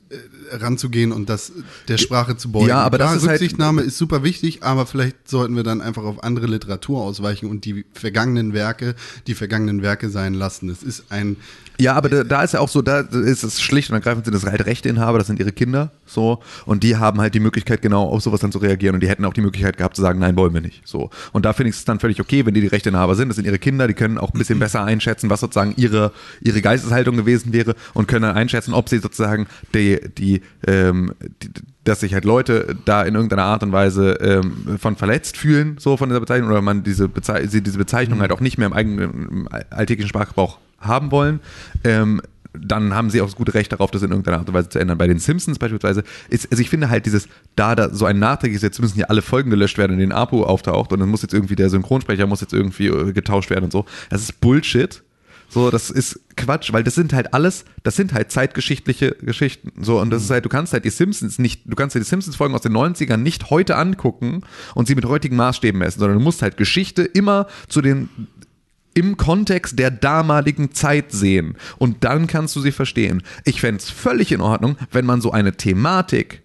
[0.09, 1.51] äh, ranzugehen und das
[1.87, 2.67] der Sprache zu beugen.
[2.69, 5.79] Ja, aber das Klar, ist halt- Rücksichtnahme ist super wichtig, aber vielleicht sollten wir dann
[5.79, 8.95] einfach auf andere Literatur ausweichen und die vergangenen Werke,
[9.27, 10.69] die vergangenen Werke sein lassen.
[10.69, 11.37] Es ist ein
[11.81, 14.35] Ja, aber da, da ist ja auch so, da ist es schlicht und ergreifend sind
[14.35, 18.07] das halt Rechteinhaber, das sind ihre Kinder, so, und die haben halt die Möglichkeit, genau
[18.07, 18.93] auf sowas dann zu reagieren.
[18.93, 21.09] Und die hätten auch die Möglichkeit gehabt zu sagen, nein, wollen wir nicht, so.
[21.31, 23.45] Und da finde ich es dann völlig okay, wenn die die Rechteinhaber sind, das sind
[23.45, 26.11] ihre Kinder, die können auch ein bisschen besser einschätzen, was sozusagen ihre,
[26.41, 31.49] ihre Geisteshaltung gewesen wäre und können dann einschätzen, ob sie sozusagen die, die, ähm, die
[31.83, 35.97] dass sich halt Leute da in irgendeiner Art und Weise ähm, von verletzt fühlen, so
[35.97, 39.27] von dieser Bezeichnung, oder man diese, Bezei diese Bezeichnung halt auch nicht mehr im eigenen
[39.29, 41.39] im alltäglichen Sprachgebrauch haben wollen,
[41.83, 42.21] ähm,
[42.53, 44.79] dann haben sie auch das gute Recht darauf, das in irgendeiner Art und Weise zu
[44.79, 44.97] ändern.
[44.97, 48.53] Bei den Simpsons beispielsweise ist, also ich finde halt dieses, da, da so ein Nachträg
[48.53, 51.21] ist, jetzt müssen ja alle Folgen gelöscht werden, in denen Apo auftaucht und dann muss
[51.21, 53.85] jetzt irgendwie der Synchronsprecher muss jetzt irgendwie äh, getauscht werden und so.
[54.09, 55.01] Das ist Bullshit.
[55.53, 59.73] So, das ist Quatsch, weil das sind halt alles, das sind halt zeitgeschichtliche Geschichten.
[59.83, 62.05] So, und das ist halt, du kannst halt die Simpsons nicht, du kannst dir die
[62.05, 64.43] Simpsons-Folgen aus den 90ern nicht heute angucken
[64.75, 68.07] und sie mit heutigen Maßstäben messen, sondern du musst halt Geschichte immer zu den
[68.93, 71.55] im Kontext der damaligen Zeit sehen.
[71.77, 73.23] Und dann kannst du sie verstehen.
[73.45, 76.41] Ich fände es völlig in Ordnung, wenn man so eine Thematik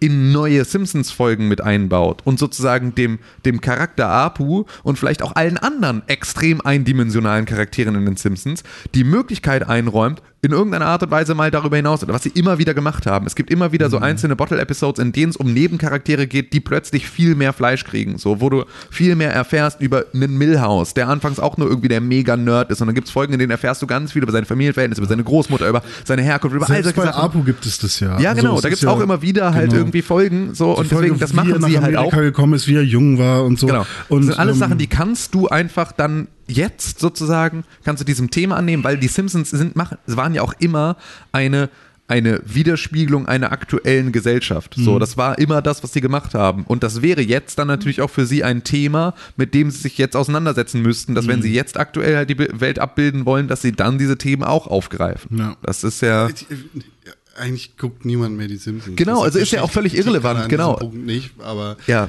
[0.00, 5.56] in neue Simpsons-Folgen mit einbaut und sozusagen dem, dem Charakter Apu und vielleicht auch allen
[5.56, 8.64] anderen extrem eindimensionalen Charakteren in den Simpsons
[8.94, 12.58] die Möglichkeit einräumt, in irgendeiner Art und Weise mal darüber hinaus oder was sie immer
[12.58, 13.26] wieder gemacht haben.
[13.26, 13.90] Es gibt immer wieder Mhm.
[13.90, 18.18] so einzelne Bottle-Episodes, in denen es um Nebencharaktere geht, die plötzlich viel mehr Fleisch kriegen.
[18.18, 22.00] So, wo du viel mehr erfährst über einen Millhouse, der anfangs auch nur irgendwie der
[22.00, 22.80] Mega-Nerd ist.
[22.80, 25.08] Und dann gibt es Folgen, in denen erfährst du ganz viel über seine Familienverhältnisse, über
[25.08, 27.16] seine Großmutter, über seine Herkunft, über all Selbst solche bei.
[27.16, 28.18] Apu gibt es das ja.
[28.20, 28.56] Ja, Also genau.
[28.56, 29.80] es Da gibt es ja- auch immer wieder halt genau.
[29.82, 30.54] irgendwie Folgen.
[30.54, 32.10] So, und Folge, deswegen, das machen sie halt Amerika auch.
[32.22, 33.66] gekommen ist, wie er jung war und so.
[33.66, 33.86] Genau.
[34.08, 38.04] Und, das sind alles ähm, Sachen, die kannst du einfach dann jetzt sozusagen, kannst du
[38.04, 40.96] diesem Thema annehmen, weil die Simpsons sind, machen, waren ja auch immer
[41.32, 41.70] eine,
[42.06, 44.76] eine Widerspiegelung einer aktuellen Gesellschaft.
[44.76, 44.84] Mhm.
[44.84, 46.64] So, das war immer das, was sie gemacht haben.
[46.64, 49.96] Und das wäre jetzt dann natürlich auch für sie ein Thema, mit dem sie sich
[49.96, 51.42] jetzt auseinandersetzen müssten, dass wenn Mhm.
[51.44, 55.38] sie jetzt aktuell halt die Welt abbilden wollen, dass sie dann diese Themen auch aufgreifen.
[55.38, 55.56] Ja.
[55.62, 56.28] Das ist ja.
[57.36, 58.94] Eigentlich guckt niemand mehr die Simpsons.
[58.96, 60.74] Genau, also ist ja auch völlig irrelevant, an genau.
[60.74, 62.08] Punkt nicht, aber Ja.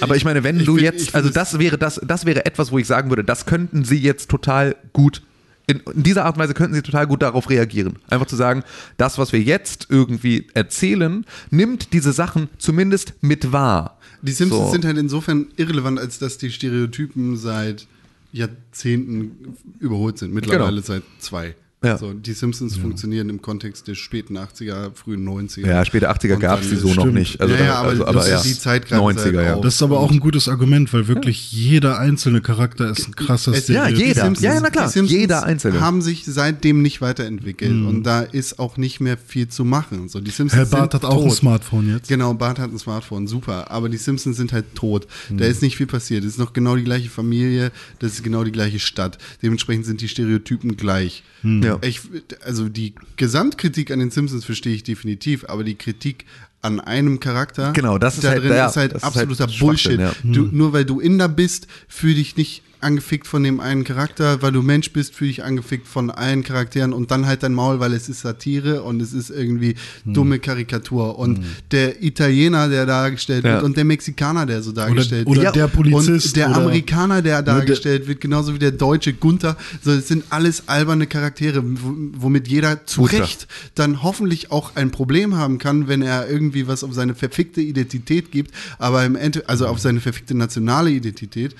[0.00, 2.70] Aber ich meine, wenn Ich du find- jetzt, also das wäre das, das wäre etwas,
[2.72, 5.22] wo ich sagen würde, das könnten sie jetzt total gut.
[5.68, 7.96] In, in dieser Art und Weise könnten sie total gut darauf reagieren.
[8.08, 8.62] Einfach zu sagen,
[8.98, 13.98] das, was wir jetzt irgendwie erzählen, nimmt diese Sachen zumindest mit wahr.
[14.22, 14.72] die Simpsons So.
[14.72, 17.86] sind halt insofern irrelevant, als dass die Stereotypen seit
[18.32, 20.32] Jahrzehnten überholt sind.
[20.34, 20.86] Mittlerweile Genau.
[20.86, 21.54] seit zwei.
[21.84, 21.98] Ja.
[21.98, 25.66] So, die Simpsons funktionieren im Kontext der späten 80er, frühen 90er.
[25.66, 27.14] Ja, späte 80er Und gab es die so noch stimmt.
[27.14, 27.38] nicht.
[27.40, 28.42] Also, Ja, ja, aber also, das aber ist ja.
[28.42, 29.54] die Zeit gerade 90er, ja.
[29.54, 29.60] auch.
[29.60, 33.52] Das ist aber auch ein gutes Argument, weil wirklich jeder einzelne Charakter ist ein krasser
[33.52, 34.22] Es- Ja, jeder.
[34.22, 34.86] Simpsons- Ja, ja, na klar.
[34.86, 35.80] die Simpsons Jeder Einzelne.
[35.80, 40.08] haben sich seitdem nicht weiterentwickelt und da ist auch nicht mehr viel zu machen.
[40.08, 41.36] So, die Simpsons Herr Barth sind hat auch ein tot.
[41.36, 42.08] Smartphone jetzt.
[42.08, 43.70] Genau, Bart hat ein Smartphone, super.
[43.70, 45.06] Aber die Simpsons sind halt tot.
[45.28, 45.36] Hm.
[45.38, 46.24] Da ist nicht viel passiert.
[46.24, 49.18] Es ist noch genau die gleiche Familie, das ist genau die gleiche Stadt.
[49.42, 51.22] Dementsprechend sind die Stereotypen gleich.
[51.66, 51.78] Ja.
[51.82, 52.00] Ich,
[52.44, 56.24] also die Gesamtkritik an den Simpsons verstehe ich definitiv, aber die Kritik
[56.62, 59.46] an einem Charakter, Genau, das ist da halt- drin ja, ist halt das ist absoluter
[59.46, 59.92] halt Bullshit.
[60.00, 64.42] Schwachsinn, Du, nur weil du Inder bist, fühl dich nicht angefickt von dem einen Charakter,
[64.42, 67.80] weil du Mensch bist, fühl dich angefickt von allen Charakteren und dann halt dein Maul,
[67.80, 69.74] weil es ist Satire und es ist irgendwie
[70.04, 71.18] dumme Karikatur.
[71.18, 73.54] Und der Italiener, der dargestellt Ja.
[73.54, 75.56] wird und der Mexikaner, der so dargestellt oder wird.
[75.56, 79.56] der Polizist Und der oder- Amerikaner, der dargestellt wird, genauso wie der deutsche Gunther.
[79.82, 83.20] So, es sind alles alberne Charaktere, womit jeder zu Gunther.
[83.20, 87.60] Recht dann hoffentlich auch ein Problem haben kann, wenn er irgendwie was auf seine verfickte
[87.60, 91.54] Identität gibt, aber im Ende, also auf seine verfickte nationale Identität.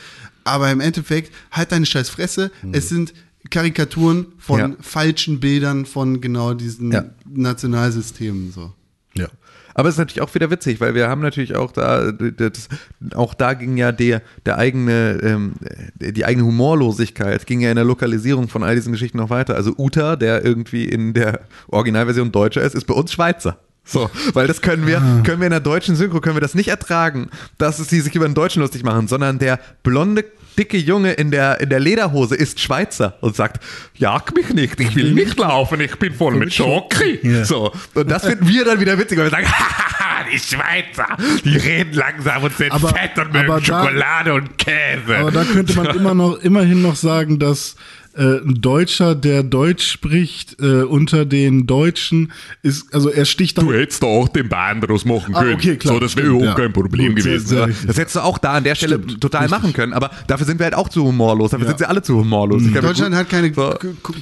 [0.46, 2.50] Aber im Endeffekt, halt deine scheiß Fresse.
[2.72, 3.12] Es sind
[3.50, 4.70] Karikaturen von Ja.
[4.80, 7.04] falschen Bildern von genau diesen Ja.
[7.28, 8.52] Nationalsystemen.
[8.52, 8.72] So.
[9.14, 9.28] Ja.
[9.74, 12.68] Aber es ist natürlich auch wieder witzig, weil wir haben natürlich auch da, das,
[13.14, 15.52] auch da ging ja der, der eigene, ähm,
[16.00, 19.54] die eigene Humorlosigkeit ging ja in der Lokalisierung von all diesen Geschichten noch weiter.
[19.54, 23.58] Also Uta, der irgendwie in der Originalversion Deutscher ist, ist bei uns Schweizer.
[23.88, 26.68] So, weil das können wir, können wir in der deutschen Synchro, können wir das nicht
[26.68, 30.24] ertragen, dass sie sich über den Deutschen lustig machen, sondern der blonde,
[30.58, 33.62] dicke Junge in der, in der Lederhose ist Schweizer und sagt,
[33.94, 37.20] jag mich nicht, ich will nicht laufen, ich bin voll mit Schoki.
[37.22, 37.44] Ja.
[37.44, 39.46] So, und das finden wir dann wieder witzig, weil wir sagen,
[40.32, 41.06] die Schweizer,
[41.44, 45.18] die reden langsam und sind Aber- fett und mögen aber da- Schokolade und Käse.
[45.18, 47.76] Aber da könnte man immer noch, immerhin noch sagen, dass
[48.16, 53.66] äh, ein Deutscher, der Deutsch spricht, äh, unter den Deutschen ist, also er sticht dann.
[53.66, 55.54] Du hättest da auch den Bahn draus machen Ah, können.
[55.54, 56.54] okay, klar, so, das wäre überhaupt ja.
[56.54, 57.46] kein Problem Gut, sehr, gewesen.
[57.48, 57.68] sehr oder?
[57.68, 57.86] richtig.
[57.86, 59.58] das hättest du auch da an der Stelle Stimmt, total richtig.
[59.62, 61.50] machen können, aber dafür sind wir halt auch zu humorlos.
[61.50, 61.70] Dafür Ja.
[61.70, 62.62] sind sie alle zu humorlos.
[62.62, 63.74] Mir Deutschland hat keine so.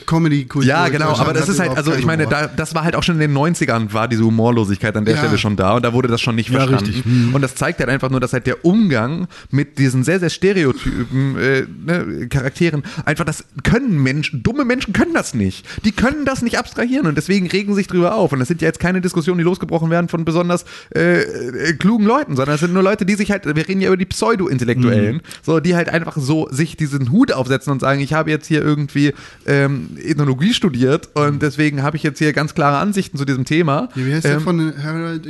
[0.06, 0.68] Comedy-Kultur.
[0.68, 3.14] Ja, genau, aber das ist halt, also ich meine, da, das war halt auch schon
[3.16, 5.20] in den 90ern, war diese Humorlosigkeit an der Ja.
[5.22, 7.02] Stelle schon da und da wurde das schon nicht Ja, verstanden.
[7.28, 7.34] Mhm.
[7.34, 11.38] Und das zeigt halt einfach nur, dass halt der Umgang mit diesen sehr, sehr stereotypen
[11.38, 15.66] äh, ne, Charakteren, einfach das können Menschen, dumme Menschen können das nicht.
[15.84, 18.32] Die können das nicht abstrahieren und deswegen regen sich drüber auf.
[18.32, 20.64] Und das sind ja jetzt keine Diskussionen, die losgebrochen werden von besonders
[20.94, 23.88] äh, äh, klugen Leuten, sondern es sind nur Leute, die sich halt, wir reden ja
[23.88, 28.12] über die Pseudo-Intellektuellen, so, die halt einfach so sich diesen Hut aufsetzen und sagen, ich
[28.12, 29.12] habe jetzt hier irgendwie
[29.46, 33.88] ähm, Ethnologie studiert und deswegen habe ich jetzt hier ganz klare Ansichten zu diesem Thema.
[33.94, 35.26] Ja, wie heißt der Ähm, von Harold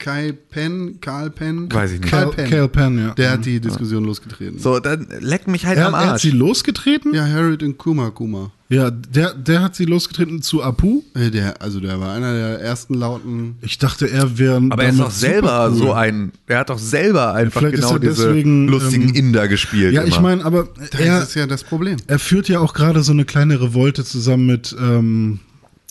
[0.00, 0.98] Kai Penn?
[1.00, 1.68] Karl Penn?
[1.72, 2.10] Weiß ich nicht.
[2.10, 2.50] Karl Cal, Penn.
[2.50, 3.10] Cal Penn, ja.
[3.14, 4.58] Der hat die Diskussion losgetreten.
[4.58, 6.22] So, dann leck mich halt er, am er hat Arsch.
[6.22, 7.14] sie losgetreten?
[7.14, 8.50] Ja, Harold in Kuma Kuma.
[8.70, 11.02] Ja, der, der hat sie losgetreten zu Apu.
[11.14, 13.56] Äh, Der, also der war einer der ersten lauten.
[13.62, 14.56] Ich dachte, er wäre.
[14.70, 17.94] aber er ist doch selber so ein, er hat doch selber einfach Vielleicht ist genau
[17.94, 19.92] er diese deswegen, lustigen ähm, Inder gespielt.
[19.92, 20.22] Ja, ich immer.
[20.28, 21.96] meine, aber Das er, ist ja das Problem.
[22.06, 25.40] er führt ja auch gerade so eine kleine Revolte zusammen mit ähm,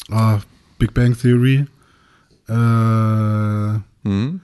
[0.09, 0.39] ah,
[0.79, 1.65] Big Bang Theory.
[2.47, 4.41] Äh, Hm?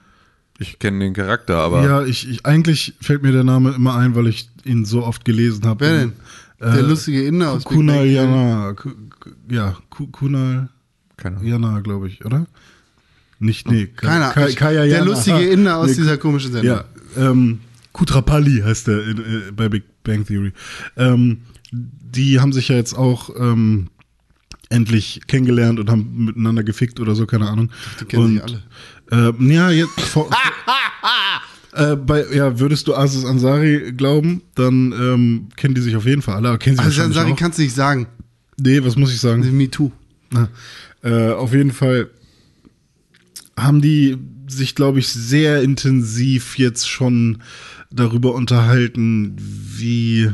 [0.58, 4.14] Ich kenne den Charakter, aber ja, ich, ich eigentlich fällt mir der Name immer ein,
[4.14, 5.84] weil ich ihn so oft gelesen habe.
[5.84, 6.12] Wer denn?
[6.60, 8.06] Der Äh, lustige Inder aus Big Kunal.
[8.06, 8.74] Jana.
[9.50, 10.70] Ja, Ku- Kunal
[11.18, 11.42] keine.
[11.44, 12.46] Jana, glaube ich, oder?
[13.38, 13.86] Nicht, nee.
[13.88, 14.30] Ka- Keiner.
[14.30, 15.04] Ka- Kaya der Jana.
[15.04, 16.76] lustige Ah, Inder aus nee, dieser komischen Sendung.
[16.76, 16.84] Ja,
[17.30, 17.60] ähm,
[17.92, 20.52] Kutrapalli heißt der in, äh, bei Big Bang Theory.
[20.96, 23.88] Ähm, die haben sich ja jetzt auch ähm,
[24.70, 27.70] endlich kennengelernt und haben miteinander gefickt oder so, keine Ahnung.
[28.00, 28.62] Die kennen und, sich alle.
[29.10, 30.30] Äh, ja, jetzt vor,
[31.72, 36.22] äh, bei, ja, würdest du Aziz Ansari glauben, dann ähm, kennen die sich auf jeden
[36.22, 36.48] Fall alle.
[36.48, 37.36] aber Kennen sie wahrscheinlich Ansari auch.
[37.36, 38.06] kannst du nicht sagen.
[38.58, 39.56] Nee, was muss ich sagen?
[39.56, 39.92] Me too.
[40.30, 40.48] Na,
[41.02, 42.10] äh, auf jeden Fall
[43.56, 44.16] haben die
[44.48, 47.42] sich, glaube ich, sehr intensiv jetzt schon
[47.90, 50.30] darüber unterhalten, wie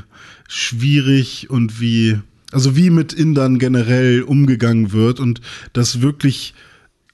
[0.49, 2.19] schwierig und wie,
[2.53, 5.41] also wie mit Indern generell umgegangen wird und
[5.73, 6.55] dass wirklich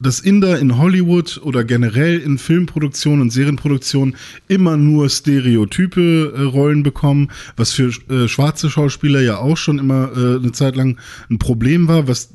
[0.00, 4.16] dass Inder in Hollywood oder generell in Filmproduktion und Serienproduktion
[4.46, 10.12] immer nur stereotype äh, Rollen bekommen, was für äh, schwarze Schauspieler ja auch schon immer
[10.16, 10.98] äh, eine Zeit lang
[11.30, 12.30] ein Problem war, was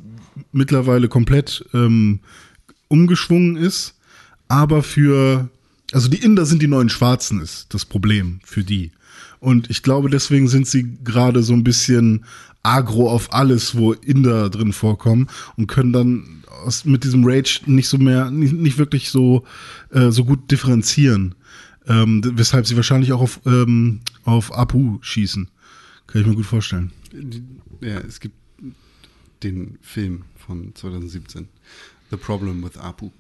[0.52, 2.20] mittlerweile komplett ähm,
[2.90, 3.96] umgeschwungen ist.
[4.50, 5.50] Aber für,
[5.94, 8.92] also die Inder sind die neuen Schwarzen, ist das Problem für die.
[9.40, 12.26] Und ich glaube, deswegen sind sie gerade so ein bisschen
[12.64, 15.28] agro auf alles, wo Inder drin vorkommen
[15.58, 19.44] und können dann aus, mit diesem Rage nicht so mehr, nicht, nicht wirklich so,
[19.92, 21.36] äh, so gut differenzieren.
[21.86, 25.50] Ähm, weshalb sie wahrscheinlich auch auf, ähm, auf Apu schießen.
[26.08, 26.92] Kann ich mir gut vorstellen.
[27.82, 28.36] Ja, es gibt
[29.44, 31.50] den Film von 2017.
[32.10, 33.12] The Problem with Apu.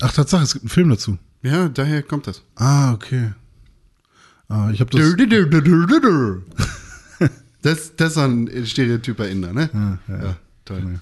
[0.00, 1.18] Ach, Tatsache, es gibt einen Film dazu.
[1.42, 2.44] Ja, daher kommt das.
[2.54, 3.32] Ah, okay.
[4.48, 5.00] Ah, ich habe das.
[7.62, 9.70] Das, das ist ein stereotyper Inder, ne?
[9.72, 10.36] Ja, ja, ja.
[10.64, 10.82] toll.
[10.92, 11.00] Ja.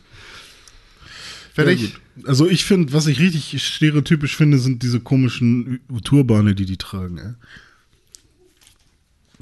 [1.52, 1.96] Fertig?
[2.24, 7.18] Also ich finde, was ich richtig stereotypisch finde, sind diese komischen Turbane, die die tragen.
[7.18, 7.32] Ey.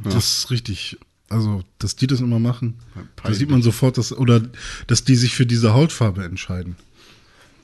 [0.04, 0.98] Das ist richtig.
[1.28, 2.74] Also, dass die das immer machen,
[3.22, 4.42] da sieht man sofort, dass oder
[4.86, 6.76] dass die sich für diese Hautfarbe entscheiden.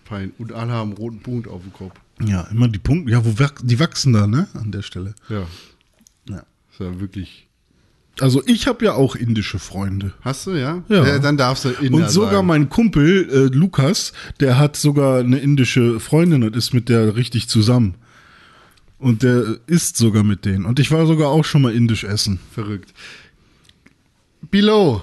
[0.05, 0.32] Fein.
[0.39, 1.94] Und alle haben einen roten Punkt auf dem Kopf.
[2.20, 3.12] Ja, immer die Punkte.
[3.12, 4.48] Ja, wo die wachsen da, ne?
[4.55, 5.14] An der Stelle.
[5.28, 5.47] Ja.
[6.28, 6.39] Ja.
[6.72, 7.47] Ist ja wirklich.
[8.20, 10.12] Also ich habe ja auch indische Freunde.
[10.20, 10.82] Hast du, ja?
[10.88, 11.18] Ja.
[11.18, 12.47] dann darfst du Inder Und sogar sagen.
[12.47, 17.48] mein Kumpel äh, Lukas, der hat sogar eine indische Freundin und ist mit der richtig
[17.48, 17.94] zusammen.
[18.98, 20.66] Und der isst sogar mit denen.
[20.66, 22.38] Und ich war sogar auch schon mal indisch essen.
[22.52, 22.92] Verrückt.
[24.51, 25.02] Below.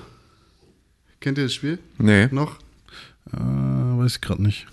[1.19, 1.79] Kennt ihr das Spiel?
[1.97, 2.27] Nee.
[2.31, 2.57] Noch?
[3.33, 4.67] Äh, weiß ich gerade nicht.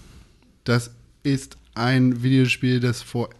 [0.64, 0.90] Das
[1.22, 3.30] ist ein Videospiel, das vor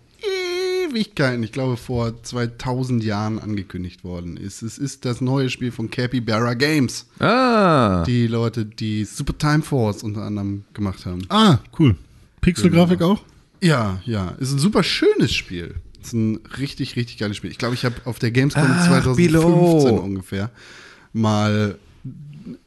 [0.95, 4.63] Ewigkeiten, ich glaube vor 2000 Jahren angekündigt worden ist.
[4.63, 7.07] Es ist das neue Spiel von Capybara Games.
[7.19, 8.05] Ah.
[8.07, 11.23] Die Leute, die Super Time Force unter anderem gemacht haben.
[11.31, 11.97] Ah, cool.
[12.41, 13.23] Pixelgrafik auch?
[13.61, 14.31] Ja, ja.
[14.39, 15.75] Ist ein super schönes Spiel.
[16.03, 17.51] Ist ein richtig, richtig geiles Spiel.
[17.51, 20.01] Ich glaube, ich habe auf der Gamescom Ach, 2015 Below.
[20.01, 20.51] ungefähr
[21.13, 21.79] mal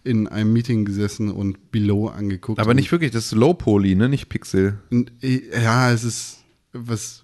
[0.03, 2.59] in einem Meeting gesessen und Below angeguckt.
[2.59, 4.09] Aber nicht wirklich, das ist Low Poly, ne?
[4.09, 4.79] Nicht Pixel.
[4.89, 6.37] Und, äh, Ja, es ist
[6.73, 7.23] was.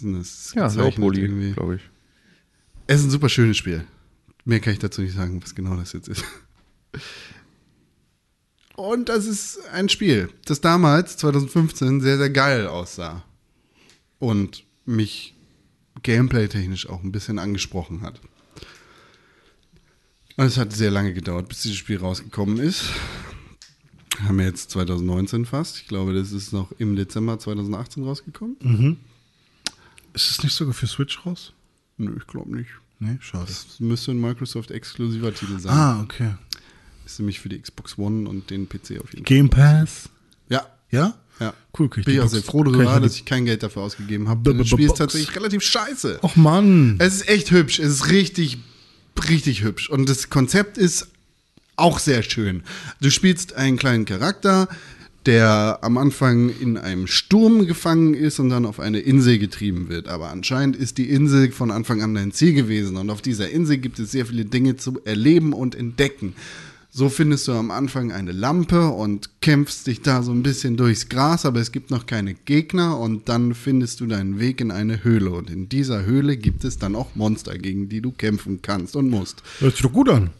[0.00, 0.52] Denn das?
[0.54, 1.52] Ja, irgendwie.
[1.52, 1.82] glaube ich.
[2.86, 3.84] Es ist ein super schönes Spiel.
[4.44, 6.24] Mehr kann ich dazu nicht sagen, was genau das jetzt ist.
[8.76, 13.22] Und das ist ein Spiel, das damals, 2015, sehr, sehr geil aussah.
[14.18, 15.34] Und mich
[16.02, 18.20] gameplay-technisch auch ein bisschen angesprochen hat.
[20.36, 22.84] Und es hat sehr lange gedauert, bis dieses Spiel rausgekommen ist.
[24.22, 25.76] Haben wir jetzt 2019 fast.
[25.76, 28.56] Ich glaube, das ist noch im Dezember 2018 rausgekommen.
[30.20, 31.52] Ist es nicht sogar für Switch raus?
[31.96, 32.70] Nö, ich glaube nicht.
[32.98, 33.46] Nee, schade.
[33.46, 35.72] Das müsste ein Microsoft-exklusiver Titel sein.
[35.72, 36.34] Ah, okay.
[37.06, 39.22] Ist nämlich für die Xbox One und den PC auf jeden Fall.
[39.24, 40.08] Game Pass?
[40.48, 41.14] Ja, Ja?
[41.40, 41.54] ja.
[41.78, 44.28] Cool, krieg ich Bin ich auch sehr froh darüber, dass ich kein Geld dafür ausgegeben
[44.28, 44.54] habe.
[44.54, 46.20] Das Spiel ist tatsächlich relativ scheiße.
[46.22, 46.96] Och Mann.
[46.98, 47.78] Es ist echt hübsch.
[47.78, 48.58] Es ist richtig,
[49.28, 49.88] richtig hübsch.
[49.88, 51.08] Und das Konzept ist
[51.76, 52.62] auch sehr schön.
[53.00, 54.68] Du spielst einen kleinen Charakter,
[55.26, 60.08] der am Anfang in einem Sturm gefangen ist und dann auf eine Insel getrieben wird.
[60.08, 62.96] Aber anscheinend ist die Insel von Anfang an dein Ziel gewesen.
[62.96, 66.34] Und auf dieser Insel gibt es sehr viele Dinge zu erleben und entdecken.
[66.92, 71.08] So findest du am Anfang eine Lampe und kämpfst dich da so ein bisschen durchs
[71.08, 75.04] Gras, aber es gibt noch keine Gegner und dann findest du deinen Weg in eine
[75.04, 75.30] Höhle.
[75.30, 79.08] Und in dieser Höhle gibt es dann auch Monster, gegen die du kämpfen kannst und
[79.08, 79.44] musst.
[79.60, 80.30] Hört sich doch gut an.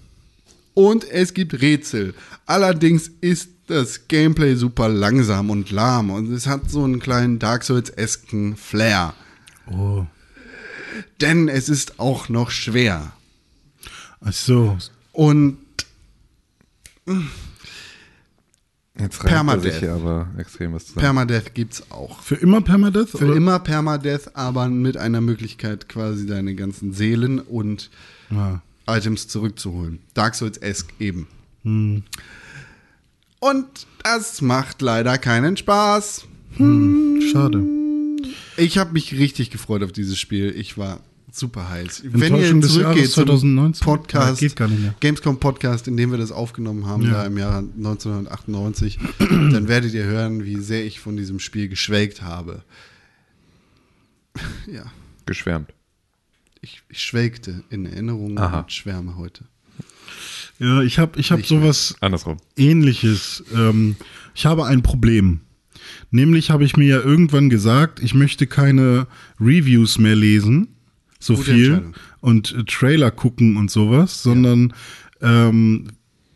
[0.75, 2.15] Und es gibt Rätsel.
[2.47, 7.65] Allerdings ist das Gameplay super langsam und lahm und es hat so einen kleinen Dark
[7.65, 9.15] Souls-esken Flair.
[9.71, 10.07] Oh.
[11.21, 13.13] Denn es ist auch noch schwer.
[14.21, 14.77] Ach so.
[15.13, 15.59] Und
[18.99, 19.63] Jetzt er Permadeath.
[19.73, 21.01] sich hier aber extrem was zusammen.
[21.03, 22.21] Permadeath gibt's auch.
[22.21, 23.09] Für immer Permadeath?
[23.11, 23.37] Für oder?
[23.37, 27.91] immer Permadeath, aber mit einer Möglichkeit, quasi deine ganzen Seelen und
[28.31, 28.61] Ja.
[28.87, 30.01] Items zurückzuholen.
[30.15, 31.29] Dark Souls-esque eben.
[31.63, 32.03] Hm.
[33.41, 33.67] Und
[34.03, 36.27] das macht leider keinen Spaß.
[36.57, 37.67] Schade.
[38.57, 40.55] Ich habe mich richtig gefreut auf dieses Spiel.
[40.57, 41.01] Ich war
[41.33, 42.03] super heiß.
[42.05, 43.85] Wenn ihr zurückgeht zum 2019?
[43.85, 44.95] Podcast, Ja.
[45.01, 47.13] Gamescom Podcast, in dem wir das aufgenommen haben, Ja.
[47.13, 52.23] da im Jahr 1998, dann werdet ihr hören, wie sehr ich von diesem Spiel geschwelgt
[52.23, 52.63] habe.
[54.67, 54.85] Ja,
[55.27, 55.73] Geschwärmt.
[56.61, 58.61] ich, ich schwelgte in Erinnerungen Aha.
[58.61, 59.45] und schwärme heute.
[60.61, 62.37] Ja, ich habe ich hab Nicht sowas Andersrum.
[62.57, 63.43] ähnliches.
[63.55, 63.97] Ähm,
[64.35, 65.41] ich habe ein Problem.
[66.11, 69.07] Nämlich habe ich mir ja irgendwann gesagt, ich möchte keine
[69.41, 70.69] Reviews mehr lesen,
[71.19, 74.75] so Gute viel, und äh, Trailer gucken und sowas, sondern,
[75.23, 75.89] ähm,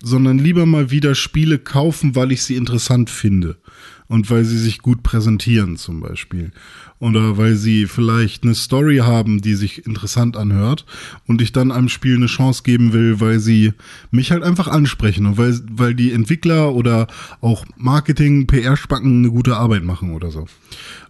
[0.03, 3.59] sondern lieber mal wieder Spiele kaufen, weil ich sie interessant finde.
[4.07, 6.53] Und weil sie sich gut präsentieren zum Beispiel.
[6.99, 10.85] Oder weil sie vielleicht eine Story haben, die sich interessant anhört
[11.27, 13.73] und ich dann einem Spiel eine Chance geben will, weil sie
[14.11, 17.07] mich halt einfach ansprechen und weil, weil die Entwickler oder
[17.41, 20.47] auch Marketing, PR-Spacken eine gute Arbeit machen oder so.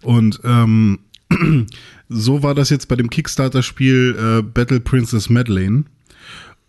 [0.03, 1.01] Und ähm,
[2.09, 5.85] so war das jetzt bei dem Kickstarter-Spiel äh, Battle Princess Madeleine.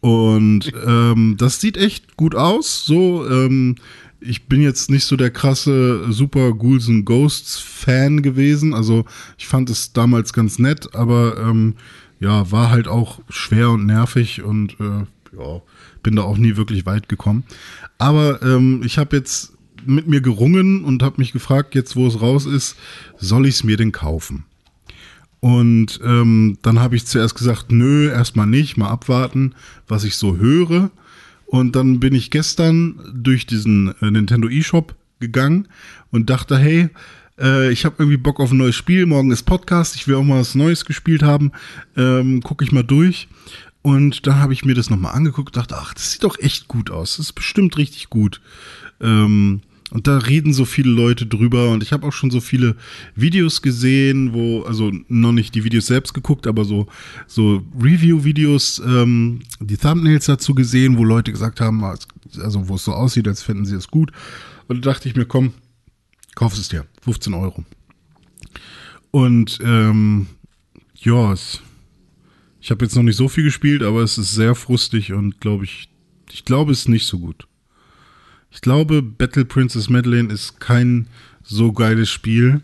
[0.01, 2.85] Und ähm, das sieht echt gut aus.
[2.85, 3.75] So, ähm,
[4.19, 8.73] ich bin jetzt nicht so der krasse Super Ghouls and Ghosts Fan gewesen.
[8.73, 9.05] Also
[9.37, 11.75] ich fand es damals ganz nett, aber ähm,
[12.19, 15.05] ja, war halt auch schwer und nervig und äh,
[15.37, 15.61] ja,
[16.01, 17.43] bin da auch nie wirklich weit gekommen.
[17.97, 19.53] Aber ähm, ich habe jetzt
[19.85, 22.75] mit mir gerungen und habe mich gefragt, jetzt wo es raus ist,
[23.17, 24.45] soll ich es mir denn kaufen?
[25.39, 29.53] Und ähm, dann habe ich zuerst gesagt, nö, erstmal nicht, mal abwarten,
[29.87, 30.89] was ich so höre.
[31.45, 35.67] Und dann bin ich gestern durch diesen äh, Nintendo eShop gegangen
[36.11, 36.89] und dachte, hey,
[37.39, 39.05] äh, ich habe irgendwie Bock auf ein neues Spiel.
[39.05, 41.51] Morgen ist Podcast, ich will auch mal was Neues gespielt haben.
[41.95, 43.27] Ähm, Gucke ich mal durch.
[43.81, 46.89] Und dann habe ich mir das nochmal angeguckt, dachte, ach, das sieht doch echt gut
[46.89, 47.17] aus.
[47.17, 48.41] Das ist bestimmt richtig gut.
[48.99, 49.61] Ähm,
[49.91, 52.75] und da reden so viele Leute drüber und ich habe auch schon so viele
[53.15, 56.87] Videos gesehen, wo, also noch nicht die Videos selbst geguckt, aber so,
[57.27, 62.93] so Review-Videos, ähm, die Thumbnails dazu gesehen, wo Leute gesagt haben, also wo es so
[62.93, 64.11] aussieht, als fänden sie es gut.
[64.67, 65.53] Und da dachte ich mir, komm,
[66.33, 67.63] kauf es dir, 15 Euro.
[69.11, 70.25] Und ähm,
[70.95, 71.61] ja, es,
[72.59, 75.65] ich habe jetzt noch nicht so viel gespielt, aber es ist sehr frustig und glaube
[75.65, 75.89] ich,
[76.31, 77.47] ich glaube, es ist nicht so gut.
[78.55, 81.07] Ich glaube, Battle Princess Madeleine ist kein
[81.43, 82.61] so geiles Spiel.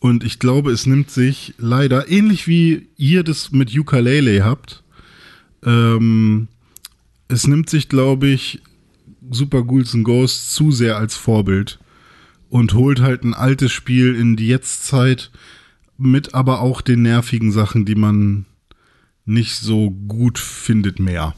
[0.00, 4.82] Und ich glaube, es nimmt sich leider, ähnlich wie ihr das mit Ukulele habt,
[5.64, 6.48] ähm,
[7.28, 8.62] es nimmt sich, glaube ich,
[9.30, 11.78] Super Ghouls and Ghosts zu sehr als Vorbild
[12.50, 15.30] und holt halt ein altes Spiel in die Jetztzeit
[15.96, 18.44] mit aber auch den nervigen Sachen, die man
[19.24, 21.36] nicht so gut findet mehr.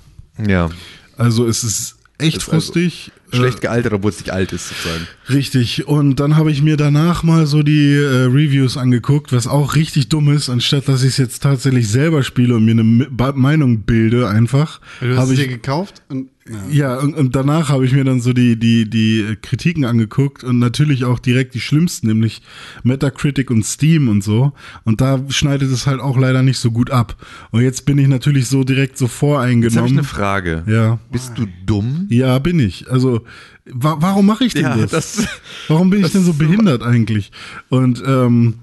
[0.48, 0.70] Ja.
[1.18, 3.12] Also es ist echt Ist also frustig.
[3.32, 5.06] Schlecht gealtert, obwohl es nicht alt ist, sozusagen.
[5.28, 5.88] Richtig.
[5.88, 10.08] Und dann habe ich mir danach mal so die äh, Reviews angeguckt, was auch richtig
[10.08, 13.80] dumm ist, anstatt dass ich es jetzt tatsächlich selber spiele und mir eine Ba- Meinung
[13.80, 14.80] bilde einfach.
[15.00, 16.90] Du hast es ich dir gekauft und ja.
[16.94, 20.58] ja, und, und danach habe ich mir dann so die, die, die Kritiken angeguckt und
[20.58, 22.42] natürlich auch direkt die schlimmsten, nämlich
[22.82, 24.52] Metacritic und Steam und so.
[24.84, 27.16] Und da schneidet es halt auch leider nicht so gut ab.
[27.50, 29.92] Und jetzt bin ich natürlich so direkt so Jetzt habe ich voreingenommen.
[29.92, 30.64] eine Frage.
[30.66, 30.98] Ja.
[31.10, 32.08] Bist du dumm?
[32.10, 32.90] Ja, bin ich.
[32.90, 33.23] Also,
[33.64, 34.90] wa warum mache ich denn Ja, das?
[34.90, 35.28] das-
[35.68, 37.32] warum bin ich das denn so behindert eigentlich?
[37.68, 38.54] Und ähm,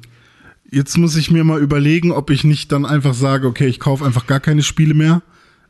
[0.69, 4.05] jetzt muss ich mir mal überlegen, ob ich nicht dann einfach sage, okay, ich kaufe
[4.05, 5.21] einfach gar keine Spiele mehr,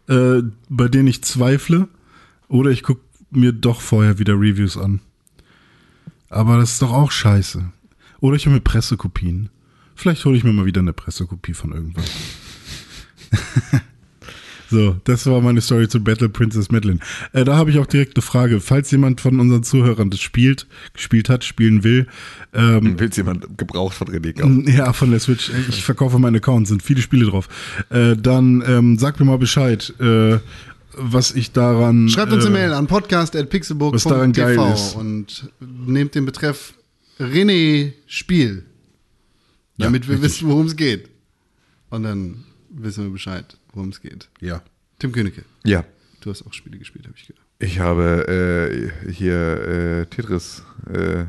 [0.07, 1.87] äh, bei denen ich zweifle.
[2.47, 3.01] Oder ich gucke
[3.31, 4.99] mir doch vorher wieder Reviews an.
[6.29, 7.63] Aber das ist doch auch scheiße.
[8.19, 9.49] Oder ich hole mir Pressekopien.
[9.95, 12.05] Vielleicht hole ich mir mal wieder eine Pressekopie von irgendwas.
[14.71, 16.99] So, das war meine Story zu Battle Princess Madeleine.
[17.33, 18.61] Äh, da habe ich auch direkt eine Frage.
[18.61, 22.07] Falls jemand von unseren Zuhörern das spielt, gespielt hat, spielen will,
[22.53, 24.65] ähm, Willst jemand gebraucht von René kaufen?
[24.67, 27.49] ja, von der Switch, äh, ich verkaufe meinen Account, sind viele Spiele drauf.
[27.89, 30.39] Äh, dann ähm, sagt mir mal Bescheid, äh,
[30.93, 32.07] was ich daran.
[32.07, 34.95] Schreibt uns äh, eine Mail an podcast.pixelburg.tv was daran geil ist.
[34.95, 36.73] und nehmt den Betreff
[37.19, 38.63] René Spiel,
[39.77, 40.31] Ja, damit wir richtig.
[40.31, 41.09] wissen, worum es geht.
[41.89, 44.29] Und dann wissen wir Bescheid, worum es geht.
[44.39, 44.61] Ja.
[44.99, 45.83] Tim Königke, Ja.
[46.21, 47.41] du hast auch Spiele gespielt, habe ich gehört.
[47.59, 51.25] Ich habe äh, hier äh, Tetris äh,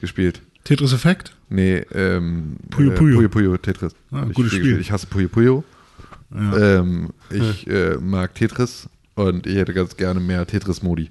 [0.00, 0.42] gespielt.
[0.64, 1.34] Tetris Effect?
[1.48, 3.16] Nee, ähm, Puyo äh, Puyo.
[3.16, 3.92] Puyo Puyo Tetris.
[4.10, 4.60] Ah, gutes Spiel.
[4.62, 4.80] gespielt.
[4.80, 5.64] Ich hasse Puyo Puyo.
[6.32, 6.78] Ja.
[6.80, 11.10] Ähm, ich äh, mag Tetris und ich hätte ganz gerne mehr Tetris-Modi.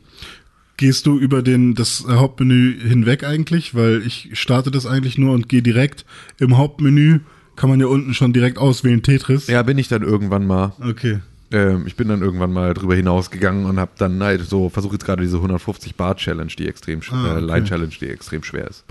[0.78, 3.76] Gehst du über den, das Hauptmenü hinweg eigentlich?
[3.76, 6.06] Weil ich starte das eigentlich nur und gehe direkt
[6.40, 7.20] im Hauptmenü.
[7.60, 9.48] Kann man ja unten schon direkt auswählen Tetris.
[9.48, 10.72] Ja, bin ich dann irgendwann mal.
[10.82, 11.20] Okay.
[11.52, 15.04] ähm, ich bin dann irgendwann mal drüber hinausgegangen und habe dann halt so, versuche jetzt
[15.04, 17.46] gerade diese 150 Bar Challenge, die extrem, Ah, äh, okay.
[17.46, 18.86] Line Challenge, die extrem schwer ist.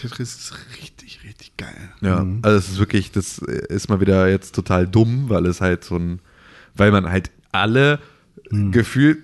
[0.00, 1.90] Tetris ist richtig, richtig geil.
[2.00, 5.84] Ja, also es ist wirklich, das ist mal wieder jetzt total dumm, weil es halt
[5.84, 6.20] so ein,
[6.74, 7.98] weil man halt alle
[8.50, 9.18] gefühlt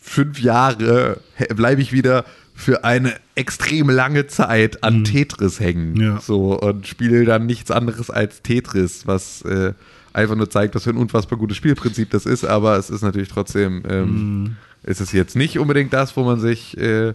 [0.00, 1.20] fünf Jahre
[1.54, 2.24] bleibe ich wieder
[2.60, 5.96] für eine extrem lange Zeit an Tetris hängen.
[6.00, 6.20] Ja.
[6.20, 9.72] So und spiele dann nichts anderes als Tetris, was äh,
[10.12, 13.28] einfach nur zeigt, was für ein unfassbar gutes Spielprinzip das ist, aber es ist natürlich
[13.28, 17.14] trotzdem, ähm, ist es jetzt nicht unbedingt das, wo man sich äh,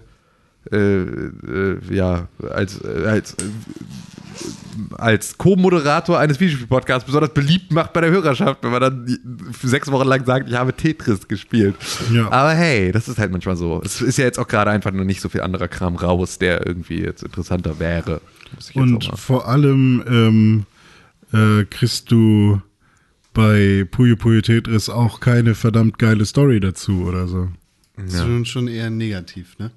[0.71, 3.45] äh, äh, ja, als, äh, als, äh,
[4.97, 9.19] als Co-Moderator eines Videospiel-Podcasts besonders beliebt macht bei der Hörerschaft, wenn man dann
[9.61, 11.75] sechs Wochen lang sagt, ich habe Tetris gespielt.
[12.11, 12.31] Ja.
[12.31, 13.81] Aber hey, das ist halt manchmal so.
[13.83, 16.65] Es ist ja jetzt auch gerade einfach nur nicht so viel anderer Kram raus, der
[16.65, 18.21] irgendwie jetzt interessanter wäre.
[18.73, 20.65] Und vor allem ähm,
[21.31, 22.61] äh, kriegst du
[23.33, 27.49] bei Puyo Puyo Tetris auch keine verdammt geile Story dazu oder so.
[27.97, 29.71] Das ist schon eher negativ, ne?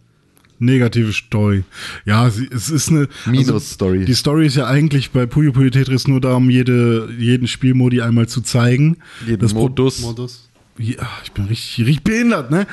[0.59, 1.65] Negative Story.
[2.05, 4.05] Ja, sie, es ist eine Minus-Story.
[4.05, 8.29] die Story ist ja eigentlich bei Puyo Puyo Tetris nur darum, jede, jeden Spielmodi einmal
[8.29, 8.97] zu zeigen.
[9.27, 10.01] jeden das Pro- Modus.
[10.01, 10.49] Modus.
[10.79, 12.67] Ja, ich bin richtig, richtig behindert, ne?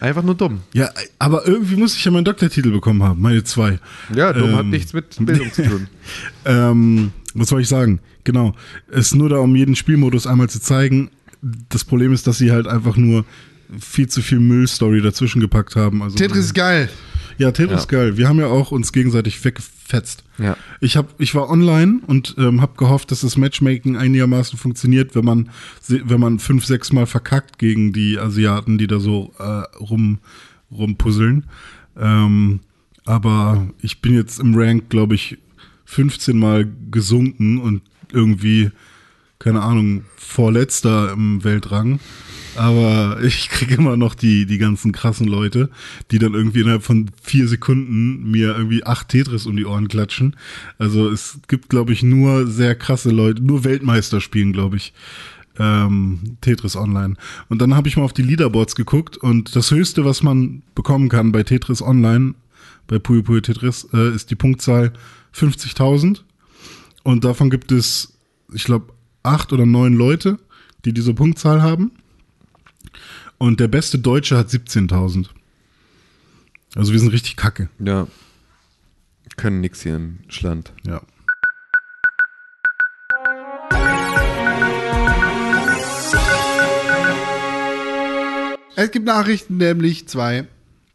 [0.00, 0.60] Einfach nur dumm.
[0.74, 3.78] Ja, aber irgendwie muss ich ja meinen Doktortitel bekommen haben, meine zwei.
[4.14, 5.86] Ja, dumm hat Ähm, nichts mit Bildung zu tun.
[6.44, 8.00] Ähm, was soll ich sagen?
[8.24, 8.54] Genau.
[8.90, 11.10] Es ist nur da, um jeden Spielmodus einmal zu zeigen.
[11.70, 13.24] Das Problem ist, dass sie halt einfach nur
[13.80, 16.02] viel zu viel Müllstory dazwischen gepackt haben.
[16.02, 16.88] Also, Tetris ist geil.
[17.38, 17.98] Ja, Tetris ist Ja.
[17.98, 18.16] geil.
[18.16, 20.22] Wir haben ja auch uns gegenseitig weggefetzt.
[20.38, 20.56] Ja.
[20.80, 25.24] Ich, hab, ich war online und ähm, habe gehofft, dass das Matchmaking einigermaßen funktioniert, wenn
[25.24, 25.50] man,
[25.88, 29.42] wenn man fünf, sechs Mal verkackt gegen die Asiaten, die da so äh,
[29.78, 30.18] rum,
[30.70, 31.46] rumpuzzeln.
[31.98, 32.60] Ähm,
[33.04, 35.38] aber ich bin jetzt im Rank, glaube ich,
[35.86, 37.82] 15 Mal gesunken und
[38.12, 38.70] irgendwie,
[39.38, 41.98] keine Ahnung, vorletzter im Weltrang.
[42.56, 45.70] Aber ich kriege immer noch die, die ganzen krassen Leute,
[46.10, 50.36] die dann irgendwie innerhalb von vier Sekunden mir irgendwie acht Tetris um die Ohren klatschen.
[50.78, 54.92] Also es gibt, glaube ich, nur sehr krasse Leute, nur Weltmeister spielen, glaube ich,
[55.58, 57.14] ähm, Tetris Online.
[57.48, 61.08] Und dann habe ich mal auf die Leaderboards geguckt und das Höchste, was man bekommen
[61.08, 62.34] kann bei Tetris Online,
[62.86, 64.92] bei Puyo Puyo Tetris, äh, ist die Punktzahl
[65.34, 66.22] 50.000.
[67.02, 68.14] Und davon gibt es,
[68.52, 70.38] ich glaube, acht oder neun Leute,
[70.84, 71.92] die diese Punktzahl haben.
[73.38, 75.28] Und der beste Deutsche hat 17.000.
[76.74, 77.68] Also wir sind richtig kacke.
[77.78, 78.06] Ja.
[79.36, 80.72] Können nix hier in Schland.
[80.86, 81.02] Ja.
[88.76, 90.46] Es gibt Nachrichten, nämlich zwei.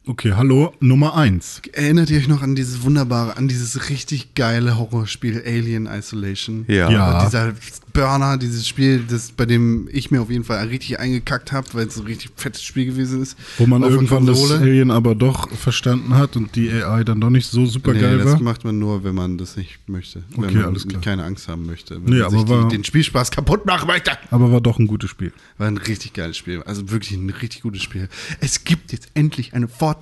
[0.09, 1.61] Okay, hallo, Nummer eins.
[1.71, 6.65] Erinnert ihr euch noch an dieses wunderbare, an dieses richtig geile Horrorspiel Alien Isolation?
[6.67, 6.89] Ja.
[6.89, 7.19] Ja.
[7.19, 7.53] Und dieser
[7.93, 11.85] Burner, dieses Spiel, das, bei dem ich mir auf jeden Fall richtig eingekackt habe, weil
[11.87, 13.37] es so ein richtig fettes Spiel gewesen ist.
[13.59, 14.49] Wo man irgendwann das.
[14.51, 18.17] Alien aber doch verstanden hat und die AI dann doch nicht so super Nee, geil
[18.17, 18.41] das war.
[18.41, 20.23] macht man nur, wenn man das nicht möchte.
[20.35, 21.01] Okay, wenn man alles klar.
[21.01, 22.03] keine Angst haben möchte.
[22.03, 24.17] Wenn Nee, man sich aber war- den Spielspaß kaputt machen möchte.
[24.31, 25.33] Aber war doch ein gutes Spiel.
[25.59, 26.63] War ein richtig geiles Spiel.
[26.63, 28.09] Also wirklich ein richtig gutes Spiel.
[28.39, 29.98] Es gibt jetzt endlich eine Fortsetzung.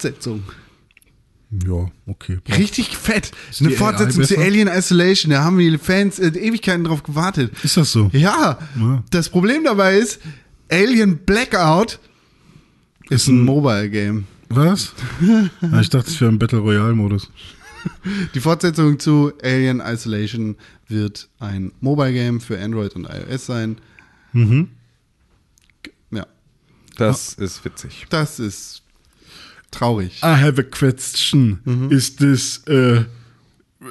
[1.49, 2.39] Ja, okay.
[2.57, 3.31] Richtig fett.
[3.59, 4.37] Eine Fortsetzung zu?
[4.37, 5.31] Alien Isolation.
[5.31, 7.53] Da haben die Fans äh, Ewigkeiten drauf gewartet.
[7.63, 8.09] Ist das so?
[8.13, 9.03] Ja, Ja.
[9.11, 10.19] das Problem dabei ist,
[10.69, 11.99] Alien Blackout
[13.09, 14.25] ist ein Mobile-Game.
[14.49, 14.93] Was?
[15.61, 17.31] Ja, ich dachte, es wäre ein Battle Royale-Modus.
[18.33, 20.57] Die Fortsetzung zu Alien Isolation
[20.89, 23.77] wird ein Mobile-Game für Android und iOS sein.
[24.33, 24.67] Mhm.
[26.11, 26.27] Ja,
[26.97, 28.05] Das ist witzig.
[28.09, 28.81] das ist
[29.77, 30.11] traurig.
[30.23, 31.59] I have a question.
[31.65, 31.91] Mhm.
[31.91, 33.03] Is this uh,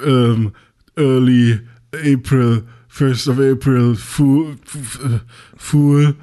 [0.05, 0.53] um,
[0.97, 1.61] early
[1.93, 4.55] April, 1st of April, fool,
[5.03, 5.19] uh,
[5.57, 6.13] fool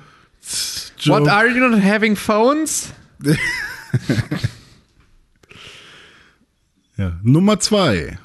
[0.96, 1.20] joke?
[1.20, 2.92] What are you not having phones?
[6.98, 7.12] ja.
[7.22, 8.18] Nummer zwei.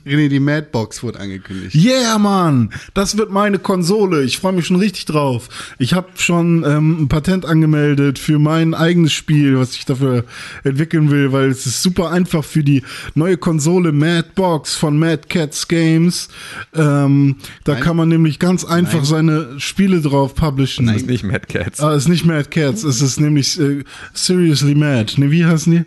[0.07, 1.75] René, die Madbox wurde angekündigt.
[1.75, 4.23] Yeah, Mann, das wird meine Konsole.
[4.23, 5.49] Ich freue mich schon richtig drauf.
[5.79, 10.25] Ich habe schon ähm, ein Patent angemeldet für mein eigenes Spiel, was ich dafür
[10.63, 12.83] entwickeln will, weil es ist super einfach für die
[13.15, 16.29] neue Konsole Madbox von Mad Cats Games.
[16.75, 17.83] Ähm, da Nein.
[17.83, 19.05] kann man nämlich ganz einfach Nein.
[19.05, 20.87] seine Spiele drauf publishen.
[20.87, 21.81] Das ist nicht Mad Cats.
[21.81, 25.19] Ah, ist nicht Mad Cats, es ist nämlich äh, Seriously Mad.
[25.19, 25.85] Ne, wie heißen die?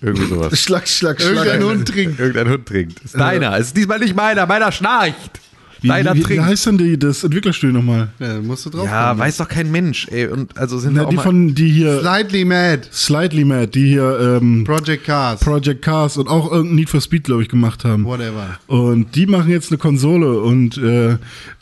[0.00, 0.58] Irgendwie sowas.
[0.60, 1.46] Schlag, schlag, schlag.
[1.46, 2.20] Irgendein Hund trinkt.
[2.20, 3.04] Irgendein Hund trinkt.
[3.04, 3.56] Ist deiner.
[3.58, 4.46] Es ist diesmal nicht meiner.
[4.46, 5.40] Meiner schnarcht.
[5.80, 8.08] Wie, Leider wie, wie heißt denn die, das Entwicklerstudio nochmal?
[8.18, 9.20] Ja, da musst du drauf Ja, kommen.
[9.20, 10.26] weiß doch kein Mensch, ey.
[10.26, 12.82] Und also sind Na, auch die mal von, die hier, Slightly Mad.
[12.92, 15.40] Slightly Mad, die hier ähm, Project Cars.
[15.40, 18.04] Project Cars und auch irgendein Need for Speed, glaube ich, gemacht haben.
[18.04, 18.58] Whatever.
[18.66, 21.16] Und die machen jetzt eine Konsole und äh,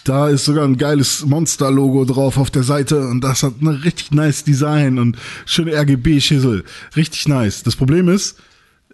[0.04, 4.12] da ist sogar ein geiles Monster-Logo drauf auf der Seite und das hat ein richtig
[4.12, 6.64] nice Design und schöne RGB-Schissel.
[6.96, 7.62] Richtig nice.
[7.64, 8.38] Das Problem ist,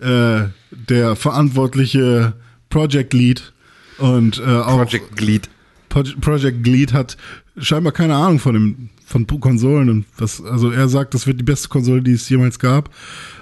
[0.01, 2.33] äh, der verantwortliche
[2.71, 3.53] Project Lead
[3.99, 5.49] und äh, auch Project Glied.
[5.89, 7.17] Pro- Project Lead hat
[7.59, 11.45] scheinbar keine Ahnung von dem von Konsolen und was also er sagt, das wird die
[11.45, 12.89] beste Konsole, die es jemals gab.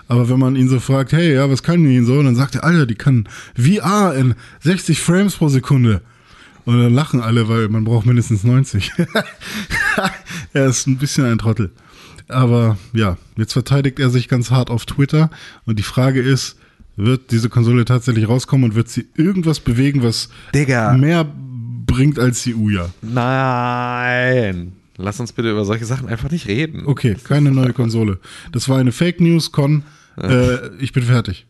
[0.08, 2.20] Aber wenn man ihn so fragt, hey, ja, was kann die so?
[2.20, 6.02] dann sagt er, Alter, die kann VR in 60 Frames pro Sekunde.
[6.64, 8.90] Und dann lachen alle, weil man braucht mindestens 90.
[10.52, 11.70] er ist ein bisschen ein Trottel.
[12.26, 15.30] Aber ja, jetzt verteidigt er sich ganz hart auf Twitter.
[15.64, 16.56] Und die Frage ist,
[16.96, 20.92] wird diese Konsole tatsächlich rauskommen und wird sie irgendwas bewegen, was Digga.
[20.94, 21.26] mehr
[21.86, 22.90] bringt als die Uja?
[23.02, 24.72] Nein.
[24.96, 26.82] Lass uns bitte über solche Sachen einfach nicht reden.
[26.86, 28.18] Okay, keine neue Konsole.
[28.52, 29.82] Das war eine Fake News, Con.
[30.20, 31.46] Äh, ich bin fertig.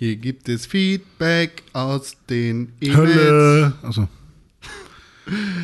[0.00, 2.96] Hier gibt es Feedback aus den E-Mails.
[2.96, 3.72] Hölle.
[3.82, 4.08] Also,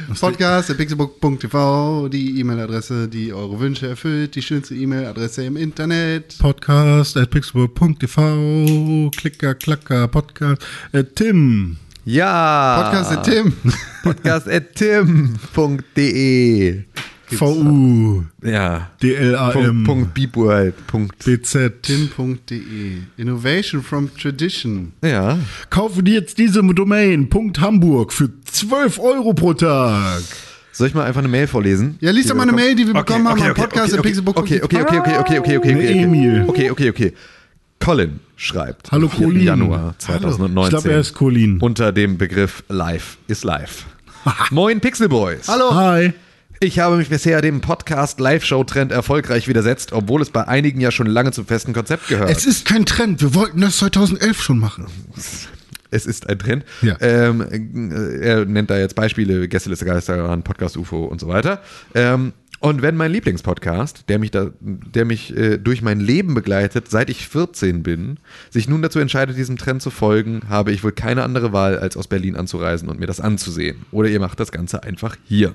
[0.21, 6.37] Podcast at pixelbook.tv, die E-Mail-Adresse, die eure Wünsche erfüllt, die schönste E-Mail-Adresse im Internet.
[6.39, 10.61] Podcast at pixelburg.tv, Klicker, Klacker, Podcast.
[10.93, 11.79] Äh, Tim.
[12.05, 12.83] Ja.
[12.83, 13.55] Podcast at Tim.
[14.03, 15.25] Podcast at tim.de.
[17.29, 18.25] VU.
[18.43, 18.91] Ja.
[19.01, 19.85] Punkt, DLAM.
[19.85, 20.87] Punkt Beepworld.
[20.87, 21.25] Punkt.
[21.25, 21.83] BZ.
[21.83, 22.99] Tim.de.
[23.17, 24.93] Innovation from Tradition.
[25.03, 25.39] Ja.
[25.71, 27.29] Kaufe dir jetzt diese Domain.
[27.29, 30.23] Punkt Hamburg für 12 Euro pro Tag.
[30.73, 31.97] Soll ich mal einfach eine Mail vorlesen?
[32.01, 34.03] Ja, lies doch mal eine Mail, die wir bekommen haben am okay, Podcast okay, at
[34.03, 34.65] pixelbook.tv.
[34.65, 36.45] okay, okay, okay, okay, okay, okay, okay, okay, Emil.
[36.49, 37.13] okay, okay, okay.
[37.81, 38.93] Colin schreibt.
[38.93, 39.27] Hallo, am 4.
[39.27, 39.43] Colin.
[39.43, 40.71] Januar Ich 2019.
[40.71, 41.59] glaube, er ist Colin.
[41.61, 43.87] Unter dem Begriff Live ist live.
[44.51, 45.49] Moin Pixel Boys.
[45.49, 45.75] Hallo.
[45.75, 46.13] Hi.
[46.61, 51.33] Ich habe mich bisher dem Podcast-Live-Show-Trend erfolgreich widersetzt, obwohl es bei einigen ja schon lange
[51.33, 52.31] zum festen Konzept gehört.
[52.31, 53.21] Es ist kein Trend.
[53.21, 54.87] Wir wollten das 2011 schon machen.
[55.91, 56.65] Es ist ein Trend.
[56.81, 56.97] Ja.
[57.01, 61.61] Ähm, äh, er nennt da jetzt Beispiele, Gästeliste Geisterbahn, Podcast UFO und so weiter.
[61.95, 66.89] Ähm, und wenn mein Lieblingspodcast, der mich, da, der mich äh, durch mein Leben begleitet,
[66.89, 68.19] seit ich 14 bin,
[68.49, 71.99] sich nun dazu entscheidet, diesem Trend zu folgen, habe ich wohl keine andere Wahl, als
[71.99, 73.85] aus Berlin anzureisen und mir das anzusehen.
[73.93, 75.55] Oder ihr macht das Ganze einfach hier.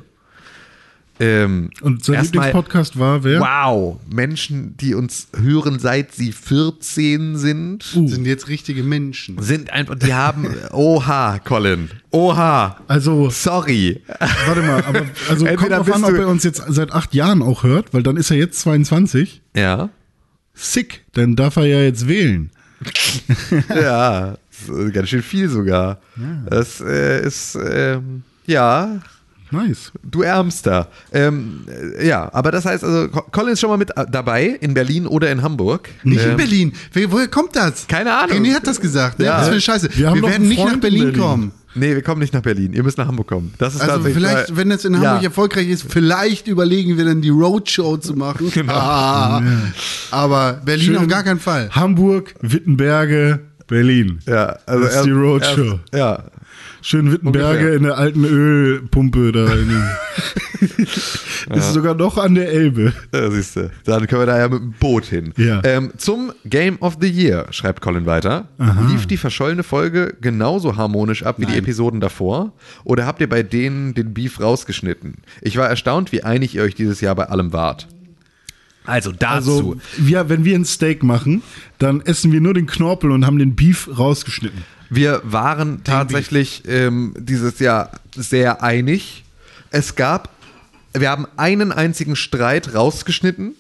[1.22, 3.40] Ähm, Und sein Lieblingspodcast war wer?
[3.42, 9.40] Wow, Menschen, die uns hören, seit sie 14 sind, Sind jetzt richtige Menschen.
[9.40, 14.02] sind einfach, die haben, oha, Colin, oha, Also, sorry.
[14.48, 17.62] warte mal, aber also kommt drauf an, ob er uns jetzt seit acht Jahren auch
[17.62, 19.44] hört, weil dann ist er jetzt 22.
[19.56, 19.90] Ja,
[20.56, 22.50] Sick, dann darf er ja jetzt wählen.
[23.70, 24.38] ja,
[24.92, 26.02] ganz schön viel sogar.
[26.50, 29.02] Das äh, ist, ähm, ja,
[29.52, 29.92] Nice.
[30.04, 30.88] du Ärmster.
[31.12, 31.66] Ähm,
[32.00, 34.74] äh, ja, aber das heißt also, Co- Colin ist schon mal mit äh, dabei in
[34.74, 35.90] Berlin oder in Hamburg.
[36.04, 36.74] Nicht in Ähm, Berlin.
[36.94, 37.88] Wer, woher kommt das?
[37.88, 38.38] Keine Ahnung.
[38.38, 39.20] René hat das gesagt.
[39.20, 39.26] Ne?
[39.26, 39.38] Ja.
[39.40, 39.90] Was für eine Scheiße.
[39.96, 41.20] Wir Wir, werden nicht nach in Berlin, Berlin.
[41.22, 41.52] kommen.
[41.74, 42.74] Nee, wir kommen nicht nach Berlin.
[42.74, 43.54] Ihr müsst nach Hamburg kommen.
[43.58, 45.00] Das ist Also vielleicht, wenn das in Ja.
[45.12, 48.52] Hamburg erfolgreich ist, vielleicht überlegen wir dann die Roadshow zu machen.
[48.54, 48.74] Genau.
[48.74, 49.42] Ah,
[50.12, 50.98] aber Berlin Schön.
[50.98, 51.70] auf gar keinen Fall.
[51.72, 54.20] Hamburg, Wittenberge, Berlin.
[54.28, 55.62] Ja, also Das ist die Roadshow.
[55.62, 56.24] erst- ja,
[56.82, 57.74] Schön Wittenberge Ungefähr.
[57.76, 59.48] in der alten Ölpumpe da.
[61.56, 62.94] Ist sogar noch an der Elbe.
[63.14, 63.72] Ja, siehst du.
[63.86, 65.34] Dann können wir da ja mit dem Boot hin.
[65.38, 65.62] Ja.
[65.64, 68.48] Ähm, zum Game of the Year, schreibt Colin weiter.
[68.90, 72.54] Lief die verschollene Folge genauso harmonisch ab wie die Episoden davor?
[72.84, 75.16] Oder habt ihr bei denen den Beef rausgeschnitten?
[75.42, 77.88] Ich war erstaunt, wie einig ihr euch dieses Jahr bei allem wart.
[78.86, 79.52] Also dazu.
[79.52, 81.44] Also, wir, wenn wir ein Steak machen,
[81.78, 84.64] dann essen wir nur den Knorpel und haben den Beef rausgeschnitten.
[84.90, 89.24] Wir waren tatsächlich ähm, dieses Jahr sehr einig.
[89.70, 90.30] Es gab,
[90.94, 93.54] wir haben einen einzigen Streit rausgeschnitten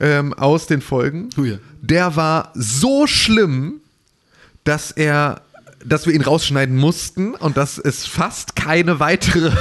[0.00, 1.30] ähm, aus den Folgen.
[1.38, 1.56] Oh ja.
[1.80, 3.80] Der war so schlimm,
[4.64, 5.40] dass er,
[5.84, 9.52] dass wir ihn rausschneiden mussten und dass es fast keine weitere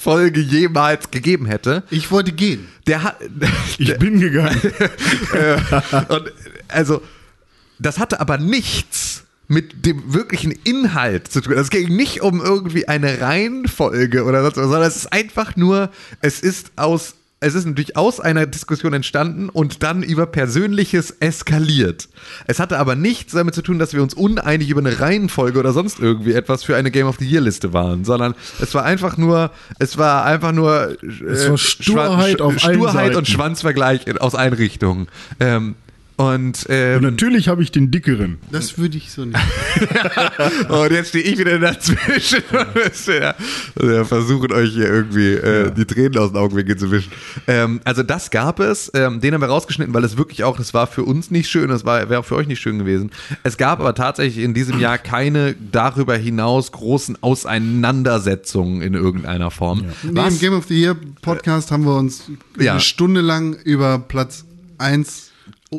[0.00, 1.82] Folge jemals gegeben hätte.
[1.90, 2.68] Ich wollte gehen.
[2.86, 3.16] Der hat,
[3.78, 4.60] Ich bin gegangen.
[6.08, 6.32] und
[6.68, 7.02] also,
[7.78, 11.54] das hatte aber nichts mit dem wirklichen Inhalt zu tun.
[11.54, 15.90] Es ging nicht um irgendwie eine Reihenfolge oder was, sondern es ist einfach nur,
[16.20, 22.08] es ist aus es ist natürlich aus einer Diskussion entstanden und dann über Persönliches eskaliert.
[22.46, 25.72] Es hatte aber nichts damit zu tun, dass wir uns uneinig über eine Reihenfolge oder
[25.72, 29.16] sonst irgendwie etwas für eine Game of the Year Liste waren, sondern es war einfach
[29.16, 35.08] nur, es war einfach nur Es war Sturheit Schwan- Sturheit und Schwanzvergleich aus allen Richtungen.
[35.40, 35.76] Ähm,
[36.20, 38.36] und, Und ähm, natürlich habe ich den dickeren.
[38.52, 39.38] Das würde ich so nicht.
[40.68, 43.34] und jetzt stehe ich wieder dazwischen und es, ja,
[43.82, 47.10] ja, versuchen euch hier irgendwie äh, die Tränen aus den Augenwinkeln zu wischen.
[47.46, 50.74] Ähm, also das gab es, ähm, den haben wir rausgeschnitten, weil es wirklich auch, das
[50.74, 53.10] war für uns nicht schön, das war wäre auch für euch nicht schön gewesen.
[53.42, 59.86] Es gab aber tatsächlich in diesem Jahr keine darüber hinaus großen Auseinandersetzungen in irgendeiner Form.
[60.02, 62.24] Nee, Im Game of the Year Podcast haben wir uns
[62.58, 62.72] Ja.
[62.72, 64.44] eine Stunde lang über Platz
[64.76, 65.29] 1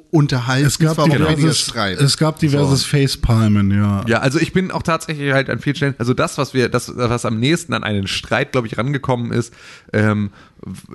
[0.09, 0.67] unterhalten.
[0.67, 1.99] Es gab diverses, Streit.
[1.99, 4.03] es gab diverses Facepalmen, ja.
[4.07, 6.93] Ja, also ich bin auch tatsächlich halt an vielen Stellen, also das, was wir, das,
[6.95, 9.53] was am nächsten an einen Streit, glaube ich, rangekommen ist,
[9.91, 10.31] ähm,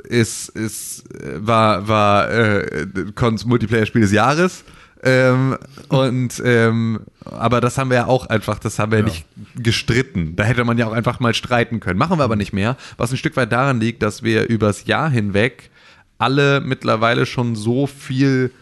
[0.05, 1.05] ist, ist,
[1.36, 4.64] war, war äh, Cons Multiplayer-Spiel des Jahres.
[5.02, 5.59] Ähm,
[5.89, 9.05] und ähm, aber das haben wir ja auch einfach, das haben wir ja.
[9.05, 10.36] nicht gestritten.
[10.36, 11.98] Da hätte man ja auch einfach mal streiten können.
[11.98, 12.78] Machen wir aber nicht mehr.
[12.97, 15.70] Was ein Stück weit daran liegt, dass wir übers Jahr hinweg
[16.16, 18.52] alle mittlerweile schon so viel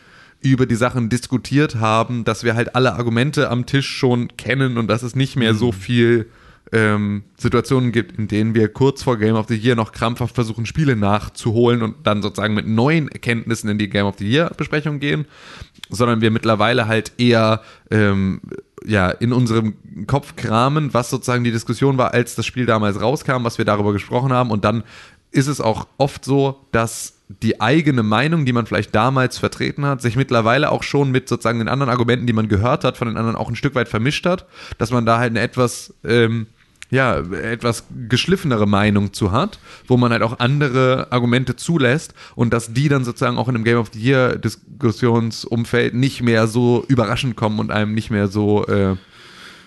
[0.51, 4.89] über die Sachen diskutiert haben, dass wir halt alle Argumente am Tisch schon kennen und
[4.89, 6.27] dass es nicht mehr so viel
[6.73, 10.67] ähm, Situationen gibt, in denen wir kurz vor Game of the Year noch krampfhaft versuchen,
[10.67, 14.99] Spiele nachzuholen und dann sozusagen mit neuen Erkenntnissen in die Game of the Year Besprechung
[14.99, 15.27] gehen,
[15.91, 18.41] sondern wir mittlerweile halt eher ähm,
[18.85, 19.75] ja, in unserem
[20.07, 23.93] Kopf kramen, was sozusagen die Diskussion war, als das Spiel damals rauskam, was wir darüber
[23.93, 24.51] gesprochen haben.
[24.51, 24.85] Und dann
[25.31, 30.03] ist es auch oft so, dass die eigene Meinung, die man vielleicht damals vertreten hat,
[30.03, 33.17] sich mittlerweile auch schon mit sozusagen den anderen Argumenten, die man gehört hat, von den
[33.17, 34.47] anderen auch ein Stück weit vermischt hat,
[34.79, 36.49] dass man da halt eine etwas, ähm,
[36.91, 42.75] ja, etwas geschliffenere Meinung zu hat, wo man halt auch andere Argumente zulässt und dass
[42.75, 47.37] die dann sozusagen auch in einem Game of the Year Diskussionsumfeld nicht mehr so überraschend
[47.37, 48.97] kommen und einem nicht mehr so äh,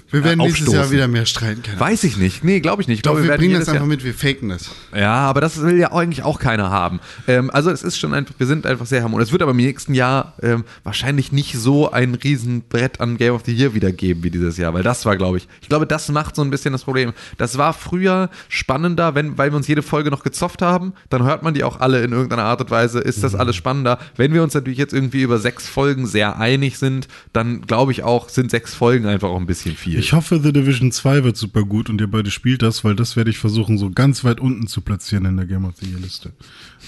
[0.09, 0.73] wir werden aufstoßen.
[0.73, 1.79] Jahr wieder mehr streiten können.
[1.79, 2.43] Weiß ich nicht.
[2.43, 2.97] Nee, glaube ich nicht.
[2.97, 4.69] Ich glaube, wir werden bringen das einfach Jahr- mit, wir faken das.
[4.95, 6.99] ja, aber das will ja eigentlich auch keiner haben.
[7.27, 9.27] Ähm, also es ist schon einfach, wir sind einfach sehr harmonisch.
[9.27, 13.41] Es wird aber im nächsten Jahr ähm, wahrscheinlich nicht so ein Riesenbrett an Game of
[13.45, 16.09] the Year wieder geben wie dieses Jahr, weil das war, glaube ich, ich glaube, das
[16.09, 17.13] macht so ein bisschen das Problem.
[17.37, 21.43] Das war früher spannender, wenn, weil wir uns jede Folge noch gezofft haben, dann hört
[21.43, 23.99] man die auch alle in irgendeiner Art und Weise, ist das alles spannender.
[24.15, 28.03] Wenn wir uns natürlich jetzt irgendwie über sechs Folgen sehr einig sind, dann glaube ich
[28.03, 29.96] auch, sind sechs Folgen einfach auch ein bisschen viel.
[29.97, 33.15] Ich hoffe, The Division 2 wird super gut und ihr beide spielt das, weil das
[33.15, 35.99] werde ich versuchen, so ganz weit unten zu platzieren in der Game of the Year
[35.99, 36.31] Liste.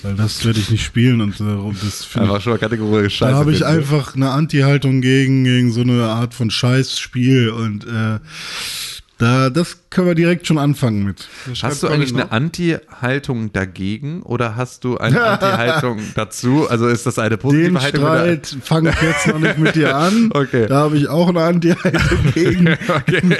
[0.04, 2.44] Weil das werde ich nicht spielen und äh, das finde ich.
[2.44, 3.32] schon mal kategorisch scheiße.
[3.32, 3.74] Da habe ich finden.
[3.74, 8.20] einfach eine Anti-Haltung gegen, gegen so eine Art von Scheißspiel und äh,
[9.18, 11.28] da, das können wir direkt schon anfangen mit.
[11.64, 16.68] Hast du eigentlich eine Anti-Haltung dagegen oder hast du eine Anti-Haltung dazu?
[16.70, 18.02] Also ist das eine positive Den Haltung?
[18.02, 20.30] Streit fange ich jetzt noch nicht mit dir an.
[20.40, 20.68] Okay.
[20.68, 22.68] Da habe ich auch eine Anti-Haltung gegen.
[22.88, 23.38] Okay,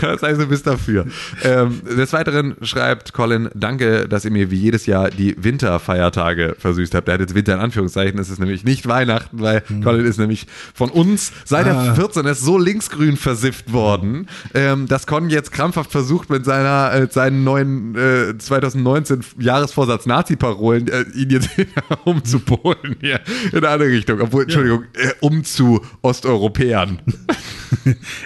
[0.00, 1.06] das heißt, du bist dafür.
[1.42, 6.94] Ähm, des Weiteren schreibt Colin, danke, dass ihr mir wie jedes Jahr die Winterfeiertage versüßt
[6.94, 7.08] habt.
[7.08, 10.46] Er hat jetzt Winter in Anführungszeichen, es ist nämlich nicht Weihnachten, weil Colin ist nämlich
[10.74, 11.94] von uns, seit er Ah.
[11.94, 17.08] 14 ist, so linksgrün versifft worden, ähm, dass Colin jetzt krampfhaft versucht, mit seiner, äh,
[17.10, 21.50] seinen neuen äh, 2019 Jahresvorsatz Nazi-Parolen äh, ihn jetzt
[22.04, 23.20] umzupolen hier
[23.52, 24.20] in eine andere Richtung.
[24.20, 26.98] Obwohl, Entschuldigung, äh, um zu Osteuropäern.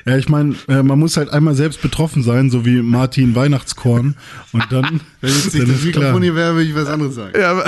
[0.04, 4.14] Ja, ich meine, äh, man muss halt einmal selbst betroffen sein, so wie Martin Weihnachtskorn.
[4.52, 5.84] Und dann, Wenn jetzt dann nicht das.
[5.84, 7.32] Mikrofon hier wäre, würde ich was anderes sagen.
[7.38, 7.64] Ja,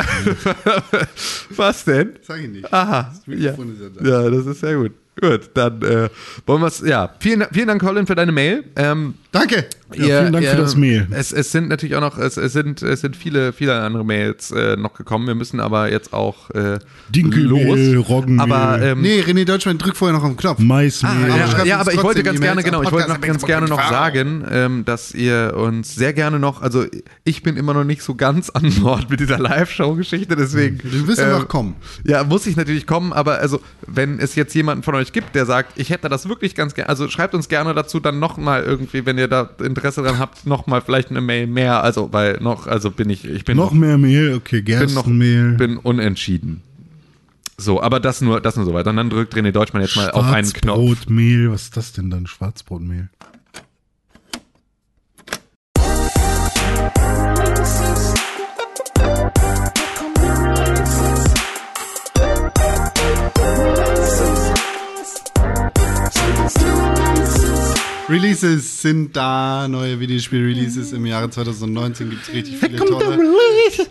[1.56, 2.10] was denn?
[2.22, 2.72] Sag ich nicht.
[2.72, 3.50] Aha, Das ja.
[3.52, 4.24] Ist ja da.
[4.24, 4.92] ja, das ist sehr gut.
[5.20, 6.08] Gut, dann äh,
[6.46, 8.64] wollen wir es, ja, vielen, vielen Dank, Colin, für deine Mail.
[8.76, 9.66] Ähm, Danke.
[9.94, 11.06] Ja, vielen Dank für das Mail.
[11.10, 14.50] Es, es sind natürlich auch noch, es, es, sind, es sind viele, viele andere Mails
[14.52, 15.26] äh, noch gekommen.
[15.26, 16.78] Wir müssen aber jetzt auch äh,
[17.08, 18.08] Dinkelmehl, los.
[18.08, 18.40] Roggenmehl.
[18.40, 20.58] Aber ähm, Nee, René Deutschmann, drück vorher noch auf den Knopf.
[20.60, 21.10] Maismehl.
[21.10, 23.66] Ah, Aber ja, ja, aber ich wollte ganz gerne, genau, ich wollte noch ganz gerne
[23.66, 26.84] noch sagen, ähm, dass ihr uns sehr gerne noch, also
[27.24, 30.78] ich bin immer noch nicht so ganz an Bord mit dieser Live-Show-Geschichte, deswegen.
[30.78, 31.76] Du wirst ähm, einfach kommen.
[32.04, 35.46] Ja, muss ich natürlich kommen, aber also, wenn es jetzt jemanden von euch gibt, der
[35.46, 39.04] sagt, ich hätte das wirklich ganz gerne, also schreibt uns gerne dazu dann nochmal irgendwie,
[39.04, 42.90] wenn ihr da Interesse dran habt, nochmal vielleicht eine Mail mehr, also, weil noch, also
[42.90, 46.62] bin ich, ich bin Noch mehr Mehl, okay, bin noch, bin unentschieden.
[47.56, 48.86] So, aber das nur, das nur so weit.
[48.86, 50.78] Und dann drückt René Deutschmann jetzt mal auf einen Knopf.
[50.78, 52.26] Schwarzbrotmehl, was ist das denn dann?
[52.26, 53.10] Schwarzbrotmehl.
[68.10, 73.18] Releases sind da, neue Videospiel-Releases im Jahre 2019 gibt es richtig viele tolle.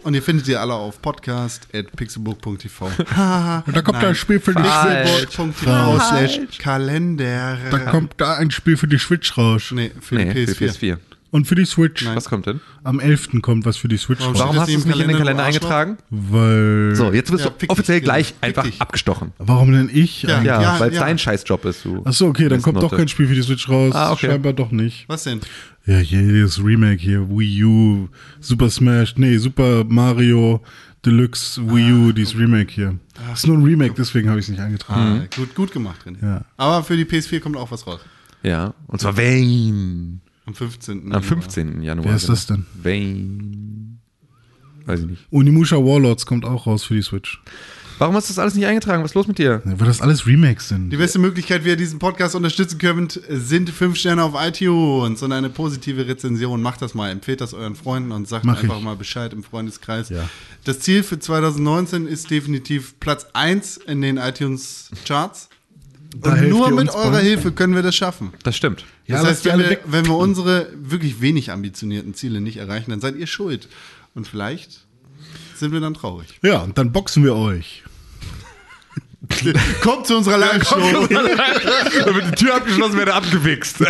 [0.03, 2.85] Und ihr findet sie alle auf podcast.pixelburg.tv.
[3.65, 5.35] Und da kommt da ein Spiel für die Switch.
[5.35, 7.57] Slash Kalender.
[7.71, 9.71] Da kommt da ein Spiel für die Switch raus.
[9.71, 10.97] Nee, für Nee, die für PS4.
[11.29, 11.35] PS4.
[11.35, 12.05] Und für die Switch.
[12.05, 12.59] Was kommt denn?
[12.83, 13.41] Am 11.
[13.41, 14.41] kommt was für die Switch Warum raus.
[14.43, 15.69] Warum hast du es nicht in den Kalender, Arschloch?
[15.69, 15.95] Weil.
[16.09, 16.95] eingetragen?
[16.95, 18.81] So, jetzt wirst Ja, du offiziell dich, gleich fick einfach dich.
[18.81, 19.31] abgestochen.
[19.37, 20.23] Warum denn ich?
[20.23, 20.41] Ja.
[20.41, 21.01] Ja, Ja, weil es ja.
[21.01, 22.01] dein Scheißjob ist, du.
[22.05, 22.97] Achso, okay, dann kommt doch Mistnote.
[22.97, 23.93] kein Spiel für die Switch raus.
[23.95, 24.27] Ah, okay.
[24.27, 25.05] Scheinbar doch nicht.
[25.07, 25.39] Was denn?
[25.85, 30.61] Ja, hier das Remake hier, Wii U, Super Smash, nee, Super Mario
[31.05, 32.95] Deluxe Wii U, dieses Remake hier.
[33.33, 35.23] ist nur ein Remake, deswegen habe ich es nicht eingetragen.
[35.23, 36.17] Ah, gut, gut gemacht, René.
[36.21, 36.41] Ja.
[36.57, 38.01] Aber für die PS4 kommt auch was raus.
[38.43, 40.19] Ja, und zwar Wayne.
[40.49, 41.13] Am 15.
[41.13, 41.83] Am 15.
[41.83, 42.07] Januar.
[42.07, 42.33] Wer ist genau.
[42.33, 42.65] das denn?
[42.81, 43.99] Wayne.
[44.85, 45.27] Weiß ich nicht.
[45.29, 47.39] Unimusha Warlords kommt auch raus für die Switch.
[47.99, 49.03] Warum hast du das alles nicht eingetragen?
[49.03, 49.61] Was ist los mit dir?
[49.63, 50.89] Ja, weil das alles Remakes sind.
[50.89, 55.31] Die beste Möglichkeit, wie ihr diesen Podcast unterstützen könnt, sind fünf Sterne auf iTunes und
[55.31, 56.63] eine positive Rezension.
[56.63, 58.83] Macht das mal, empfehlt das euren Freunden und sagt Mach einfach ich.
[58.83, 60.09] mal Bescheid im Freundeskreis.
[60.09, 60.27] Ja.
[60.63, 65.49] Das Ziel für 2019 ist definitiv Platz 1 in den iTunes-Charts.
[66.15, 67.21] Da Und nur mit eurer bei.
[67.21, 68.33] Hilfe können wir das schaffen.
[68.43, 68.85] Das stimmt.
[69.05, 72.99] Ja, das heißt, wenn wir, wenn wir unsere wirklich wenig ambitionierten Ziele nicht erreichen, dann
[72.99, 73.67] seid ihr schuld.
[74.15, 74.81] Und vielleicht
[75.55, 76.39] sind wir dann traurig.
[76.41, 77.83] Ja, und dann boxen wir euch.
[79.81, 81.07] Kommt zu unserer Live-Show.
[81.09, 83.77] Dann wird die Tür abgeschlossen, werde abgewichst.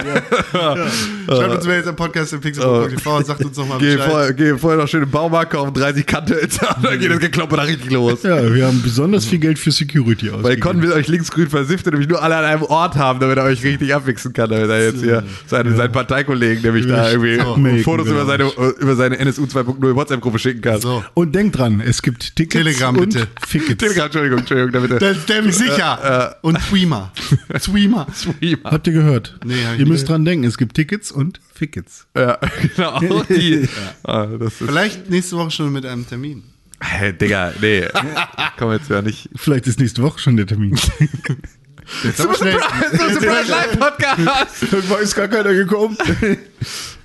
[0.47, 4.11] Schreibt uns mal jetzt am Podcast im Pixel.tv und sagt uns nochmal Geh, Bescheid.
[4.11, 6.35] vorher, geh vorher noch schön im Baumarkt kaufen, 30 Kante,
[6.81, 8.23] dann geht das Gekloppe da richtig los.
[8.23, 10.61] Ja, wir haben besonders viel Geld für Security Weil ausgegeben.
[10.61, 13.63] Con will euch linksgrün versiftet, nämlich nur alle an einem Ort haben, damit er euch
[13.63, 18.07] richtig abwichsen kann, damit er jetzt hier seine, seinen Parteikollegen, nämlich da irgendwie Abmelken, Fotos
[18.07, 18.21] genau.
[18.21, 20.81] über seine, über seine NSU 2.0 WhatsApp-Gruppe schicken kann.
[20.81, 21.03] So.
[21.13, 23.27] Und denkt dran, es gibt Tickets Telegram, und bitte.
[23.47, 23.77] Fickets.
[23.77, 26.35] Telegram, Entschuldigung, Entschuldigung, damit Der mich sicher.
[26.41, 27.11] Und Tweema.
[27.63, 28.07] Tweema.
[28.13, 28.57] er.
[28.63, 29.37] Habt ihr gehört?
[29.45, 32.07] Nee, ihr nicht müsst dran denken, es gibt Tickets und Fickets.
[32.15, 32.39] Ja,
[32.75, 33.67] genau, die.
[34.03, 36.43] Ah, das ist, Vielleicht nächste Woche schon mit einem Termin.
[36.81, 37.85] hey, Digga, nee,
[38.57, 39.29] komm jetzt ja nicht.
[39.35, 40.79] Vielleicht ist nächste Woche schon der Termin.
[42.03, 42.55] Jetzt aber schnell.
[42.57, 44.71] Live-Podcast!
[44.71, 45.97] Irgendwann ist gar keiner gekommen.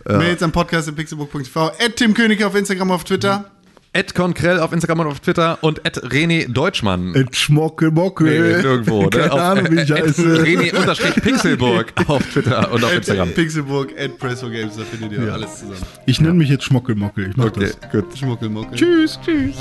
[0.07, 1.73] Mails am Podcast im pixelbook.tv.
[1.79, 3.51] Ed Tim König auf Instagram, auf Twitter.
[3.97, 7.15] Ed Konkrell auf Instagram und auf Twitter und Ed René Deutschmann.
[7.15, 8.27] Et Schmockel, Mockel.
[8.57, 9.33] Nee, nirgendwo, ne?
[9.33, 10.43] Auf- Ahnung, wie ich Ed heiße.
[10.43, 13.29] René unterstrich Pixelburg auf Twitter und auf Instagram.
[13.29, 15.77] Ed Pixelburg, Ed Presso Games, da findet ihr alles zusammen.
[16.07, 17.31] Ich nenne mich jetzt Schmockel, Mockel.
[17.31, 17.91] Ich mach Okay, das.
[17.93, 18.51] gut.
[18.51, 18.77] Muckel.
[18.77, 19.19] Tschüss.
[19.25, 19.55] Tschüss.